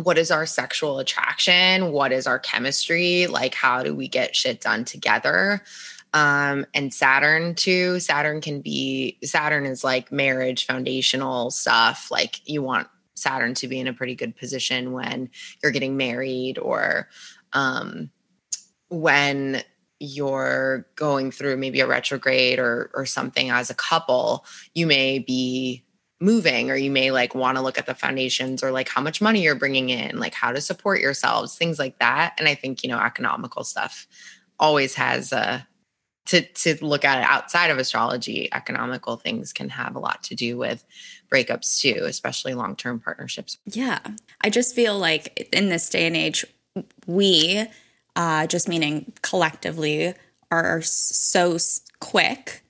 what 0.00 0.16
is 0.16 0.30
our 0.30 0.46
sexual 0.46 1.00
attraction? 1.00 1.90
What 1.90 2.12
is 2.12 2.28
our 2.28 2.38
chemistry? 2.38 3.26
Like, 3.26 3.54
how 3.54 3.82
do 3.82 3.92
we 3.92 4.06
get 4.06 4.36
shit 4.36 4.60
done 4.60 4.84
together? 4.84 5.64
Um, 6.14 6.64
and 6.74 6.94
Saturn 6.94 7.56
too. 7.56 7.98
Saturn 7.98 8.40
can 8.40 8.60
be, 8.60 9.18
Saturn 9.24 9.66
is 9.66 9.82
like 9.82 10.12
marriage, 10.12 10.64
foundational 10.64 11.50
stuff. 11.50 12.06
Like, 12.08 12.48
you 12.48 12.62
want 12.62 12.86
Saturn 13.16 13.54
to 13.54 13.66
be 13.66 13.80
in 13.80 13.88
a 13.88 13.92
pretty 13.92 14.14
good 14.14 14.36
position 14.36 14.92
when 14.92 15.28
you're 15.60 15.72
getting 15.72 15.96
married 15.96 16.56
or 16.56 17.08
um, 17.52 18.10
when 18.90 19.64
you're 20.02 20.86
going 20.96 21.30
through 21.30 21.56
maybe 21.56 21.80
a 21.80 21.86
retrograde 21.86 22.58
or 22.58 22.90
or 22.94 23.06
something 23.06 23.50
as 23.50 23.70
a 23.70 23.74
couple, 23.74 24.44
you 24.74 24.86
may 24.86 25.18
be 25.20 25.84
moving 26.20 26.70
or 26.70 26.76
you 26.76 26.90
may 26.90 27.10
like 27.10 27.34
want 27.34 27.56
to 27.56 27.62
look 27.62 27.78
at 27.78 27.86
the 27.86 27.94
foundations 27.94 28.62
or 28.62 28.70
like 28.70 28.88
how 28.88 29.00
much 29.00 29.20
money 29.20 29.42
you're 29.42 29.54
bringing 29.54 29.90
in, 29.90 30.18
like 30.18 30.34
how 30.34 30.52
to 30.52 30.60
support 30.60 31.00
yourselves, 31.00 31.56
things 31.56 31.78
like 31.78 31.98
that. 31.98 32.34
And 32.38 32.48
I 32.48 32.54
think, 32.54 32.82
you 32.82 32.88
know, 32.88 32.98
economical 32.98 33.64
stuff 33.64 34.06
always 34.58 34.94
has 34.94 35.32
a 35.32 35.66
to 36.26 36.40
to 36.40 36.84
look 36.84 37.04
at 37.04 37.18
it 37.18 37.24
outside 37.24 37.70
of 37.70 37.78
astrology, 37.78 38.48
economical 38.52 39.16
things 39.16 39.52
can 39.52 39.68
have 39.68 39.96
a 39.96 39.98
lot 39.98 40.22
to 40.24 40.34
do 40.34 40.56
with 40.56 40.84
breakups 41.32 41.80
too, 41.80 42.04
especially 42.04 42.54
long 42.54 42.76
term 42.76 43.00
partnerships. 43.00 43.58
Yeah. 43.66 43.98
I 44.40 44.50
just 44.50 44.74
feel 44.74 44.98
like 44.98 45.48
in 45.52 45.68
this 45.68 45.88
day 45.90 46.06
and 46.06 46.16
age, 46.16 46.44
we, 47.06 47.66
uh, 48.16 48.46
just 48.46 48.68
meaning 48.68 49.12
collectively, 49.22 50.14
are 50.50 50.82
so 50.82 51.56
quick 52.00 52.62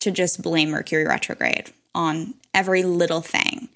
to 0.00 0.10
just 0.10 0.42
blame 0.42 0.70
Mercury 0.70 1.04
retrograde 1.06 1.72
on 1.94 2.34
every 2.52 2.82
little 2.82 3.20
thing. 3.20 3.68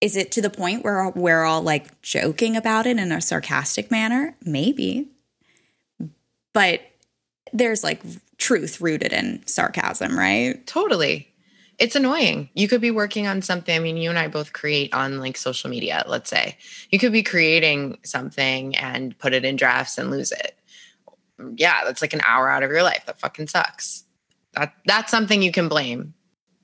Is 0.00 0.16
it 0.16 0.30
to 0.32 0.42
the 0.42 0.50
point 0.50 0.84
where 0.84 1.10
we're 1.10 1.42
all 1.42 1.62
like 1.62 2.00
joking 2.02 2.56
about 2.56 2.86
it 2.86 2.98
in 2.98 3.10
a 3.10 3.20
sarcastic 3.20 3.90
manner? 3.90 4.36
Maybe. 4.44 5.08
But 6.52 6.80
there's 7.52 7.82
like 7.82 8.02
truth 8.36 8.80
rooted 8.80 9.12
in 9.12 9.44
sarcasm, 9.46 10.16
right? 10.16 10.64
Totally 10.66 11.28
it's 11.78 11.94
annoying. 11.94 12.48
You 12.54 12.68
could 12.68 12.80
be 12.80 12.90
working 12.90 13.26
on 13.26 13.40
something. 13.40 13.74
I 13.74 13.78
mean, 13.78 13.96
you 13.96 14.10
and 14.10 14.18
I 14.18 14.28
both 14.28 14.52
create 14.52 14.92
on 14.92 15.18
like 15.18 15.36
social 15.36 15.70
media, 15.70 16.04
let's 16.06 16.28
say. 16.28 16.56
You 16.90 16.98
could 16.98 17.12
be 17.12 17.22
creating 17.22 17.98
something 18.04 18.76
and 18.76 19.16
put 19.18 19.32
it 19.32 19.44
in 19.44 19.56
drafts 19.56 19.96
and 19.96 20.10
lose 20.10 20.32
it. 20.32 20.58
Yeah, 21.54 21.84
that's 21.84 22.02
like 22.02 22.12
an 22.12 22.20
hour 22.26 22.50
out 22.50 22.64
of 22.64 22.70
your 22.70 22.82
life. 22.82 23.04
That 23.06 23.20
fucking 23.20 23.46
sucks. 23.46 24.04
That 24.54 24.72
that's 24.86 25.10
something 25.10 25.40
you 25.40 25.52
can 25.52 25.68
blame. 25.68 26.14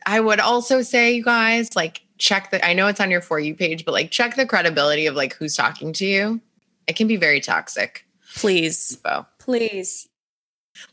I 0.04 0.20
would 0.20 0.40
also 0.40 0.82
say, 0.82 1.14
you 1.14 1.24
guys, 1.24 1.76
like 1.76 2.02
check 2.18 2.50
the 2.50 2.64
I 2.64 2.72
know 2.72 2.88
it's 2.88 3.00
on 3.00 3.10
your 3.10 3.20
for 3.20 3.38
you 3.38 3.54
page, 3.54 3.84
but 3.84 3.92
like 3.92 4.10
check 4.10 4.34
the 4.34 4.46
credibility 4.46 5.06
of 5.06 5.14
like 5.14 5.34
who's 5.34 5.54
talking 5.54 5.92
to 5.94 6.06
you. 6.06 6.40
It 6.88 6.96
can 6.96 7.06
be 7.06 7.16
very 7.16 7.40
toxic. 7.40 8.04
Please. 8.36 8.92
Info. 8.92 9.26
Please. 9.38 10.08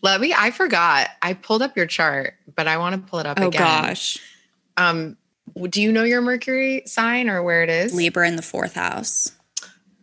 Let 0.01 0.21
me, 0.21 0.33
I 0.37 0.51
forgot. 0.51 1.09
I 1.21 1.33
pulled 1.33 1.61
up 1.61 1.75
your 1.75 1.85
chart, 1.85 2.35
but 2.55 2.67
I 2.67 2.77
want 2.77 2.95
to 2.95 3.09
pull 3.09 3.19
it 3.19 3.25
up 3.25 3.37
again. 3.37 3.45
oh, 3.45 3.49
again. 3.49 3.61
gosh. 3.61 4.17
Um, 4.77 5.17
do 5.69 5.81
you 5.81 5.91
know 5.91 6.03
your 6.03 6.21
Mercury 6.21 6.83
sign 6.85 7.29
or 7.29 7.43
where 7.43 7.63
it 7.63 7.69
is? 7.69 7.93
Libra 7.93 8.27
in 8.27 8.35
the 8.35 8.41
fourth 8.41 8.73
house. 8.73 9.31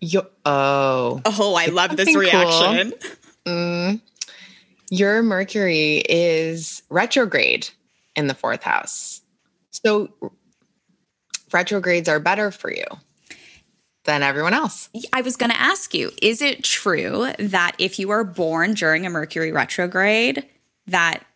Yo, 0.01 0.27
oh. 0.45 1.21
Oh, 1.25 1.55
I 1.55 1.67
love 1.67 1.97
this 1.97 2.15
reaction. 2.15 2.93
Cool. 3.01 3.55
Mm, 3.55 4.01
your 4.91 5.23
Mercury 5.23 6.03
is 6.09 6.83
retrograde 6.91 7.69
in 8.15 8.27
the 8.27 8.35
fourth 8.35 8.63
house. 8.63 9.23
So 9.71 10.13
retrogrades 11.53 12.09
are 12.09 12.21
better 12.21 12.51
for 12.51 12.71
you 12.71 12.85
than 14.09 14.23
everyone 14.23 14.55
else. 14.55 14.89
I 15.13 15.21
was 15.21 15.37
going 15.37 15.51
to 15.51 15.61
ask 15.61 15.93
you, 15.93 16.11
is 16.23 16.41
it 16.41 16.65
true 16.65 17.31
that 17.39 17.77
if 17.79 17.99
you 17.99 18.09
are 18.09 18.25
born 18.25 18.73
during 18.73 19.05
a 19.05 19.11
Mercury 19.11 19.53
retrograde 19.53 20.47
that 20.87 21.27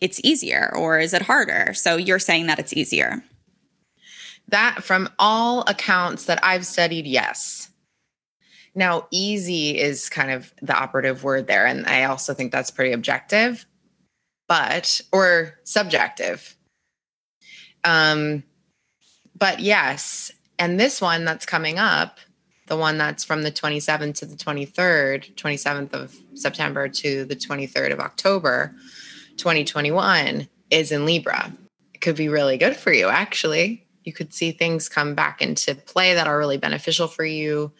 it's 0.00 0.22
easier 0.24 0.72
or 0.74 0.98
is 0.98 1.12
it 1.12 1.20
harder? 1.20 1.74
So 1.74 1.96
you're 1.96 2.18
saying 2.18 2.46
that 2.46 2.58
it's 2.58 2.72
easier. 2.72 3.22
That 4.48 4.82
from 4.82 5.10
all 5.18 5.64
accounts 5.68 6.24
that 6.24 6.42
I've 6.42 6.64
studied, 6.64 7.06
yes. 7.06 7.68
Now, 8.74 9.06
easy 9.10 9.78
is 9.78 10.08
kind 10.08 10.30
of 10.30 10.50
the 10.62 10.74
operative 10.74 11.24
word 11.24 11.46
there. 11.46 11.66
And 11.66 11.84
I 11.86 12.04
also 12.04 12.32
think 12.32 12.52
that's 12.52 12.70
pretty 12.70 12.92
objective, 12.92 13.66
but, 14.48 15.02
or 15.12 15.58
subjective. 15.64 16.56
Um, 17.84 18.44
but 19.36 19.60
yes. 19.60 20.32
And 20.58 20.78
this 20.78 21.00
one 21.00 21.24
that's 21.24 21.46
coming 21.46 21.78
up, 21.78 22.18
the 22.66 22.76
one 22.76 22.98
that's 22.98 23.24
from 23.24 23.42
the 23.42 23.50
27th 23.50 24.14
to 24.16 24.26
the 24.26 24.36
23rd, 24.36 25.34
27th 25.34 25.92
of 25.92 26.16
September 26.34 26.88
to 26.88 27.24
the 27.24 27.36
23rd 27.36 27.92
of 27.92 28.00
October, 28.00 28.74
2021, 29.36 30.48
is 30.70 30.92
in 30.92 31.04
Libra. 31.04 31.52
It 31.92 32.00
could 32.00 32.16
be 32.16 32.28
really 32.28 32.56
good 32.56 32.76
for 32.76 32.92
you, 32.92 33.08
actually. 33.08 33.86
You 34.04 34.12
could 34.12 34.32
see 34.32 34.52
things 34.52 34.88
come 34.88 35.14
back 35.14 35.42
into 35.42 35.74
play 35.74 36.14
that 36.14 36.26
are 36.26 36.38
really 36.38 36.58
beneficial 36.58 37.08
for 37.08 37.24
you 37.24 37.72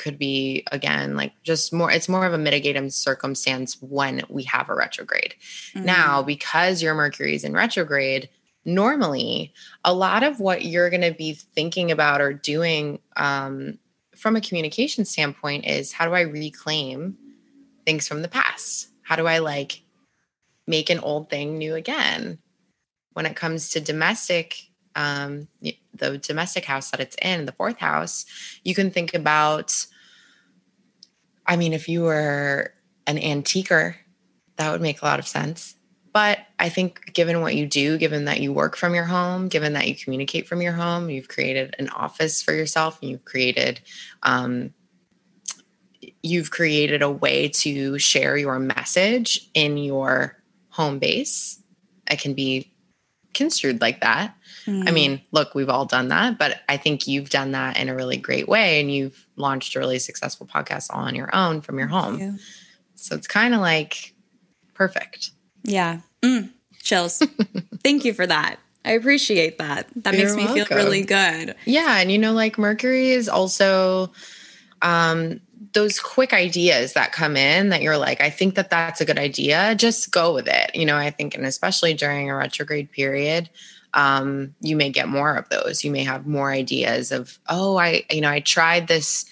could 0.00 0.18
be 0.18 0.64
again 0.72 1.14
like 1.14 1.34
just 1.42 1.74
more 1.74 1.90
it's 1.90 2.08
more 2.08 2.24
of 2.24 2.32
a 2.32 2.38
mitigating 2.38 2.88
circumstance 2.88 3.76
when 3.82 4.22
we 4.30 4.42
have 4.44 4.70
a 4.70 4.74
retrograde 4.74 5.34
mm-hmm. 5.74 5.84
now 5.84 6.22
because 6.22 6.82
your 6.82 6.94
mercury 6.94 7.34
is 7.34 7.44
in 7.44 7.52
retrograde 7.52 8.30
normally 8.74 9.52
a 9.84 9.92
lot 9.92 10.22
of 10.22 10.40
what 10.40 10.64
you're 10.64 10.90
going 10.90 11.02
to 11.02 11.12
be 11.12 11.34
thinking 11.34 11.90
about 11.90 12.20
or 12.20 12.32
doing 12.32 12.98
um, 13.16 13.78
from 14.16 14.36
a 14.36 14.40
communication 14.40 15.04
standpoint 15.04 15.66
is 15.66 15.92
how 15.92 16.06
do 16.06 16.14
i 16.14 16.20
reclaim 16.20 17.16
things 17.84 18.06
from 18.06 18.22
the 18.22 18.28
past 18.28 18.88
how 19.02 19.16
do 19.16 19.26
i 19.26 19.38
like 19.38 19.82
make 20.66 20.90
an 20.90 21.00
old 21.00 21.28
thing 21.30 21.58
new 21.58 21.74
again 21.74 22.38
when 23.12 23.26
it 23.26 23.36
comes 23.36 23.70
to 23.70 23.80
domestic 23.80 24.70
um, 24.94 25.48
the 25.94 26.18
domestic 26.18 26.64
house 26.64 26.90
that 26.90 27.00
it's 27.00 27.16
in, 27.22 27.46
the 27.46 27.52
fourth 27.52 27.78
house, 27.78 28.26
you 28.64 28.74
can 28.74 28.90
think 28.90 29.14
about. 29.14 29.86
I 31.46 31.56
mean, 31.56 31.72
if 31.72 31.88
you 31.88 32.02
were 32.02 32.72
an 33.06 33.18
antiquer, 33.18 33.96
that 34.56 34.70
would 34.70 34.80
make 34.80 35.02
a 35.02 35.04
lot 35.04 35.18
of 35.18 35.26
sense. 35.26 35.74
But 36.12 36.40
I 36.58 36.68
think, 36.68 37.12
given 37.12 37.40
what 37.40 37.54
you 37.54 37.66
do, 37.66 37.96
given 37.96 38.24
that 38.24 38.40
you 38.40 38.52
work 38.52 38.76
from 38.76 38.94
your 38.94 39.04
home, 39.04 39.48
given 39.48 39.74
that 39.74 39.86
you 39.86 39.94
communicate 39.94 40.48
from 40.48 40.60
your 40.60 40.72
home, 40.72 41.08
you've 41.08 41.28
created 41.28 41.76
an 41.78 41.88
office 41.90 42.42
for 42.42 42.52
yourself, 42.52 42.98
and 43.00 43.10
you've 43.10 43.24
created, 43.24 43.80
um, 44.24 44.74
you've 46.22 46.50
created 46.50 47.02
a 47.02 47.10
way 47.10 47.48
to 47.48 47.98
share 47.98 48.36
your 48.36 48.58
message 48.58 49.48
in 49.54 49.76
your 49.76 50.42
home 50.70 50.98
base. 50.98 51.62
It 52.10 52.20
can 52.20 52.34
be 52.34 52.72
construed 53.34 53.80
like 53.80 54.00
that. 54.00 54.34
Mm. 54.66 54.88
I 54.88 54.92
mean, 54.92 55.22
look, 55.30 55.54
we've 55.54 55.68
all 55.68 55.84
done 55.84 56.08
that, 56.08 56.38
but 56.38 56.60
I 56.68 56.76
think 56.76 57.06
you've 57.06 57.30
done 57.30 57.52
that 57.52 57.78
in 57.78 57.88
a 57.88 57.94
really 57.94 58.16
great 58.16 58.48
way 58.48 58.80
and 58.80 58.92
you've 58.92 59.26
launched 59.36 59.76
a 59.76 59.78
really 59.78 59.98
successful 59.98 60.46
podcast 60.46 60.88
all 60.90 61.04
on 61.04 61.14
your 61.14 61.34
own 61.34 61.60
from 61.60 61.78
your 61.78 61.88
home. 61.88 62.18
You. 62.18 62.38
So 62.96 63.14
it's 63.14 63.28
kind 63.28 63.54
of 63.54 63.60
like 63.60 64.14
perfect. 64.74 65.30
Yeah. 65.62 66.00
Mm. 66.22 66.50
Chills. 66.82 67.18
Thank 67.82 68.04
you 68.04 68.12
for 68.12 68.26
that. 68.26 68.56
I 68.84 68.92
appreciate 68.92 69.58
that. 69.58 69.88
That 69.96 70.14
You're 70.14 70.24
makes 70.24 70.36
me 70.36 70.44
welcome. 70.46 70.64
feel 70.64 70.76
really 70.76 71.02
good. 71.02 71.54
Yeah, 71.66 71.98
and 71.98 72.10
you 72.10 72.18
know 72.18 72.32
like 72.32 72.58
Mercury 72.58 73.10
is 73.10 73.28
also 73.28 74.10
um 74.82 75.40
those 75.72 76.00
quick 76.00 76.32
ideas 76.32 76.94
that 76.94 77.12
come 77.12 77.36
in 77.36 77.68
that 77.68 77.82
you're 77.82 77.98
like, 77.98 78.20
I 78.20 78.30
think 78.30 78.54
that 78.56 78.70
that's 78.70 79.00
a 79.00 79.04
good 79.04 79.18
idea, 79.18 79.74
just 79.76 80.10
go 80.10 80.34
with 80.34 80.48
it. 80.48 80.74
You 80.74 80.84
know, 80.84 80.96
I 80.96 81.10
think, 81.10 81.34
and 81.34 81.46
especially 81.46 81.94
during 81.94 82.30
a 82.30 82.34
retrograde 82.34 82.90
period, 82.90 83.48
um, 83.94 84.54
you 84.60 84.76
may 84.76 84.90
get 84.90 85.08
more 85.08 85.36
of 85.36 85.48
those. 85.48 85.84
You 85.84 85.90
may 85.90 86.04
have 86.04 86.26
more 86.26 86.50
ideas 86.50 87.12
of, 87.12 87.38
oh, 87.48 87.76
I, 87.76 88.04
you 88.10 88.20
know, 88.20 88.30
I 88.30 88.40
tried 88.40 88.88
this 88.88 89.26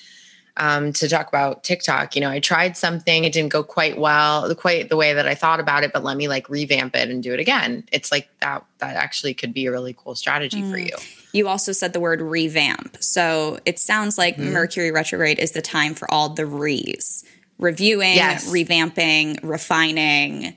um, 0.59 0.93
to 0.95 1.09
talk 1.09 1.29
about 1.29 1.65
TikTok. 1.65 2.15
You 2.15 2.21
know, 2.21 2.31
I 2.31 2.41
tried 2.41 2.77
something, 2.77 3.25
it 3.25 3.33
didn't 3.33 3.51
go 3.51 3.63
quite 3.63 3.99
well, 3.99 4.55
quite 4.55 4.89
the 4.89 4.97
way 4.97 5.15
that 5.15 5.27
I 5.27 5.35
thought 5.35 5.61
about 5.61 5.85
it, 5.85 5.93
but 5.93 6.05
let 6.05 6.17
me 6.17 6.29
like 6.29 6.49
revamp 6.49 6.95
it 6.95 7.09
and 7.09 7.23
do 7.23 7.33
it 7.33 7.41
again. 7.41 7.85
It's 7.93 8.13
like 8.13 8.29
that, 8.41 8.65
that 8.79 8.97
actually 8.97 9.35
could 9.35 9.55
be 9.55 9.67
a 9.67 9.71
really 9.71 9.95
cool 9.97 10.15
strategy 10.15 10.63
mm. 10.63 10.71
for 10.71 10.79
you. 10.79 10.97
You 11.33 11.49
also 11.49 11.73
said 11.73 11.93
the 11.93 12.01
word 12.01 12.21
revamp. 12.21 12.97
So 13.01 13.59
it 13.65 13.79
sounds 13.79 14.19
like 14.19 14.37
mm. 14.37 14.53
Mercury 14.53 14.91
retrograde 14.91 15.39
is 15.39 15.53
the 15.53 15.63
time 15.63 15.95
for 15.95 16.11
all 16.11 16.31
the 16.31 16.47
re's 16.47 17.25
reviewing, 17.59 18.15
yes. 18.15 18.51
revamping, 18.51 19.41
refining 19.43 20.57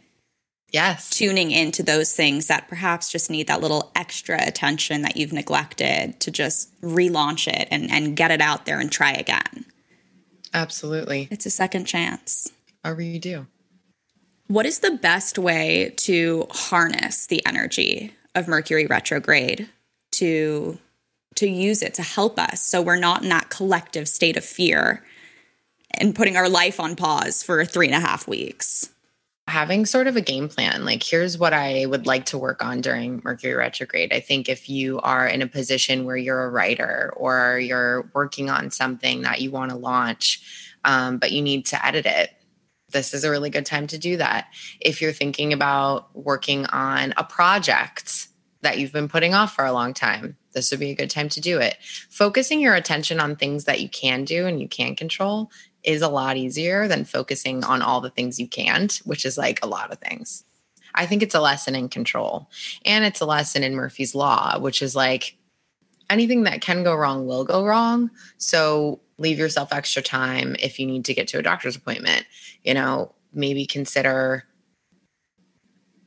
Yes. 0.72 1.10
Tuning 1.10 1.52
into 1.52 1.84
those 1.84 2.14
things 2.14 2.48
that 2.48 2.70
perhaps 2.70 3.12
just 3.12 3.30
need 3.30 3.48
that 3.48 3.62
little 3.62 3.92
extra 3.96 4.42
attention 4.42 5.02
that 5.02 5.18
you've 5.18 5.34
neglected 5.34 6.20
to 6.22 6.32
just 6.32 6.70
relaunch 6.82 7.48
it 7.48 7.68
and, 7.70 7.92
and 7.92 8.16
get 8.16 8.32
it 8.32 8.40
out 8.40 8.66
there 8.66 8.80
and 8.80 8.90
try 8.92 9.12
again. 9.12 9.66
Absolutely. 10.54 11.28
It's 11.32 11.46
a 11.46 11.52
second 11.52 11.86
chance. 11.86 12.52
A 12.84 12.90
redo. 12.90 13.48
What 14.48 14.66
is 14.66 14.80
the 14.80 14.92
best 14.92 15.38
way 15.38 15.94
to 15.98 16.48
harness 16.52 17.28
the 17.28 17.46
energy 17.46 18.14
of 18.36 18.48
Mercury 18.48 18.86
retrograde 18.86 19.70
to 20.14 20.78
to 21.36 21.48
use 21.48 21.82
it 21.82 21.94
to 21.94 22.02
help 22.02 22.38
us 22.38 22.62
so 22.62 22.82
we're 22.82 22.98
not 22.98 23.24
in 23.24 23.30
that 23.30 23.50
collective 23.50 24.10
state 24.10 24.36
of 24.36 24.44
fear 24.44 25.02
and 25.94 26.14
putting 26.16 26.36
our 26.36 26.50
life 26.50 26.80
on 26.80 26.96
pause 26.96 27.42
for 27.42 27.64
three 27.64 27.88
and 27.88 27.96
a 27.96 28.00
half 28.00 28.28
weeks? 28.28 28.90
Having 29.48 29.86
sort 29.86 30.08
of 30.08 30.16
a 30.16 30.22
game 30.22 30.48
plan 30.48 30.86
like 30.86 31.04
here's 31.04 31.38
what 31.38 31.52
i 31.52 31.86
would 31.86 32.06
like 32.06 32.26
to 32.26 32.38
work 32.38 32.64
on 32.64 32.80
during 32.80 33.22
mercury 33.24 33.54
retrograde. 33.54 34.14
I 34.14 34.20
think 34.20 34.48
if 34.48 34.70
you 34.70 35.00
are 35.00 35.28
in 35.28 35.42
a 35.42 35.48
position 35.48 36.06
where 36.06 36.16
you're 36.16 36.46
a 36.46 36.50
writer 36.50 37.14
or 37.18 37.60
you're 37.60 38.10
working 38.14 38.50
on 38.50 38.72
something 38.72 39.24
that 39.24 39.42
you 39.42 39.52
want 39.52 39.72
to 39.72 39.78
launch 39.78 40.42
um, 40.84 41.18
but 41.18 41.32
you 41.32 41.42
need 41.42 41.66
to 41.68 41.86
edit 41.86 42.06
it 42.06 42.32
this 42.92 43.14
is 43.14 43.24
a 43.24 43.30
really 43.30 43.50
good 43.50 43.66
time 43.66 43.88
to 43.88 43.98
do 43.98 44.18
that. 44.18 44.48
If 44.80 45.02
you're 45.02 45.14
thinking 45.14 45.54
about 45.54 46.16
working 46.16 46.66
on 46.68 47.14
a 47.18 47.24
project 47.24 48.28
that 48.62 48.78
you've 48.78 48.92
been 48.92 49.08
putting 49.08 49.34
off 49.34 49.56
for 49.56 49.66
a 49.66 49.72
long 49.72 49.94
time 49.94 50.38
this 50.54 50.72
would 50.72 50.80
be 50.80 50.92
a 50.92 50.96
good 50.96 51.10
time 51.10 51.30
to 51.30 51.42
do 51.42 51.60
it. 51.60 51.78
Focusing 52.10 52.60
your 52.60 52.76
attention 52.76 53.20
on 53.20 53.36
things 53.36 53.66
that 53.66 53.80
you 53.80 53.90
can 53.90 54.26
do 54.26 54.48
and 54.48 54.62
you 54.62 54.68
can 54.68 54.96
control 54.96 55.50
is 55.84 56.02
a 56.02 56.10
lot 56.10 56.38
easier 56.38 56.88
than 56.88 57.06
focusing 57.06 57.64
on 57.64 57.82
all 57.82 58.02
the 58.02 58.10
things 58.10 58.40
you 58.40 58.48
can't, 58.48 59.02
which 59.06 59.26
is 59.26 59.38
like 59.38 59.64
a 59.64 59.68
lot 59.68 59.92
of 59.92 60.00
things. 60.00 60.44
I 60.94 61.06
think 61.06 61.24
it's 61.24 61.36
a 61.36 61.42
lesson 61.42 61.76
in 61.76 61.90
control. 61.90 62.50
And 62.86 63.06
it's 63.06 63.22
a 63.22 63.26
lesson 63.26 63.64
in 63.64 63.76
Murphy's 63.76 64.14
Law, 64.14 64.60
which 64.60 64.82
is 64.82 64.96
like 64.96 65.38
anything 66.10 66.44
that 66.44 66.62
can 66.62 66.84
go 66.84 66.94
wrong 66.94 67.26
will 67.26 67.46
go 67.46 67.66
wrong. 67.66 68.12
So 68.38 69.00
leave 69.18 69.40
yourself 69.40 69.72
extra 69.72 70.02
time 70.02 70.56
if 70.60 70.80
you 70.80 70.86
need 70.86 71.06
to 71.06 71.14
get 71.14 71.28
to 71.30 71.40
a 71.40 71.44
doctor's 71.44 71.76
appointment. 71.76 72.26
You 72.64 72.74
know, 72.74 73.14
maybe 73.34 73.66
consider 73.66 74.44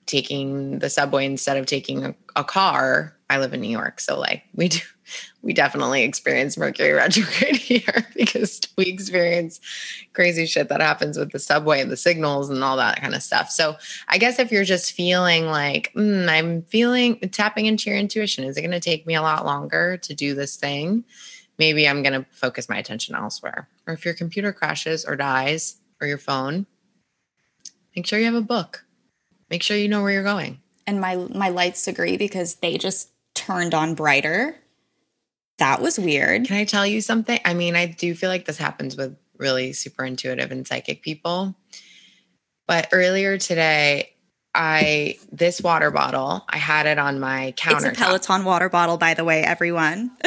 taking 0.07 0.81
the 0.81 0.91
subway 0.91 1.25
instead 1.25 1.57
of 1.57 1.67
taking 1.67 2.05
a, 2.05 2.15
a 2.37 2.45
car. 2.45 3.17
I 3.31 3.39
live 3.39 3.55
in 3.55 3.63
New 3.63 3.71
York, 3.71 4.01
so 4.01 4.21
like 4.21 4.43
we 4.55 4.69
do 4.69 4.81
we 5.42 5.53
definitely 5.53 6.03
experience 6.03 6.57
Mercury 6.57 6.92
retrograde 6.92 7.57
here 7.57 8.07
because 8.16 8.61
we 8.77 8.87
experience 8.87 9.61
crazy 10.12 10.46
shit 10.46 10.68
that 10.68 10.81
happens 10.81 11.18
with 11.18 11.33
the 11.33 11.38
subway 11.38 11.81
and 11.81 11.90
the 11.90 11.96
signals 11.96 12.50
and 12.50 12.64
all 12.64 12.77
that 12.79 13.00
kind 13.00 13.14
of 13.14 13.22
stuff. 13.22 13.50
So 13.50 13.77
I 14.09 14.18
guess 14.18 14.38
if 14.38 14.50
you're 14.50 14.64
just 14.64 14.92
feeling 14.92 15.46
like 15.46 15.92
mm, 15.94 16.29
I'm 16.29 16.62
feeling 16.62 17.18
tapping 17.31 17.66
into 17.66 17.90
your 17.90 17.98
intuition, 17.98 18.44
is 18.44 18.57
it 18.57 18.62
going 18.62 18.70
to 18.70 18.81
take 18.81 19.07
me 19.07 19.14
a 19.14 19.22
lot 19.22 19.44
longer 19.44 19.98
to 19.98 20.14
do 20.14 20.35
this 20.35 20.57
thing? 20.57 21.05
Maybe 21.59 21.87
I'm 21.87 22.03
going 22.03 22.24
to 22.24 22.27
focus 22.33 22.68
my 22.68 22.79
attention 22.79 23.14
elsewhere. 23.14 23.68
Or 23.87 23.94
if 23.94 24.05
your 24.05 24.14
computer 24.14 24.53
crashes 24.53 25.05
or 25.05 25.14
dies 25.14 25.77
or 26.00 26.07
your 26.07 26.18
phone, 26.18 26.66
make 27.94 28.07
sure 28.07 28.18
you 28.18 28.24
have 28.24 28.35
a 28.35 28.40
book. 28.40 28.85
Make 29.50 29.62
sure 29.62 29.77
you 29.77 29.88
know 29.88 30.03
where 30.03 30.12
you're 30.12 30.22
going. 30.22 30.61
And 30.87 31.00
my 31.00 31.16
my 31.16 31.50
lights 31.50 31.87
agree 31.87 32.16
because 32.16 32.57
they 32.57 32.77
just 32.77 33.11
turned 33.35 33.74
on 33.74 33.94
brighter 33.94 34.57
that 35.59 35.81
was 35.81 35.99
weird. 35.99 36.47
Can 36.47 36.57
I 36.57 36.64
tell 36.64 36.87
you 36.87 37.01
something? 37.01 37.38
I 37.45 37.55
mean, 37.55 37.77
I 37.77 37.87
do 37.87 38.14
feel 38.14 38.31
like 38.31 38.45
this 38.45 38.59
happens 38.59 38.97
with 38.97 39.17
really 39.38 39.73
super 39.73 40.05
intuitive 40.05 40.51
and 40.51 40.67
psychic 40.67 41.03
people. 41.03 41.55
But 42.67 42.88
earlier 42.93 43.38
today, 43.38 44.14
I 44.55 45.19
this 45.33 45.61
water 45.61 45.90
bottle, 45.90 46.45
I 46.49 46.59
had 46.59 46.87
it 46.87 46.99
on 46.99 47.19
my 47.19 47.53
counter. 47.57 47.88
It's 47.88 47.99
a 47.99 48.01
Peloton 48.01 48.45
water 48.45 48.69
bottle, 48.69 48.97
by 48.97 49.14
the 49.14 49.25
way, 49.25 49.43
everyone. 49.43 50.12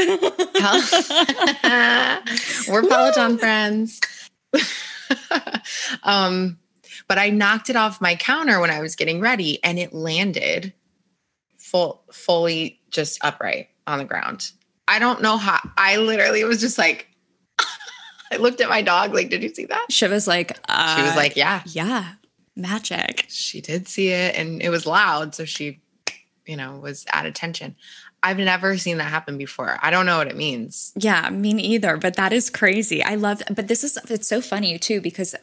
We're 2.68 2.84
Peloton 2.84 3.38
friends. 3.38 4.02
um, 6.04 6.60
but 7.08 7.18
I 7.18 7.30
knocked 7.30 7.70
it 7.70 7.78
off 7.78 8.02
my 8.02 8.16
counter 8.16 8.60
when 8.60 8.70
I 8.70 8.82
was 8.82 8.96
getting 8.96 9.22
ready, 9.22 9.63
and 9.63 9.80
it 9.80 9.94
landed 9.94 10.74
full, 11.58 12.04
fully 12.12 12.82
just 12.90 13.24
upright 13.24 13.70
on 13.86 14.00
the 14.00 14.06
ground. 14.06 14.52
I 14.88 15.00
don't 15.00 15.21
know 15.21 15.38
how. 15.38 15.60
I 15.78 15.97
literally 15.97 16.43
was 16.43 16.60
just 16.60 16.78
like, 16.78 17.08
I 18.32 18.38
looked 18.38 18.62
at 18.62 18.69
my 18.69 18.82
dog, 18.82 19.13
like, 19.13 19.30
did 19.30 19.43
you 19.43 19.54
see 19.54 19.65
that? 19.65 19.91
Shiva's 19.91 20.28
like, 20.28 20.58
uh, 20.67 20.95
she 20.95 21.02
was 21.04 21.15
like, 21.15 21.36
yeah. 21.36 21.62
Yeah. 21.65 22.13
Magic. 22.56 23.26
She 23.30 23.62
did 23.62 23.88
see 23.88 24.10
it 24.10 24.36
and 24.36 24.62
it 24.62 24.69
was 24.69 24.86
loud. 24.86 25.36
So 25.36 25.45
she, 25.45 25.80
you 26.45 26.58
know, 26.58 26.78
was 26.78 27.06
at 27.12 27.26
attention. 27.26 27.76
I've 28.23 28.38
never 28.38 28.78
seen 28.78 28.97
that 28.97 29.06
happen 29.06 29.38
before. 29.38 29.78
I 29.82 29.91
don't 29.91 30.06
know 30.06 30.17
what 30.17 30.28
it 30.28 30.36
means. 30.36 30.91
Yeah, 30.95 31.30
me 31.30 31.54
neither, 31.54 31.97
but 31.97 32.15
that 32.15 32.34
is 32.34 32.50
crazy. 32.50 33.04
I 33.04 33.15
love 33.15 33.43
but 33.54 33.67
this 33.67 33.84
is 33.84 33.97
it's 34.10 34.28
so 34.28 34.41
funny 34.41 34.78
too 34.80 35.02
because 35.02 35.36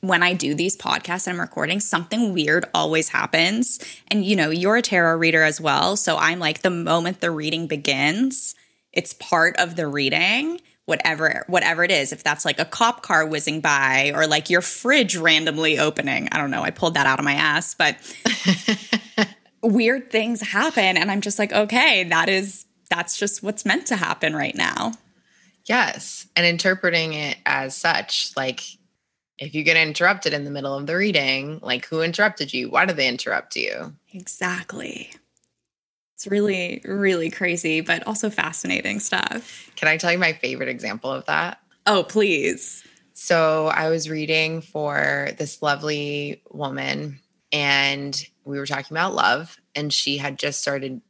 when 0.00 0.22
I 0.22 0.32
do 0.34 0.54
these 0.54 0.76
podcasts 0.76 1.26
and 1.26 1.34
I'm 1.34 1.40
recording, 1.40 1.80
something 1.80 2.32
weird 2.32 2.64
always 2.74 3.08
happens. 3.08 3.80
And 4.08 4.24
you 4.24 4.36
know, 4.36 4.50
you're 4.50 4.76
a 4.76 4.82
tarot 4.82 5.16
reader 5.16 5.42
as 5.42 5.60
well, 5.60 5.96
so 5.96 6.16
I'm 6.16 6.38
like 6.38 6.62
the 6.62 6.70
moment 6.70 7.20
the 7.20 7.30
reading 7.30 7.66
begins, 7.66 8.54
it's 8.92 9.12
part 9.14 9.56
of 9.56 9.76
the 9.76 9.86
reading 9.86 10.60
whatever 10.84 11.44
whatever 11.48 11.84
it 11.84 11.90
is. 11.90 12.12
If 12.12 12.24
that's 12.24 12.44
like 12.44 12.58
a 12.58 12.64
cop 12.64 13.02
car 13.02 13.26
whizzing 13.26 13.60
by 13.60 14.12
or 14.14 14.26
like 14.26 14.50
your 14.50 14.62
fridge 14.62 15.16
randomly 15.16 15.78
opening 15.78 16.28
i 16.32 16.38
don't 16.38 16.50
know 16.50 16.62
i 16.62 16.70
pulled 16.70 16.94
that 16.94 17.06
out 17.06 17.18
of 17.18 17.24
my 17.24 17.34
ass 17.34 17.74
but 17.74 17.96
weird 19.62 20.10
things 20.10 20.40
happen. 20.40 20.96
And 20.96 21.10
i'm 21.10 21.20
just 21.20 21.38
like 21.38 21.52
okay 21.52 22.04
that 22.04 22.28
is 22.28 22.66
that's 22.90 23.18
just 23.18 23.42
what's 23.42 23.64
meant 23.64 23.86
to 23.86 23.96
happen 23.96 24.36
right 24.36 24.54
now. 24.54 24.92
Yes. 25.64 26.26
And 26.36 26.44
interpreting 26.44 27.14
it 27.14 27.38
as 27.46 27.76
such 27.76 28.32
like 28.36 28.62
if 29.38 29.54
you 29.54 29.62
get 29.62 29.76
interrupted 29.76 30.34
in 30.34 30.44
the 30.44 30.50
middle 30.50 30.76
of 30.76 30.86
the 30.86 30.96
reading 30.96 31.60
like 31.62 31.86
who 31.86 32.02
interrupted 32.02 32.52
you? 32.52 32.70
Why 32.70 32.84
did 32.84 32.96
they 32.96 33.08
interrupt 33.08 33.56
you? 33.56 33.94
Exactly 34.12 35.10
it's 36.22 36.30
really 36.30 36.80
really 36.84 37.30
crazy 37.30 37.80
but 37.80 38.06
also 38.06 38.30
fascinating 38.30 39.00
stuff 39.00 39.68
can 39.74 39.88
i 39.88 39.96
tell 39.96 40.12
you 40.12 40.18
my 40.18 40.32
favorite 40.32 40.68
example 40.68 41.10
of 41.10 41.24
that 41.24 41.58
oh 41.86 42.04
please 42.04 42.84
so 43.12 43.66
i 43.66 43.88
was 43.88 44.08
reading 44.08 44.60
for 44.60 45.30
this 45.36 45.62
lovely 45.62 46.40
woman 46.50 47.18
and 47.50 48.24
we 48.44 48.56
were 48.56 48.66
talking 48.66 48.96
about 48.96 49.14
love 49.14 49.56
and 49.74 49.92
she 49.92 50.16
had 50.16 50.38
just 50.38 50.60
started 50.60 51.00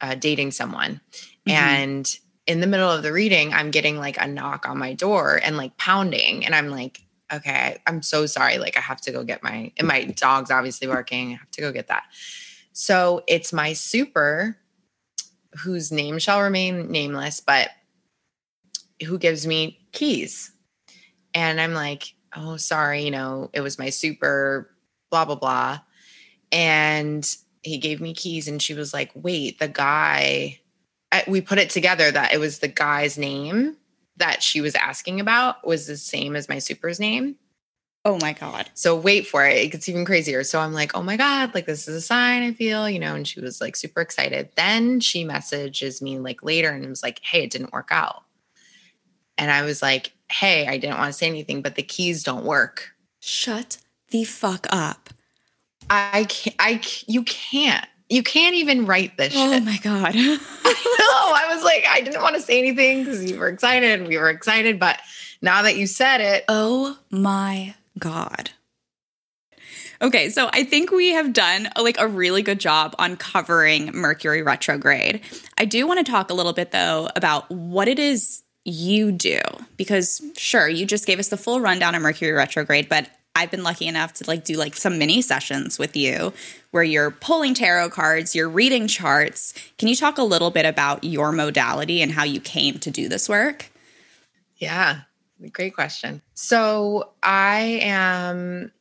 uh, 0.00 0.14
dating 0.14 0.50
someone 0.50 1.02
mm-hmm. 1.46 1.50
and 1.50 2.18
in 2.46 2.60
the 2.60 2.66
middle 2.66 2.90
of 2.90 3.02
the 3.02 3.12
reading 3.12 3.52
i'm 3.52 3.70
getting 3.70 3.98
like 3.98 4.18
a 4.18 4.26
knock 4.26 4.66
on 4.66 4.78
my 4.78 4.94
door 4.94 5.38
and 5.44 5.58
like 5.58 5.76
pounding 5.76 6.46
and 6.46 6.54
i'm 6.54 6.70
like 6.70 7.02
okay 7.30 7.76
i'm 7.86 8.00
so 8.00 8.24
sorry 8.24 8.56
like 8.56 8.78
i 8.78 8.80
have 8.80 9.02
to 9.02 9.12
go 9.12 9.22
get 9.22 9.42
my 9.42 9.70
and 9.76 9.86
my 9.86 10.04
dog's 10.04 10.50
obviously 10.50 10.86
barking. 10.86 11.34
i 11.34 11.36
have 11.36 11.50
to 11.50 11.60
go 11.60 11.70
get 11.72 11.88
that 11.88 12.04
so 12.72 13.22
it's 13.28 13.52
my 13.52 13.74
super 13.74 14.56
whose 15.58 15.92
name 15.92 16.18
shall 16.18 16.42
remain 16.42 16.90
nameless 16.90 17.40
but 17.40 17.70
who 19.06 19.18
gives 19.18 19.46
me 19.46 19.78
keys. 19.92 20.52
And 21.34 21.60
i'm 21.60 21.74
like 21.74 22.14
oh 22.34 22.56
sorry 22.56 23.04
you 23.04 23.10
know 23.10 23.50
it 23.52 23.60
was 23.60 23.78
my 23.78 23.90
super 23.90 24.70
blah 25.10 25.24
blah 25.24 25.36
blah. 25.36 25.80
And 26.50 27.26
he 27.62 27.78
gave 27.78 28.00
me 28.00 28.12
keys 28.12 28.48
and 28.48 28.60
she 28.60 28.74
was 28.74 28.92
like 28.92 29.10
wait 29.14 29.58
the 29.58 29.68
guy 29.68 30.60
I, 31.10 31.24
we 31.28 31.42
put 31.42 31.58
it 31.58 31.70
together 31.70 32.10
that 32.10 32.32
it 32.32 32.40
was 32.40 32.58
the 32.58 32.68
guy's 32.68 33.18
name 33.18 33.76
that 34.16 34.42
she 34.42 34.60
was 34.60 34.74
asking 34.74 35.20
about 35.20 35.66
was 35.66 35.86
the 35.86 35.96
same 35.96 36.36
as 36.36 36.48
my 36.48 36.58
super's 36.58 36.98
name 36.98 37.36
oh 38.04 38.18
my 38.20 38.32
god 38.32 38.68
so 38.74 38.96
wait 38.96 39.26
for 39.26 39.46
it 39.46 39.56
it 39.56 39.68
gets 39.68 39.88
even 39.88 40.04
crazier 40.04 40.42
so 40.42 40.58
i'm 40.58 40.72
like 40.72 40.96
oh 40.96 41.02
my 41.02 41.16
god 41.16 41.54
like 41.54 41.66
this 41.66 41.86
is 41.86 41.94
a 41.94 42.00
sign 42.00 42.42
i 42.42 42.52
feel 42.52 42.88
you 42.88 42.98
know 42.98 43.14
and 43.14 43.28
she 43.28 43.40
was 43.40 43.60
like 43.60 43.76
super 43.76 44.00
excited 44.00 44.48
then 44.56 44.98
she 45.00 45.24
messages 45.24 46.02
me 46.02 46.18
like 46.18 46.42
later 46.42 46.70
and 46.70 46.88
was 46.88 47.02
like 47.02 47.20
hey 47.22 47.44
it 47.44 47.50
didn't 47.50 47.72
work 47.72 47.88
out 47.90 48.22
and 49.38 49.50
i 49.50 49.62
was 49.62 49.82
like 49.82 50.12
hey 50.30 50.66
i 50.66 50.76
didn't 50.78 50.98
want 50.98 51.12
to 51.12 51.18
say 51.18 51.26
anything 51.26 51.62
but 51.62 51.76
the 51.76 51.82
keys 51.82 52.24
don't 52.24 52.44
work 52.44 52.90
shut 53.20 53.78
the 54.10 54.24
fuck 54.24 54.66
up 54.70 55.10
I 55.90 56.24
can't, 56.24 56.56
I 56.58 56.80
you 57.06 57.22
can't. 57.22 57.86
You 58.08 58.22
can't 58.22 58.54
even 58.56 58.84
write 58.86 59.16
this 59.16 59.34
oh 59.36 59.52
shit. 59.52 59.64
my 59.64 59.78
God. 59.78 60.12
I 60.14 60.36
know. 60.98 61.32
I 61.34 61.54
was 61.54 61.64
like, 61.64 61.84
I 61.88 62.00
didn't 62.02 62.22
want 62.22 62.34
to 62.34 62.42
say 62.42 62.58
anything 62.58 63.04
because 63.04 63.30
you 63.30 63.38
were 63.38 63.48
excited. 63.48 64.06
We 64.06 64.18
were 64.18 64.28
excited. 64.28 64.78
But 64.78 65.00
now 65.40 65.62
that 65.62 65.76
you 65.76 65.86
said 65.86 66.20
it. 66.20 66.44
Oh 66.48 66.98
my 67.10 67.74
God. 67.98 68.50
Okay, 70.00 70.30
so 70.30 70.50
I 70.52 70.64
think 70.64 70.90
we 70.90 71.10
have 71.10 71.32
done 71.32 71.68
like 71.80 71.96
a 71.98 72.08
really 72.08 72.42
good 72.42 72.58
job 72.58 72.94
on 72.98 73.16
covering 73.16 73.92
Mercury 73.92 74.42
retrograde. 74.42 75.20
I 75.56 75.64
do 75.64 75.86
want 75.86 76.04
to 76.04 76.10
talk 76.10 76.30
a 76.30 76.34
little 76.34 76.52
bit 76.52 76.72
though 76.72 77.08
about 77.14 77.48
what 77.50 77.86
it 77.86 78.00
is 78.00 78.42
you 78.64 79.12
do 79.12 79.38
because 79.76 80.20
sure, 80.36 80.68
you 80.68 80.86
just 80.86 81.06
gave 81.06 81.18
us 81.18 81.28
the 81.28 81.36
full 81.36 81.60
rundown 81.60 81.94
of 81.94 82.02
Mercury 82.02 82.32
retrograde, 82.32 82.88
but 82.88 83.08
I've 83.34 83.50
been 83.50 83.62
lucky 83.62 83.86
enough 83.86 84.12
to 84.14 84.24
like 84.26 84.44
do 84.44 84.56
like 84.56 84.76
some 84.76 84.98
mini 84.98 85.22
sessions 85.22 85.78
with 85.78 85.96
you 85.96 86.32
where 86.70 86.82
you're 86.82 87.10
pulling 87.10 87.54
tarot 87.54 87.90
cards, 87.90 88.34
you're 88.34 88.48
reading 88.48 88.88
charts. 88.88 89.54
Can 89.78 89.88
you 89.88 89.96
talk 89.96 90.18
a 90.18 90.22
little 90.22 90.50
bit 90.50 90.66
about 90.66 91.04
your 91.04 91.32
modality 91.32 92.02
and 92.02 92.12
how 92.12 92.24
you 92.24 92.40
came 92.40 92.78
to 92.80 92.90
do 92.90 93.08
this 93.08 93.28
work? 93.28 93.70
Yeah, 94.56 95.02
great 95.48 95.74
question. 95.74 96.22
So, 96.34 97.12
I 97.22 97.80
am 97.82 98.72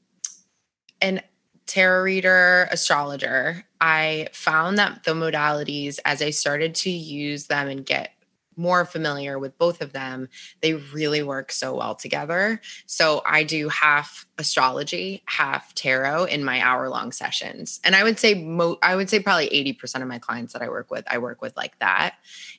an 1.01 1.21
tarot 1.67 2.03
reader, 2.03 2.67
astrologer. 2.71 3.63
I 3.79 4.27
found 4.33 4.77
that 4.77 5.05
the 5.05 5.13
modalities 5.13 5.99
as 6.03 6.21
I 6.21 6.31
started 6.31 6.75
to 6.75 6.89
use 6.89 7.47
them 7.47 7.69
and 7.69 7.85
get 7.85 8.13
more 8.57 8.85
familiar 8.85 9.39
with 9.39 9.57
both 9.57 9.81
of 9.81 9.93
them, 9.93 10.27
they 10.61 10.73
really 10.73 11.23
work 11.23 11.51
so 11.51 11.75
well 11.75 11.95
together. 11.95 12.61
So 12.85 13.21
I 13.25 13.43
do 13.43 13.69
half 13.69 14.25
astrology, 14.37 15.23
half 15.25 15.73
tarot 15.73 16.25
in 16.25 16.43
my 16.43 16.61
hour 16.61 16.89
long 16.89 17.11
sessions. 17.11 17.79
And 17.83 17.95
I 17.95 18.03
would 18.03 18.19
say 18.19 18.33
mo- 18.33 18.77
I 18.81 18.95
would 18.95 19.09
say 19.09 19.19
probably 19.19 19.49
80% 19.49 20.01
of 20.01 20.07
my 20.07 20.19
clients 20.19 20.53
that 20.53 20.61
I 20.61 20.69
work 20.69 20.91
with, 20.91 21.05
I 21.09 21.17
work 21.17 21.41
with 21.41 21.55
like 21.55 21.79
that. 21.79 22.15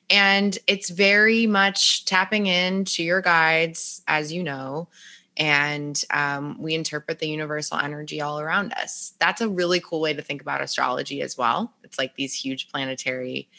And 0.09 0.57
it's 0.67 0.89
very 0.89 1.47
much 1.47 2.05
tapping 2.05 2.47
into 2.47 3.03
your 3.03 3.21
guides 3.21 4.01
as 4.07 4.31
you 4.31 4.43
know 4.43 4.89
and 5.35 5.99
um, 6.11 6.61
we 6.61 6.75
interpret 6.75 7.17
the 7.17 7.27
universal 7.27 7.79
energy 7.79 8.21
all 8.21 8.39
around 8.39 8.71
us. 8.73 9.13
That's 9.19 9.41
a 9.41 9.49
really 9.49 9.79
cool 9.79 9.99
way 9.99 10.13
to 10.13 10.21
think 10.21 10.43
about 10.43 10.61
astrology 10.61 11.23
as 11.23 11.35
well. 11.35 11.73
It's 11.83 11.97
like 11.97 12.15
these 12.15 12.35
huge 12.35 12.69
planetary 12.69 13.49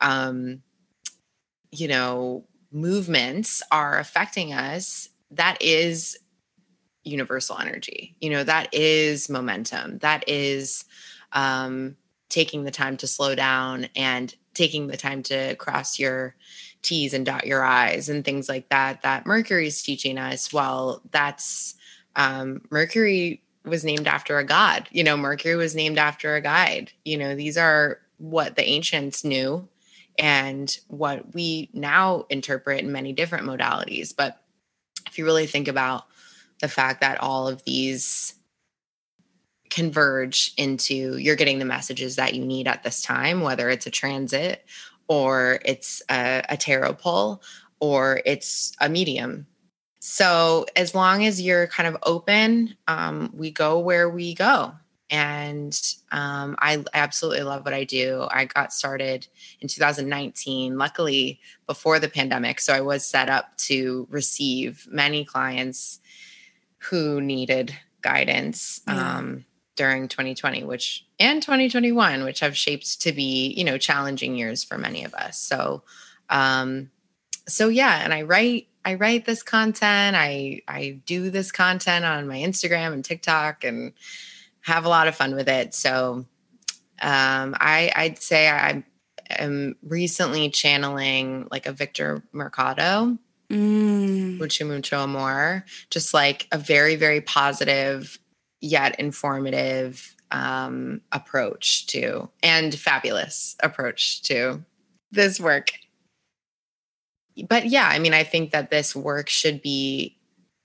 um, 0.00 0.62
you 1.70 1.88
know, 1.88 2.44
movements 2.72 3.62
are 3.70 3.98
affecting 3.98 4.52
us, 4.52 5.08
that 5.30 5.60
is 5.60 6.18
universal 7.04 7.58
energy. 7.58 8.16
You 8.20 8.30
know, 8.30 8.44
that 8.44 8.72
is 8.72 9.28
momentum. 9.28 9.98
That 9.98 10.24
is 10.28 10.84
um, 11.32 11.96
taking 12.28 12.64
the 12.64 12.70
time 12.70 12.96
to 12.98 13.06
slow 13.06 13.34
down 13.34 13.88
and 13.94 14.34
taking 14.56 14.86
the 14.86 14.96
time 14.96 15.22
to 15.24 15.54
cross 15.56 15.98
your 15.98 16.34
T's 16.82 17.14
and 17.14 17.26
dot 17.26 17.46
your 17.46 17.62
I's 17.62 18.08
and 18.08 18.24
things 18.24 18.48
like 18.48 18.68
that. 18.70 19.02
That 19.02 19.26
Mercury 19.26 19.66
is 19.66 19.82
teaching 19.82 20.18
us. 20.18 20.52
Well, 20.52 21.02
that's 21.10 21.74
um, 22.16 22.62
Mercury 22.70 23.42
was 23.64 23.84
named 23.84 24.06
after 24.06 24.38
a 24.38 24.44
god. 24.44 24.88
You 24.90 25.04
know, 25.04 25.16
Mercury 25.16 25.56
was 25.56 25.74
named 25.74 25.98
after 25.98 26.34
a 26.34 26.40
guide. 26.40 26.92
You 27.04 27.18
know, 27.18 27.34
these 27.34 27.58
are 27.58 27.98
what 28.18 28.56
the 28.56 28.64
ancients 28.64 29.24
knew 29.24 29.68
and 30.18 30.76
what 30.88 31.34
we 31.34 31.68
now 31.74 32.24
interpret 32.30 32.82
in 32.82 32.92
many 32.92 33.12
different 33.12 33.46
modalities. 33.46 34.14
But 34.16 34.40
if 35.06 35.18
you 35.18 35.24
really 35.24 35.46
think 35.46 35.68
about 35.68 36.04
the 36.60 36.68
fact 36.68 37.02
that 37.02 37.20
all 37.20 37.48
of 37.48 37.62
these 37.64 38.34
converge 39.76 40.54
into 40.56 41.18
you're 41.18 41.36
getting 41.36 41.58
the 41.58 41.64
messages 41.66 42.16
that 42.16 42.32
you 42.32 42.46
need 42.46 42.66
at 42.66 42.82
this 42.82 43.02
time, 43.02 43.42
whether 43.42 43.68
it's 43.68 43.86
a 43.86 43.90
transit 43.90 44.64
or 45.06 45.60
it's 45.66 46.02
a, 46.10 46.42
a 46.48 46.56
tarot 46.56 46.94
pull 46.94 47.42
or 47.78 48.22
it's 48.24 48.74
a 48.80 48.88
medium. 48.88 49.46
So, 49.98 50.64
as 50.76 50.94
long 50.94 51.26
as 51.26 51.42
you're 51.42 51.66
kind 51.66 51.86
of 51.86 51.98
open, 52.04 52.74
um, 52.88 53.30
we 53.36 53.50
go 53.50 53.78
where 53.78 54.08
we 54.08 54.34
go 54.34 54.72
and 55.10 55.78
um, 56.10 56.56
I 56.58 56.82
absolutely 56.94 57.42
love 57.42 57.66
what 57.66 57.74
I 57.74 57.84
do. 57.84 58.26
I 58.30 58.46
got 58.46 58.72
started 58.72 59.26
in 59.60 59.68
2019, 59.68 60.78
luckily 60.78 61.38
before 61.66 61.98
the 61.98 62.08
pandemic, 62.08 62.60
so 62.60 62.72
I 62.72 62.80
was 62.80 63.06
set 63.06 63.28
up 63.28 63.54
to 63.58 64.06
receive 64.08 64.88
many 64.90 65.22
clients 65.22 66.00
who 66.78 67.20
needed 67.20 67.76
guidance 68.00 68.80
um, 68.86 69.44
during 69.76 70.08
2020, 70.08 70.64
which 70.64 71.06
and 71.18 71.42
2021, 71.42 72.24
which 72.24 72.40
have 72.40 72.56
shaped 72.56 73.00
to 73.02 73.12
be 73.12 73.54
you 73.56 73.64
know 73.64 73.78
challenging 73.78 74.36
years 74.36 74.64
for 74.64 74.78
many 74.78 75.04
of 75.04 75.14
us. 75.14 75.38
So, 75.38 75.82
um, 76.28 76.90
so 77.48 77.68
yeah, 77.68 78.00
and 78.02 78.12
I 78.12 78.22
write 78.22 78.68
I 78.84 78.94
write 78.94 79.24
this 79.24 79.42
content. 79.42 80.16
I 80.16 80.62
I 80.68 81.00
do 81.06 81.30
this 81.30 81.50
content 81.50 82.04
on 82.04 82.28
my 82.28 82.36
Instagram 82.36 82.92
and 82.92 83.04
TikTok 83.04 83.64
and 83.64 83.92
have 84.60 84.84
a 84.84 84.88
lot 84.88 85.08
of 85.08 85.16
fun 85.16 85.34
with 85.34 85.48
it. 85.48 85.74
So 85.74 86.24
um, 87.02 87.56
I, 87.60 87.92
I'd 87.94 88.18
say 88.18 88.48
I 88.48 88.84
am 89.30 89.76
recently 89.82 90.50
channeling 90.50 91.46
like 91.50 91.66
a 91.66 91.72
Victor 91.72 92.22
Mercado, 92.32 93.18
mm. 93.50 94.38
mucho 94.38 94.64
mucho 94.64 95.02
amor, 95.02 95.64
just 95.90 96.14
like 96.14 96.46
a 96.52 96.58
very 96.58 96.96
very 96.96 97.20
positive 97.20 98.18
yet 98.60 98.98
informative 98.98 100.14
um, 100.30 101.00
approach 101.12 101.86
to 101.86 102.28
and 102.42 102.74
fabulous 102.74 103.56
approach 103.62 104.22
to 104.22 104.62
this 105.10 105.38
work. 105.38 105.72
But 107.48 107.66
yeah, 107.66 107.88
I 107.88 107.98
mean, 107.98 108.14
I 108.14 108.24
think 108.24 108.50
that 108.52 108.70
this 108.70 108.96
work 108.96 109.28
should 109.28 109.60
be 109.60 110.16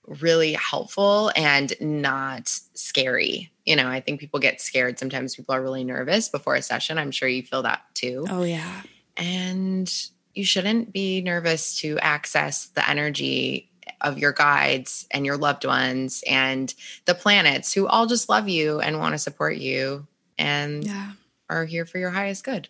really 0.06 0.54
helpful 0.54 1.30
and 1.36 1.72
not 1.80 2.48
scary. 2.74 3.52
You 3.64 3.76
know, 3.76 3.88
I 3.88 4.00
think 4.00 4.20
people 4.20 4.40
get 4.40 4.60
scared. 4.60 4.98
Sometimes 4.98 5.36
people 5.36 5.54
are 5.54 5.62
really 5.62 5.84
nervous 5.84 6.28
before 6.28 6.54
a 6.54 6.62
session. 6.62 6.98
I'm 6.98 7.10
sure 7.10 7.28
you 7.28 7.42
feel 7.42 7.62
that 7.62 7.82
too. 7.94 8.26
Oh, 8.28 8.42
yeah. 8.42 8.82
And 9.16 9.92
you 10.34 10.44
shouldn't 10.44 10.92
be 10.92 11.20
nervous 11.20 11.78
to 11.80 11.98
access 12.00 12.66
the 12.66 12.88
energy 12.88 13.70
of 14.00 14.18
your 14.18 14.32
guides 14.32 15.06
and 15.10 15.24
your 15.26 15.36
loved 15.36 15.64
ones 15.64 16.22
and 16.28 16.74
the 17.06 17.14
planets 17.14 17.72
who 17.72 17.86
all 17.86 18.06
just 18.06 18.28
love 18.28 18.48
you 18.48 18.80
and 18.80 18.98
want 18.98 19.14
to 19.14 19.18
support 19.18 19.56
you 19.56 20.06
and 20.38 20.84
Yeah. 20.84 21.12
are 21.48 21.64
here 21.64 21.84
for 21.86 21.98
your 21.98 22.10
highest 22.10 22.44
good. 22.44 22.68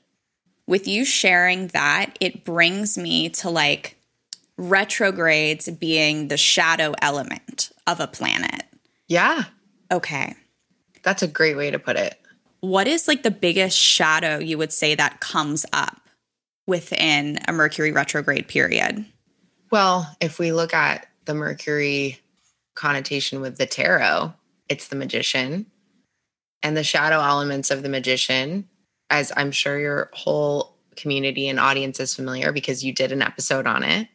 with 0.67 0.87
you 0.87 1.05
sharing 1.05 1.67
that, 1.69 2.17
it 2.21 2.45
brings 2.45 2.97
me 2.97 3.29
to 3.29 3.51
like 3.51 3.97
retrogrades 4.57 5.69
being 5.71 6.29
the 6.29 6.37
shadow 6.37 6.95
element 7.03 7.71
of 7.87 8.01
a 8.01 8.07
planet. 8.07 8.63
Yeah, 9.09 9.45
Okay. 9.91 10.35
that's 11.03 11.23
a 11.23 11.27
great 11.27 11.57
way 11.57 11.71
to 11.71 11.79
put 11.79 11.97
it. 11.97 12.19
What 12.61 12.87
is 12.87 13.09
like 13.09 13.23
the 13.25 13.31
biggest 13.33 13.77
shadow 13.77 14.39
you 14.39 14.57
would 14.57 14.73
say 14.73 14.95
that 14.95 15.19
comes 15.21 15.67
up 15.73 16.01
within 16.67 17.39
a 17.49 17.53
Mercury 17.53 17.91
retrograde 17.91 18.47
period? 18.47 19.05
Well, 19.73 20.15
if 20.21 20.39
we 20.39 20.53
look 20.53 20.75
at 20.75 21.07
the 21.25 21.33
Mercury 21.33 22.21
connotation 22.75 23.41
with 23.41 23.57
the 23.57 23.65
tarot, 23.65 24.35
it's 24.69 24.89
the 24.89 24.97
magician. 24.97 25.65
And 26.63 26.77
the 26.77 26.85
shadow 26.85 27.21
elements 27.21 27.71
of 27.71 27.83
the 27.83 27.89
magician, 27.89 28.69
as 29.09 29.33
I'm 29.35 29.51
sure 29.51 29.79
your 29.79 30.11
whole 30.13 30.77
community 30.95 31.49
and 31.49 31.59
audience 31.59 32.01
is 32.01 32.15
familiar 32.15 32.53
because 32.53 32.85
you 32.85 32.93
did 32.93 33.13
an 33.13 33.23
episode 33.23 33.67
on 33.67 33.83
it, 33.83 34.09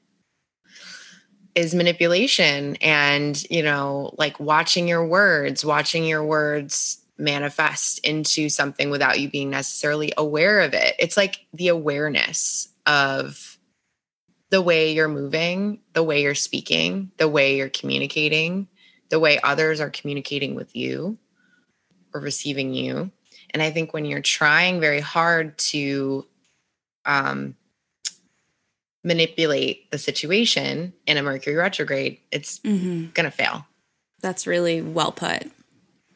is 1.56 1.74
manipulation 1.74 2.76
and, 2.76 3.44
you 3.50 3.64
know, 3.64 4.14
like 4.20 4.40
watching 4.40 4.88
your 4.88 5.08
words, 5.08 5.66
watching 5.66 6.06
your 6.06 6.24
words 6.24 7.04
manifest 7.18 7.98
into 8.06 8.48
something 8.48 8.92
without 8.92 9.20
you 9.20 9.28
being 9.28 9.50
necessarily 9.50 10.14
aware 10.20 10.60
of 10.60 10.76
it. 10.76 10.96
It's 11.00 11.18
like 11.18 11.40
the 11.52 11.70
awareness 11.70 12.70
of 12.86 13.57
the 14.50 14.62
way 14.62 14.94
you're 14.94 15.08
moving, 15.10 15.80
the 15.94 16.04
way 16.04 16.22
you're 16.22 16.36
speaking, 16.36 17.12
the 17.18 17.28
way 17.28 17.58
you're 17.58 17.70
communicating, 17.70 18.68
the 19.10 19.20
way 19.20 19.40
others 19.44 19.80
are 19.82 19.90
communicating 19.90 20.56
with 20.56 20.76
you 20.76 21.18
or 22.14 22.22
receiving 22.22 22.74
you. 22.74 23.12
And 23.52 23.62
I 23.62 23.72
think 23.72 23.94
when 23.94 24.06
you're 24.06 24.22
trying 24.22 24.80
very 24.80 25.00
hard 25.00 25.58
to 25.60 26.26
um, 27.06 27.56
manipulate 29.04 29.90
the 29.92 29.98
situation 29.98 30.94
in 31.06 31.18
a 31.18 31.24
Mercury 31.24 31.56
retrograde, 31.56 32.20
it's 32.32 32.60
Mm-hmm. 32.60 33.08
going 33.14 33.26
to 33.26 33.32
fail. 33.32 33.66
That's 34.22 34.48
really 34.48 34.82
well 34.82 35.12
put. 35.12 35.52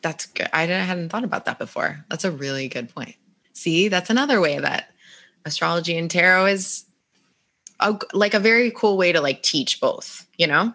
That's 0.01 0.25
good. 0.25 0.49
I 0.51 0.63
hadn't 0.65 1.09
thought 1.09 1.23
about 1.23 1.45
that 1.45 1.59
before. 1.59 2.03
That's 2.09 2.25
a 2.25 2.31
really 2.31 2.67
good 2.67 2.93
point. 2.93 3.15
See, 3.53 3.87
that's 3.87 4.09
another 4.09 4.41
way 4.41 4.57
that 4.57 4.89
astrology 5.45 5.97
and 5.97 6.09
tarot 6.09 6.47
is 6.47 6.85
a, 7.81 7.99
like 8.13 8.33
a 8.33 8.39
very 8.39 8.71
cool 8.71 8.97
way 8.97 9.11
to 9.11 9.21
like 9.21 9.43
teach 9.43 9.79
both, 9.81 10.27
you 10.37 10.47
know? 10.47 10.73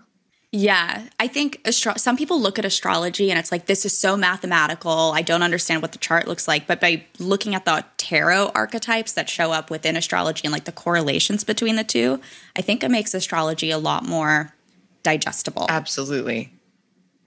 Yeah, 0.52 1.02
I 1.20 1.26
think 1.26 1.61
astro- 1.64 1.96
some 1.96 2.16
people 2.16 2.40
look 2.40 2.59
at 2.59 2.64
astrology 2.64 3.30
and 3.30 3.38
it's 3.38 3.52
like 3.52 3.66
this 3.66 3.84
is 3.84 3.98
so 3.98 4.16
mathematical. 4.16 5.12
I 5.14 5.22
don't 5.22 5.42
understand 5.42 5.82
what 5.82 5.92
the 5.92 5.98
chart 5.98 6.26
looks 6.26 6.48
like, 6.48 6.66
but 6.66 6.80
by 6.80 7.04
looking 7.18 7.54
at 7.54 7.64
the 7.64 7.84
tarot 7.96 8.52
archetypes 8.54 9.12
that 9.12 9.28
show 9.28 9.52
up 9.52 9.70
within 9.70 9.96
astrology 9.96 10.42
and 10.44 10.52
like 10.52 10.64
the 10.64 10.72
correlations 10.72 11.44
between 11.44 11.76
the 11.76 11.84
two, 11.84 12.20
I 12.57 12.62
think 12.62 12.82
it 12.82 12.90
makes 12.90 13.12
astrology 13.12 13.70
a 13.70 13.78
lot 13.78 14.04
more 14.04 14.54
digestible. 15.02 15.66
Absolutely. 15.68 16.52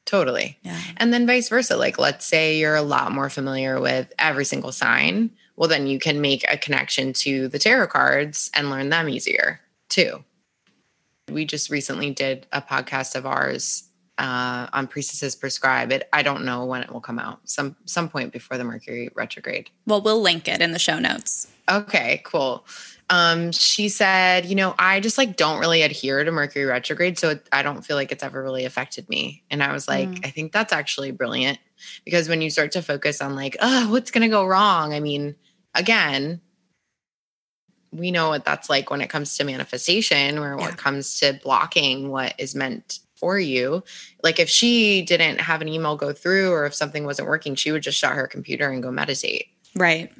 Totally. 0.06 0.58
Yeah. 0.64 0.80
And 0.98 1.14
then 1.14 1.28
vice 1.28 1.50
versa. 1.50 1.78
Like, 1.78 2.00
let's 2.00 2.26
say 2.26 2.58
you're 2.58 2.76
a 2.76 2.82
lot 2.82 3.12
more 3.12 3.30
familiar 3.30 3.80
with 3.80 4.12
every 4.18 4.46
single 4.46 4.72
sign. 4.72 5.30
Well, 5.56 5.70
then 5.70 5.86
you 5.86 6.00
can 6.00 6.20
make 6.20 6.52
a 6.52 6.58
connection 6.58 7.14
to 7.14 7.48
the 7.48 7.60
tarot 7.60 7.88
cards 7.88 8.50
and 8.56 8.72
learn 8.72 8.90
them 8.90 9.08
easier 9.08 9.62
too. 9.90 10.24
We 11.32 11.46
just 11.46 11.70
recently 11.70 12.12
did 12.12 12.48
a 12.52 12.62
podcast 12.62 13.16
of 13.16 13.26
ours 13.26 13.84
uh, 14.18 14.68
on 14.74 14.88
Priestesses 14.88 15.36
Prescribe. 15.36 15.92
It. 15.92 16.10
I 16.12 16.24
don't 16.24 16.44
know 16.44 16.66
when 16.66 16.82
it 16.82 16.92
will 16.92 17.02
come 17.02 17.20
out. 17.20 17.40
Some 17.48 17.76
some 17.86 18.10
point 18.10 18.34
before 18.34 18.58
the 18.58 18.64
Mercury 18.64 19.10
retrograde. 19.16 19.70
Well, 19.86 20.02
we'll 20.02 20.22
link 20.22 20.48
it 20.48 20.62
in 20.62 20.72
the 20.72 20.80
show 20.80 21.00
notes. 21.00 21.48
Okay, 21.70 22.22
cool. 22.26 22.66
Um, 23.12 23.52
she 23.52 23.90
said, 23.90 24.46
you 24.46 24.56
know, 24.56 24.76
I 24.78 25.00
just 25.00 25.18
like 25.18 25.36
don't 25.36 25.60
really 25.60 25.82
adhere 25.84 26.24
to 26.24 26.32
Mercury 26.32 26.66
retrograde, 26.66 27.18
so 27.18 27.30
it, 27.30 27.48
I 27.52 27.62
don't 27.64 27.84
feel 27.84 27.96
like 27.96 28.12
it's 28.12 28.24
ever 28.24 28.42
really 28.44 28.66
affected 28.66 29.08
me. 29.10 29.44
And 29.50 29.64
I 29.64 29.72
was 29.72 29.88
like, 29.88 30.10
Mm. 30.10 30.26
I 30.26 30.30
think 30.32 30.52
that's 30.52 30.74
actually 30.74 31.12
brilliant 31.12 31.60
because 32.06 32.28
when 32.28 32.42
you 32.42 32.50
start 32.50 32.72
to 32.74 32.82
focus 32.82 33.22
on 33.22 33.36
like, 33.36 33.56
oh, 33.62 33.90
what's 33.92 34.12
gonna 34.12 34.30
go 34.30 34.46
wrong? 34.46 34.94
I 34.94 35.00
mean, 35.00 35.36
again, 35.74 36.42
we 37.92 38.12
know 38.12 38.30
what 38.30 38.46
that's 38.46 38.70
like 38.70 38.90
when 38.92 39.02
it 39.02 39.10
comes 39.10 39.36
to 39.38 39.44
manifestation 39.44 40.38
or 40.38 40.56
when 40.56 40.66
Yeah. 40.66 40.72
it 40.74 40.78
comes 40.78 41.20
to 41.20 41.40
blocking 41.44 42.10
what 42.10 42.34
is 42.38 42.54
meant 42.56 43.00
for 43.16 43.38
you. 43.40 43.84
Like 44.24 44.40
if 44.40 44.50
she 44.50 45.02
didn't 45.02 45.42
have 45.42 45.62
an 45.62 45.68
email 45.68 45.96
go 45.98 46.14
through 46.14 46.52
or 46.52 46.66
if 46.66 46.74
something 46.74 47.04
wasn't 47.06 47.28
working, 47.28 47.56
she 47.56 47.72
would 47.72 47.84
just 47.84 47.98
shut 47.98 48.14
her 48.14 48.28
computer 48.28 48.70
and 48.70 48.82
go 48.84 48.92
meditate. 48.92 49.48
Right. 49.76 50.12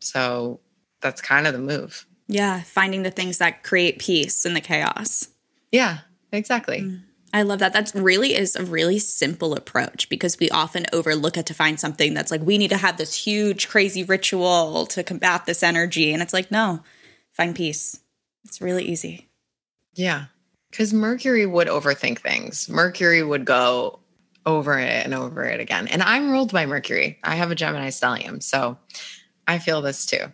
So 0.00 0.60
that's 1.00 1.20
kind 1.20 1.46
of 1.46 1.52
the 1.52 1.58
move. 1.58 2.06
Yeah, 2.28 2.62
finding 2.62 3.02
the 3.02 3.10
things 3.10 3.38
that 3.38 3.62
create 3.62 3.98
peace 3.98 4.44
in 4.44 4.54
the 4.54 4.60
chaos. 4.60 5.28
Yeah, 5.70 5.98
exactly. 6.32 6.80
Mm. 6.80 7.02
I 7.36 7.42
love 7.42 7.58
that. 7.58 7.74
That 7.74 7.92
really 7.94 8.34
is 8.34 8.56
a 8.56 8.64
really 8.64 8.98
simple 8.98 9.52
approach 9.52 10.08
because 10.08 10.38
we 10.38 10.48
often 10.48 10.86
overlook 10.90 11.36
it 11.36 11.44
to 11.44 11.52
find 11.52 11.78
something 11.78 12.14
that's 12.14 12.30
like, 12.30 12.40
we 12.40 12.56
need 12.56 12.70
to 12.70 12.78
have 12.78 12.96
this 12.96 13.12
huge, 13.12 13.68
crazy 13.68 14.04
ritual 14.04 14.86
to 14.86 15.02
combat 15.02 15.44
this 15.44 15.62
energy. 15.62 16.14
And 16.14 16.22
it's 16.22 16.32
like, 16.32 16.50
no, 16.50 16.82
find 17.32 17.54
peace. 17.54 18.00
It's 18.46 18.62
really 18.62 18.86
easy. 18.86 19.28
Yeah. 19.92 20.24
Because 20.70 20.94
Mercury 20.94 21.44
would 21.44 21.68
overthink 21.68 22.20
things. 22.20 22.70
Mercury 22.70 23.22
would 23.22 23.44
go 23.44 23.98
over 24.46 24.78
it 24.78 25.04
and 25.04 25.12
over 25.12 25.44
it 25.44 25.60
again. 25.60 25.88
And 25.88 26.02
I'm 26.02 26.30
ruled 26.30 26.52
by 26.52 26.64
Mercury. 26.64 27.18
I 27.22 27.34
have 27.34 27.50
a 27.50 27.54
Gemini 27.54 27.88
stellium. 27.88 28.42
So 28.42 28.78
I 29.46 29.58
feel 29.58 29.82
this 29.82 30.06
too. 30.06 30.32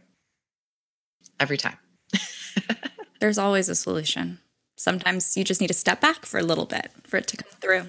Every 1.40 1.56
time. 1.56 1.78
There's 3.20 3.38
always 3.38 3.68
a 3.68 3.74
solution. 3.74 4.38
Sometimes 4.82 5.36
you 5.36 5.44
just 5.44 5.60
need 5.60 5.68
to 5.68 5.74
step 5.74 6.00
back 6.00 6.26
for 6.26 6.38
a 6.38 6.42
little 6.42 6.66
bit 6.66 6.90
for 7.04 7.16
it 7.16 7.28
to 7.28 7.36
come 7.36 7.52
through. 7.60 7.84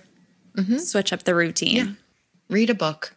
Mhm. 0.55 0.79
Switch 0.79 1.11
up 1.11 1.23
the 1.23 1.33
routine. 1.33 1.75
Yeah. 1.75 1.87
Read 2.49 2.69
a 2.69 2.75
book. 2.75 3.15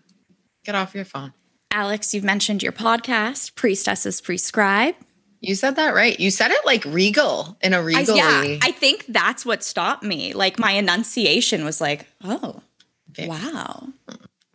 Get 0.65 0.75
off 0.75 0.95
your 0.95 1.05
phone. 1.05 1.35
Alex, 1.71 2.15
you've 2.15 2.25
mentioned 2.25 2.63
your 2.63 2.73
podcast, 2.73 3.55
Priestesses 3.55 4.23
Prescribe. 4.23 4.95
You 5.43 5.55
said 5.55 5.77
that 5.77 5.95
right. 5.95 6.19
You 6.19 6.31
said 6.31 6.53
it 6.53 6.65
like 6.65 6.87
regal 6.87 7.59
in 7.63 7.75
a 7.75 7.83
regal. 7.83 8.17
yeah, 8.17 8.57
I 8.63 8.73
think 8.73 9.05
that's 9.09 9.45
what 9.45 9.63
stopped 9.63 10.03
me. 10.03 10.33
Like 10.33 10.59
my 10.59 10.71
enunciation 10.73 11.63
was 11.63 11.79
like, 11.79 12.07
oh, 12.25 12.63
Okay. 13.11 13.29
wow. 13.29 13.89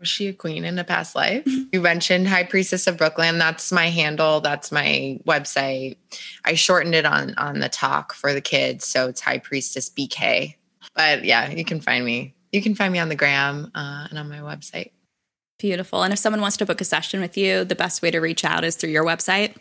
Was 0.01 0.09
she 0.09 0.27
a 0.27 0.33
queen 0.33 0.65
in 0.65 0.79
a 0.79 0.83
past 0.83 1.15
life? 1.15 1.43
you 1.45 1.79
mentioned 1.79 2.27
High 2.27 2.43
Priestess 2.43 2.87
of 2.87 2.97
Brooklyn. 2.97 3.37
That's 3.37 3.71
my 3.71 3.85
handle. 3.85 4.41
That's 4.41 4.71
my 4.71 5.19
website. 5.27 5.97
I 6.43 6.55
shortened 6.55 6.95
it 6.95 7.05
on 7.05 7.35
on 7.35 7.59
the 7.59 7.69
talk 7.69 8.13
for 8.13 8.33
the 8.33 8.41
kids, 8.41 8.85
so 8.87 9.07
it's 9.07 9.21
High 9.21 9.37
Priestess 9.37 9.91
BK. 9.91 10.55
But 10.95 11.23
yeah, 11.23 11.51
you 11.51 11.63
can 11.63 11.81
find 11.81 12.03
me. 12.03 12.33
You 12.51 12.63
can 12.63 12.73
find 12.73 12.91
me 12.91 12.97
on 12.97 13.09
the 13.09 13.15
gram 13.15 13.71
uh, 13.75 14.07
and 14.09 14.17
on 14.17 14.27
my 14.27 14.39
website. 14.39 14.91
Beautiful. 15.59 16.01
And 16.01 16.11
if 16.11 16.17
someone 16.17 16.41
wants 16.41 16.57
to 16.57 16.65
book 16.65 16.81
a 16.81 16.83
session 16.83 17.21
with 17.21 17.37
you, 17.37 17.63
the 17.63 17.75
best 17.75 18.01
way 18.01 18.09
to 18.09 18.19
reach 18.19 18.43
out 18.43 18.63
is 18.63 18.75
through 18.75 18.89
your 18.89 19.05
website. 19.05 19.55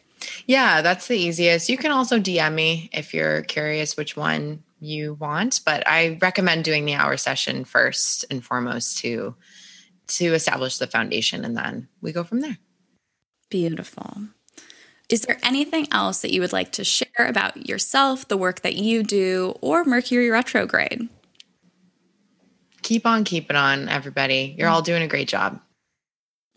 Yeah, 0.46 0.80
that's 0.80 1.06
the 1.06 1.18
easiest. 1.18 1.68
You 1.68 1.76
can 1.76 1.90
also 1.90 2.18
DM 2.18 2.54
me 2.54 2.88
if 2.94 3.12
you're 3.12 3.42
curious 3.42 3.94
which 3.94 4.16
one 4.16 4.62
you 4.80 5.14
want, 5.14 5.60
but 5.66 5.86
I 5.86 6.18
recommend 6.22 6.64
doing 6.64 6.86
the 6.86 6.94
hour 6.94 7.18
session 7.18 7.66
first 7.66 8.24
and 8.30 8.42
foremost 8.42 8.96
to 8.98 9.34
to 10.10 10.34
establish 10.34 10.78
the 10.78 10.86
foundation 10.86 11.44
and 11.44 11.56
then 11.56 11.88
we 12.00 12.12
go 12.12 12.24
from 12.24 12.40
there. 12.40 12.58
Beautiful. 13.48 14.28
Is 15.08 15.22
there 15.22 15.38
anything 15.42 15.88
else 15.90 16.22
that 16.22 16.32
you 16.32 16.40
would 16.40 16.52
like 16.52 16.72
to 16.72 16.84
share 16.84 17.08
about 17.18 17.68
yourself, 17.68 18.28
the 18.28 18.36
work 18.36 18.60
that 18.60 18.76
you 18.76 19.02
do, 19.02 19.56
or 19.60 19.84
Mercury 19.84 20.30
retrograde? 20.30 21.08
Keep 22.82 23.06
on 23.06 23.24
keeping 23.24 23.56
on, 23.56 23.88
everybody. 23.88 24.54
You're 24.56 24.68
mm. 24.68 24.72
all 24.72 24.82
doing 24.82 25.02
a 25.02 25.08
great 25.08 25.28
job. 25.28 25.60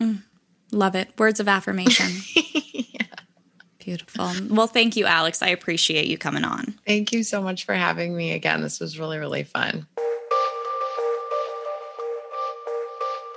Mm. 0.00 0.22
Love 0.70 0.94
it. 0.94 1.12
Words 1.18 1.40
of 1.40 1.48
affirmation. 1.48 2.06
Beautiful. 3.78 4.30
Well, 4.48 4.66
thank 4.66 4.96
you, 4.96 5.04
Alex. 5.04 5.42
I 5.42 5.48
appreciate 5.48 6.06
you 6.06 6.16
coming 6.16 6.44
on. 6.44 6.74
Thank 6.86 7.12
you 7.12 7.22
so 7.22 7.42
much 7.42 7.64
for 7.64 7.74
having 7.74 8.16
me 8.16 8.32
again. 8.32 8.62
This 8.62 8.80
was 8.80 8.98
really, 8.98 9.18
really 9.18 9.42
fun. 9.42 9.86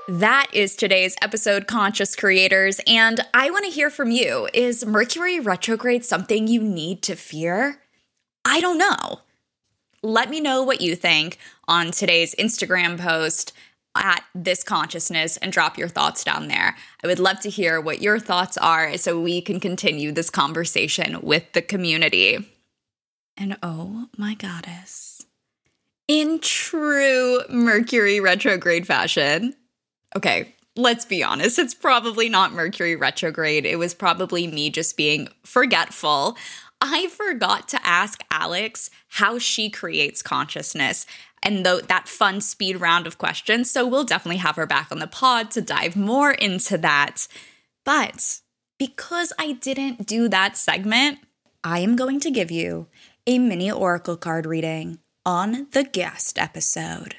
That 0.10 0.48
is 0.54 0.78
today's 0.78 1.18
episode, 1.22 1.68
Conscious 1.68 2.16
Creators. 2.16 2.80
And 2.88 3.20
I 3.34 3.50
want 3.52 3.66
to 3.66 3.72
hear 3.72 3.90
from 3.90 4.10
you. 4.10 4.48
Is 4.54 4.86
Mercury 4.86 5.42
retrograde 5.42 6.06
something 6.06 6.48
you 6.48 6.64
need 6.64 7.02
to 7.04 7.16
fear? 7.18 7.82
I 8.46 8.62
don't 8.62 8.78
know. 8.78 9.20
Let 10.02 10.30
me 10.30 10.40
know 10.40 10.64
what 10.64 10.80
you 10.80 10.96
think 10.96 11.40
on 11.68 11.92
today's 11.92 12.34
Instagram 12.36 12.98
post 12.98 13.52
at 13.96 14.24
this 14.34 14.64
consciousness 14.64 15.36
and 15.36 15.52
drop 15.52 15.78
your 15.78 15.90
thoughts 15.90 16.24
down 16.24 16.48
there. 16.48 16.78
I 17.04 17.08
would 17.08 17.20
love 17.20 17.42
to 17.42 17.50
hear 17.50 17.82
what 17.82 18.02
your 18.02 18.18
thoughts 18.18 18.56
are 18.56 18.98
so 18.98 19.20
we 19.20 19.42
can 19.42 19.60
continue 19.60 20.14
this 20.14 20.30
conversation 20.30 21.20
with 21.22 21.52
the 21.52 21.62
community. 21.62 22.48
And 23.36 23.58
oh 23.62 24.08
my 24.18 24.36
goddess, 24.36 25.26
in 26.08 26.40
true 26.40 27.42
Mercury 27.50 28.22
retrograde 28.22 28.88
fashion, 28.88 29.54
okay, 30.18 30.56
let's 30.76 31.06
be 31.06 31.24
honest, 31.24 31.60
it's 31.60 31.76
probably 31.76 32.28
not 32.28 32.52
Mercury 32.52 32.96
retrograde. 32.96 33.66
It 33.66 33.78
was 33.78 33.94
probably 33.94 34.48
me 34.48 34.72
just 34.72 34.98
being 34.98 35.30
forgetful. 35.44 36.36
I 36.82 37.08
forgot 37.08 37.68
to 37.70 37.88
ask 37.88 38.24
Alex 38.32 38.90
how 39.10 39.38
she 39.38 39.70
creates 39.70 40.24
consciousness 40.24 41.06
and 41.44 41.64
th- 41.64 41.84
that 41.84 42.08
fun 42.08 42.42
speed 42.42 42.82
round 42.82 43.06
of 43.06 43.20
questions. 43.20 43.70
So 43.70 43.88
we'll 43.88 44.04
definitely 44.04 44.38
have 44.38 44.56
her 44.56 44.66
back 44.66 44.92
on 44.92 45.00
the 45.00 45.08
pod 45.08 45.52
to 45.52 45.62
dive 45.62 45.96
more 45.96 46.32
into 46.32 46.78
that. 46.80 47.28
But 47.86 48.40
because 48.80 49.34
I 49.38 49.54
didn't 49.54 50.08
do 50.08 50.28
that 50.30 50.58
segment, 50.58 51.20
I 51.64 51.80
am 51.80 51.96
going 51.96 52.20
to 52.22 52.32
give 52.32 52.50
you 52.50 52.88
a 53.28 53.38
mini 53.38 53.72
oracle 53.72 54.18
card 54.18 54.48
reading 54.48 55.00
on 55.26 55.68
the 55.72 55.84
guest 55.84 56.40
episode. 56.40 57.16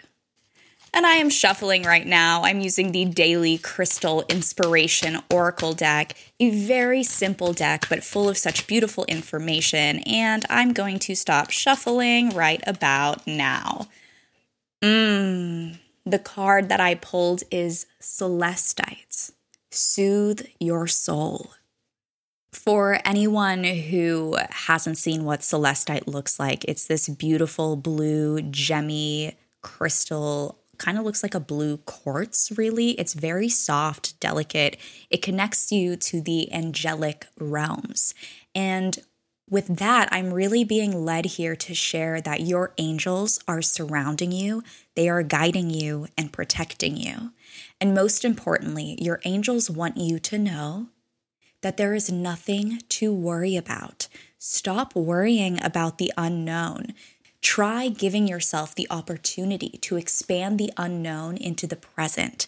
And 0.98 1.06
I 1.06 1.18
am 1.18 1.30
shuffling 1.30 1.84
right 1.84 2.04
now. 2.04 2.42
I'm 2.42 2.58
using 2.58 2.90
the 2.90 3.04
Daily 3.04 3.56
Crystal 3.56 4.24
Inspiration 4.28 5.22
Oracle 5.30 5.72
deck, 5.72 6.14
a 6.40 6.50
very 6.50 7.04
simple 7.04 7.52
deck, 7.52 7.86
but 7.88 8.02
full 8.02 8.28
of 8.28 8.36
such 8.36 8.66
beautiful 8.66 9.04
information. 9.04 10.00
And 10.00 10.44
I'm 10.50 10.72
going 10.72 10.98
to 10.98 11.14
stop 11.14 11.50
shuffling 11.52 12.30
right 12.30 12.60
about 12.66 13.28
now. 13.28 13.86
Mmm. 14.82 15.78
The 16.04 16.18
card 16.18 16.68
that 16.68 16.80
I 16.80 16.96
pulled 16.96 17.44
is 17.52 17.86
Celestite. 18.02 19.30
Soothe 19.70 20.48
your 20.58 20.88
soul. 20.88 21.52
For 22.50 22.98
anyone 23.04 23.62
who 23.62 24.36
hasn't 24.50 24.98
seen 24.98 25.24
what 25.24 25.42
Celestite 25.42 26.08
looks 26.08 26.40
like, 26.40 26.64
it's 26.64 26.86
this 26.88 27.08
beautiful 27.08 27.76
blue, 27.76 28.40
gemmy 28.40 29.36
crystal 29.62 30.57
kind 30.78 30.98
of 30.98 31.04
looks 31.04 31.22
like 31.22 31.34
a 31.34 31.40
blue 31.40 31.78
quartz, 31.78 32.52
really. 32.56 32.90
It's 32.92 33.14
very 33.14 33.48
soft, 33.48 34.18
delicate. 34.20 34.76
It 35.10 35.22
connects 35.22 35.70
you 35.72 35.96
to 35.96 36.20
the 36.20 36.52
angelic 36.52 37.26
realms. 37.38 38.14
And 38.54 38.98
with 39.50 39.78
that, 39.78 40.08
I'm 40.12 40.32
really 40.32 40.62
being 40.62 41.04
led 41.04 41.24
here 41.24 41.56
to 41.56 41.74
share 41.74 42.20
that 42.20 42.42
your 42.42 42.74
angels 42.76 43.40
are 43.48 43.62
surrounding 43.62 44.30
you, 44.30 44.62
they 44.94 45.08
are 45.08 45.22
guiding 45.22 45.70
you 45.70 46.06
and 46.18 46.32
protecting 46.32 46.96
you. 46.96 47.32
And 47.80 47.94
most 47.94 48.24
importantly, 48.24 48.96
your 49.00 49.20
angels 49.24 49.70
want 49.70 49.96
you 49.96 50.18
to 50.18 50.38
know 50.38 50.88
that 51.62 51.76
there 51.76 51.94
is 51.94 52.10
nothing 52.10 52.80
to 52.88 53.12
worry 53.12 53.56
about. 53.56 54.08
Stop 54.38 54.94
worrying 54.94 55.62
about 55.62 55.98
the 55.98 56.12
unknown. 56.16 56.94
Try 57.40 57.88
giving 57.88 58.26
yourself 58.26 58.74
the 58.74 58.86
opportunity 58.90 59.78
to 59.82 59.96
expand 59.96 60.58
the 60.58 60.72
unknown 60.76 61.36
into 61.36 61.66
the 61.66 61.76
present, 61.76 62.46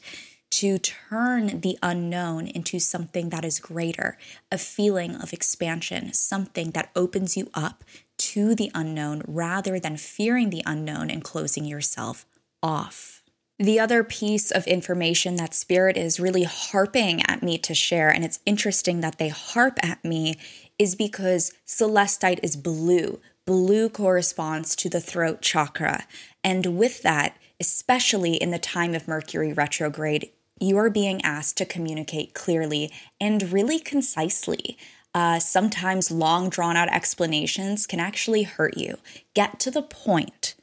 to 0.50 0.78
turn 0.78 1.60
the 1.60 1.78
unknown 1.82 2.48
into 2.48 2.80
something 2.80 3.28
that 3.28 3.44
is 3.44 3.60
greater, 3.60 4.18
a 4.50 4.58
feeling 4.58 5.14
of 5.14 5.32
expansion, 5.32 6.12
something 6.12 6.72
that 6.72 6.90
opens 6.96 7.36
you 7.36 7.48
up 7.54 7.84
to 8.18 8.54
the 8.54 8.70
unknown 8.74 9.22
rather 9.26 9.78
than 9.78 9.96
fearing 9.96 10.50
the 10.50 10.62
unknown 10.66 11.08
and 11.08 11.22
closing 11.22 11.64
yourself 11.64 12.26
off. 12.62 13.22
The 13.58 13.78
other 13.78 14.02
piece 14.02 14.50
of 14.50 14.66
information 14.66 15.36
that 15.36 15.54
Spirit 15.54 15.96
is 15.96 16.18
really 16.18 16.44
harping 16.44 17.22
at 17.26 17.42
me 17.42 17.58
to 17.58 17.74
share, 17.74 18.08
and 18.08 18.24
it's 18.24 18.40
interesting 18.46 19.00
that 19.00 19.18
they 19.18 19.28
harp 19.28 19.78
at 19.82 20.02
me, 20.02 20.36
is 20.78 20.94
because 20.94 21.52
celestite 21.66 22.40
is 22.42 22.56
blue, 22.56 23.20
Blue 23.46 23.88
corresponds 23.88 24.76
to 24.76 24.88
the 24.88 25.00
throat 25.00 25.42
chakra. 25.42 26.06
And 26.44 26.78
with 26.78 27.02
that, 27.02 27.36
especially 27.58 28.34
in 28.34 28.50
the 28.50 28.58
time 28.58 28.94
of 28.94 29.08
Mercury 29.08 29.52
retrograde, 29.52 30.30
you 30.60 30.76
are 30.76 30.90
being 30.90 31.22
asked 31.22 31.56
to 31.58 31.64
communicate 31.64 32.34
clearly 32.34 32.92
and 33.20 33.52
really 33.52 33.78
concisely. 33.78 34.78
Uh, 35.14 35.38
sometimes 35.40 36.10
long, 36.10 36.48
drawn 36.48 36.76
out 36.76 36.88
explanations 36.88 37.86
can 37.86 37.98
actually 37.98 38.44
hurt 38.44 38.76
you. 38.76 38.98
Get 39.34 39.58
to 39.60 39.70
the 39.70 39.82
point 39.82 40.54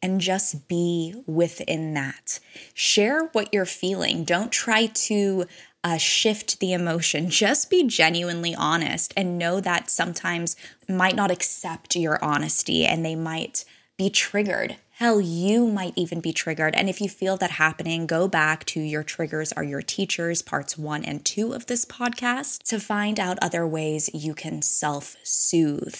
and 0.00 0.20
just 0.20 0.68
be 0.68 1.22
within 1.26 1.94
that. 1.94 2.40
Share 2.74 3.26
what 3.32 3.52
you're 3.52 3.64
feeling. 3.64 4.24
Don't 4.24 4.52
try 4.52 4.86
to 4.86 5.46
uh, 5.84 5.96
shift 5.96 6.60
the 6.60 6.72
emotion. 6.72 7.28
Just 7.28 7.70
be 7.70 7.84
genuinely 7.84 8.54
honest 8.54 9.12
and 9.16 9.38
know 9.38 9.60
that 9.60 9.90
sometimes 9.90 10.56
might 10.88 11.16
not 11.16 11.30
accept 11.30 11.96
your 11.96 12.22
honesty 12.24 12.86
and 12.86 13.04
they 13.04 13.16
might 13.16 13.64
be 13.96 14.08
triggered. 14.08 14.76
Hell, 14.96 15.20
you 15.20 15.66
might 15.66 15.94
even 15.96 16.20
be 16.20 16.32
triggered. 16.32 16.74
And 16.76 16.88
if 16.88 17.00
you 17.00 17.08
feel 17.08 17.36
that 17.38 17.52
happening, 17.52 18.06
go 18.06 18.28
back 18.28 18.64
to 18.66 18.80
Your 18.80 19.02
Triggers 19.02 19.52
Are 19.52 19.64
Your 19.64 19.82
Teachers, 19.82 20.42
parts 20.42 20.78
one 20.78 21.04
and 21.04 21.24
two 21.24 21.52
of 21.52 21.66
this 21.66 21.84
podcast, 21.84 22.62
to 22.64 22.78
find 22.78 23.18
out 23.18 23.38
other 23.42 23.66
ways 23.66 24.10
you 24.14 24.34
can 24.34 24.62
self 24.62 25.16
soothe. 25.24 25.98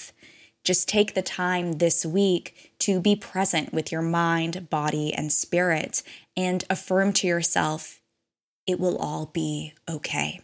Just 0.62 0.88
take 0.88 1.14
the 1.14 1.22
time 1.22 1.72
this 1.72 2.06
week 2.06 2.72
to 2.80 3.00
be 3.00 3.16
present 3.16 3.72
with 3.72 3.90
your 3.90 4.02
mind, 4.02 4.70
body, 4.70 5.12
and 5.12 5.32
spirit 5.32 6.02
and 6.36 6.64
affirm 6.70 7.12
to 7.14 7.26
yourself 7.26 7.98
it 8.66 8.78
will 8.78 8.96
all 8.96 9.26
be 9.26 9.74
okay. 9.88 10.40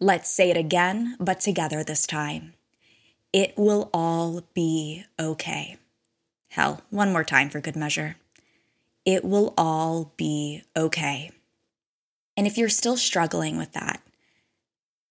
Let's 0.00 0.30
say 0.30 0.50
it 0.50 0.56
again, 0.56 1.16
but 1.20 1.40
together 1.40 1.84
this 1.84 2.06
time. 2.06 2.54
It 3.32 3.54
will 3.56 3.88
all 3.94 4.42
be 4.52 5.04
okay. 5.18 5.76
Hell, 6.48 6.82
one 6.90 7.12
more 7.12 7.24
time 7.24 7.48
for 7.48 7.60
good 7.60 7.76
measure. 7.76 8.16
It 9.04 9.24
will 9.24 9.54
all 9.56 10.12
be 10.16 10.64
okay. 10.76 11.30
And 12.36 12.46
if 12.46 12.58
you're 12.58 12.68
still 12.68 12.96
struggling 12.96 13.56
with 13.56 13.72
that, 13.72 14.02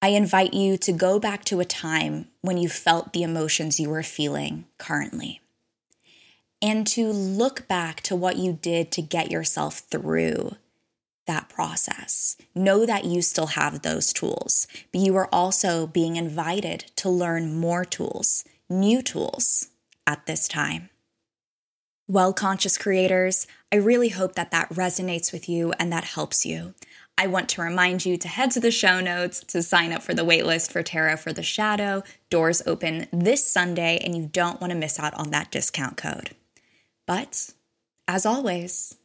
I 0.02 0.10
invite 0.10 0.54
you 0.54 0.78
to 0.78 0.92
go 0.92 1.20
back 1.20 1.46
to 1.46 1.60
a 1.60 1.66
time 1.66 2.28
when 2.42 2.58
you 2.58 2.70
felt 2.70 3.14
the 3.14 3.24
emotions 3.24 3.80
you 3.80 3.90
were 3.90 4.04
feeling 4.04 4.66
currently 4.78 5.42
and 6.62 6.86
to 6.88 7.12
look 7.12 7.68
back 7.68 8.02
to 8.02 8.16
what 8.16 8.38
you 8.38 8.54
did 8.54 8.92
to 8.92 9.02
get 9.02 9.32
yourself 9.32 9.80
through 9.80 10.56
that 11.32 11.48
process. 11.48 12.36
Know 12.54 12.86
that 12.86 13.06
you 13.06 13.22
still 13.22 13.48
have 13.48 13.82
those 13.82 14.12
tools, 14.12 14.68
but 14.92 15.00
you 15.00 15.16
are 15.16 15.30
also 15.32 15.88
being 15.88 16.18
invited 16.18 16.92
to 16.98 17.10
learn 17.10 17.56
more 17.56 17.86
tools, 17.86 18.44
new 18.70 19.02
tools 19.02 19.70
at 20.06 20.26
this 20.26 20.50
time. 20.50 20.90
Well, 22.06 22.34
conscious 22.34 22.78
creators, 22.78 23.48
I 23.72 23.78
really 23.78 24.10
hope 24.10 24.36
that 24.36 24.52
that 24.52 24.68
resonates 24.72 25.32
with 25.32 25.48
you 25.48 25.72
and 25.80 25.90
that 25.94 26.04
helps 26.04 26.46
you. 26.46 26.74
I 27.18 27.28
want 27.28 27.48
to 27.50 27.62
remind 27.62 28.06
you 28.06 28.18
to 28.18 28.28
head 28.28 28.52
to 28.52 28.60
the 28.60 28.72
show 28.72 29.00
notes 29.00 29.40
to 29.48 29.64
sign 29.64 29.94
up 29.94 30.02
for 30.02 30.14
the 30.14 30.26
waitlist 30.26 30.70
for 30.70 30.84
Tarot 30.84 31.18
for 31.18 31.32
the 31.32 31.44
Shadow. 31.44 32.04
Doors 32.30 32.62
open 32.66 33.08
this 33.14 33.50
Sunday, 33.50 34.00
and 34.04 34.14
you 34.18 34.28
don't 34.28 34.60
want 34.60 34.72
to 34.72 34.78
miss 34.78 35.00
out 35.00 35.14
on 35.14 35.30
that 35.30 35.52
discount 35.52 35.96
code. 35.96 36.32
But 37.08 37.52
as 38.06 38.26
always, 38.26 38.96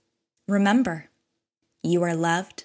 remember, 0.48 1.08
you 1.86 2.02
are 2.02 2.14
loved, 2.14 2.64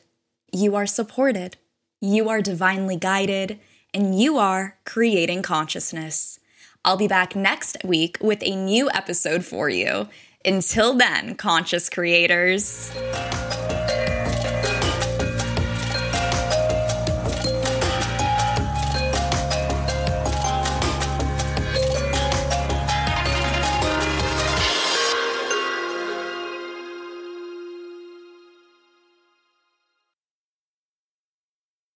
you 0.51 0.75
are 0.75 0.87
supported, 0.87 1.57
you 1.99 2.27
are 2.29 2.41
divinely 2.41 2.95
guided, 2.95 3.59
and 3.93 4.19
you 4.19 4.37
are 4.37 4.77
creating 4.85 5.41
consciousness. 5.41 6.39
I'll 6.83 6.97
be 6.97 7.07
back 7.07 7.35
next 7.35 7.77
week 7.83 8.17
with 8.21 8.39
a 8.41 8.55
new 8.55 8.89
episode 8.91 9.45
for 9.45 9.69
you. 9.69 10.09
Until 10.43 10.95
then, 10.95 11.35
conscious 11.35 11.89
creators. 11.89 12.91